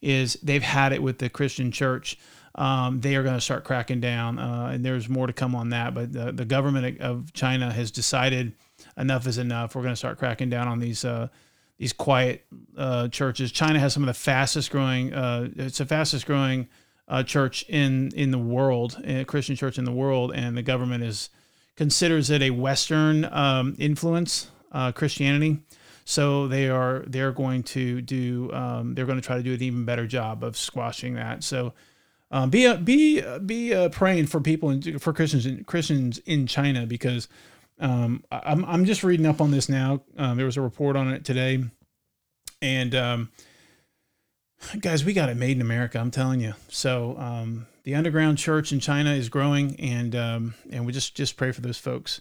is 0.00 0.34
they've 0.42 0.62
had 0.62 0.92
it 0.92 1.02
with 1.02 1.18
the 1.18 1.28
christian 1.28 1.72
church. 1.72 2.18
Um, 2.54 3.00
they 3.00 3.16
are 3.16 3.22
going 3.22 3.34
to 3.34 3.40
start 3.40 3.64
cracking 3.64 4.00
down 4.00 4.38
uh, 4.38 4.70
and 4.72 4.84
there's 4.84 5.08
more 5.08 5.26
to 5.26 5.32
come 5.32 5.54
on 5.54 5.70
that 5.70 5.94
but 5.94 6.12
the, 6.12 6.32
the 6.32 6.44
government 6.44 7.00
of 7.00 7.32
china 7.32 7.72
has 7.72 7.90
decided 7.90 8.54
enough 8.96 9.26
is 9.26 9.38
enough. 9.38 9.74
We're 9.74 9.82
going 9.82 9.92
to 9.92 9.96
start 9.96 10.18
cracking 10.18 10.50
down 10.50 10.68
on 10.68 10.78
these 10.78 11.04
uh, 11.04 11.28
these 11.78 11.92
quiet 11.92 12.46
uh, 12.76 13.08
churches. 13.08 13.52
China 13.52 13.78
has 13.78 13.92
some 13.92 14.02
of 14.02 14.06
the 14.06 14.14
fastest 14.14 14.70
growing. 14.70 15.12
Uh, 15.12 15.48
it's 15.56 15.78
the 15.78 15.86
fastest 15.86 16.26
growing 16.26 16.68
uh, 17.08 17.22
church 17.22 17.64
in 17.68 18.10
in 18.14 18.30
the 18.30 18.38
world, 18.38 19.00
a 19.04 19.24
Christian 19.24 19.56
church 19.56 19.78
in 19.78 19.84
the 19.84 19.92
world, 19.92 20.32
and 20.34 20.56
the 20.56 20.62
government 20.62 21.04
is 21.04 21.30
considers 21.76 22.30
it 22.30 22.42
a 22.42 22.50
Western 22.50 23.26
um, 23.26 23.76
influence 23.78 24.50
uh, 24.72 24.92
Christianity. 24.92 25.58
So 26.04 26.48
they 26.48 26.68
are 26.68 27.04
they're 27.06 27.32
going 27.32 27.62
to 27.64 28.00
do 28.00 28.50
um, 28.52 28.94
they're 28.94 29.06
going 29.06 29.20
to 29.20 29.26
try 29.26 29.36
to 29.36 29.42
do 29.42 29.54
an 29.54 29.62
even 29.62 29.84
better 29.84 30.06
job 30.06 30.42
of 30.42 30.56
squashing 30.56 31.14
that. 31.14 31.44
So. 31.44 31.74
Um, 32.28 32.50
be 32.50 32.66
uh, 32.66 32.76
be 32.78 33.22
uh, 33.22 33.38
be 33.38 33.88
praying 33.90 34.26
for 34.26 34.40
people 34.40 34.70
in, 34.70 34.98
for 34.98 35.12
Christians 35.12 35.46
in, 35.46 35.62
Christians 35.62 36.18
in 36.26 36.48
China 36.48 36.84
because 36.84 37.28
um, 37.78 38.24
I'm, 38.30 38.64
I'm 38.64 38.84
just 38.84 39.04
reading 39.04 39.26
up 39.26 39.40
on 39.40 39.50
this 39.50 39.68
now. 39.68 40.02
Um, 40.16 40.36
there 40.36 40.46
was 40.46 40.56
a 40.56 40.62
report 40.62 40.96
on 40.96 41.12
it 41.12 41.24
today. 41.24 41.62
And 42.62 42.94
um, 42.94 43.30
guys, 44.80 45.04
we 45.04 45.12
got 45.12 45.28
it 45.28 45.36
made 45.36 45.56
in 45.56 45.60
America. 45.60 45.98
I'm 45.98 46.10
telling 46.10 46.40
you. 46.40 46.54
So 46.68 47.16
um, 47.18 47.66
the 47.84 47.94
underground 47.94 48.38
church 48.38 48.72
in 48.72 48.80
China 48.80 49.12
is 49.12 49.28
growing, 49.28 49.78
and 49.78 50.16
um, 50.16 50.54
and 50.70 50.86
we 50.86 50.92
just 50.92 51.14
just 51.14 51.36
pray 51.36 51.52
for 51.52 51.60
those 51.60 51.78
folks. 51.78 52.20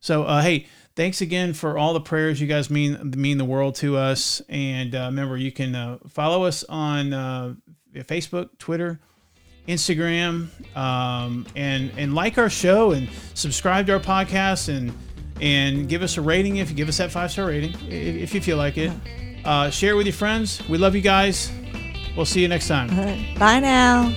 So 0.00 0.24
uh, 0.24 0.42
hey, 0.42 0.66
thanks 0.96 1.20
again 1.20 1.52
for 1.52 1.76
all 1.76 1.92
the 1.92 2.00
prayers 2.00 2.40
you 2.40 2.46
guys 2.46 2.70
mean 2.70 3.12
mean 3.16 3.38
the 3.38 3.44
world 3.44 3.74
to 3.76 3.96
us. 3.96 4.40
And 4.48 4.94
uh, 4.94 5.06
remember, 5.06 5.36
you 5.36 5.52
can 5.52 5.74
uh, 5.74 5.98
follow 6.08 6.44
us 6.44 6.64
on 6.64 7.12
uh, 7.12 7.54
Facebook, 7.94 8.58
Twitter, 8.58 9.00
Instagram, 9.68 10.48
um, 10.76 11.46
and 11.54 11.92
and 11.96 12.14
like 12.14 12.38
our 12.38 12.50
show 12.50 12.92
and 12.92 13.08
subscribe 13.34 13.86
to 13.86 13.94
our 13.94 14.00
podcast 14.00 14.68
and 14.68 14.92
and 15.40 15.88
give 15.88 16.02
us 16.02 16.16
a 16.16 16.20
rating 16.22 16.56
if 16.56 16.70
you 16.70 16.76
give 16.76 16.88
us 16.88 16.98
that 16.98 17.10
five 17.10 17.30
star 17.30 17.46
rating 17.46 17.72
if, 17.88 18.16
if 18.16 18.34
you 18.34 18.40
feel 18.40 18.56
like 18.56 18.78
it. 18.78 18.92
Uh, 19.44 19.70
share 19.70 19.92
it 19.92 19.96
with 19.96 20.06
your 20.06 20.14
friends. 20.14 20.66
We 20.68 20.78
love 20.78 20.94
you 20.94 21.00
guys. 21.00 21.50
We'll 22.16 22.26
see 22.26 22.42
you 22.42 22.48
next 22.48 22.68
time. 22.68 22.88
Bye 23.38 23.60
now. 23.60 24.12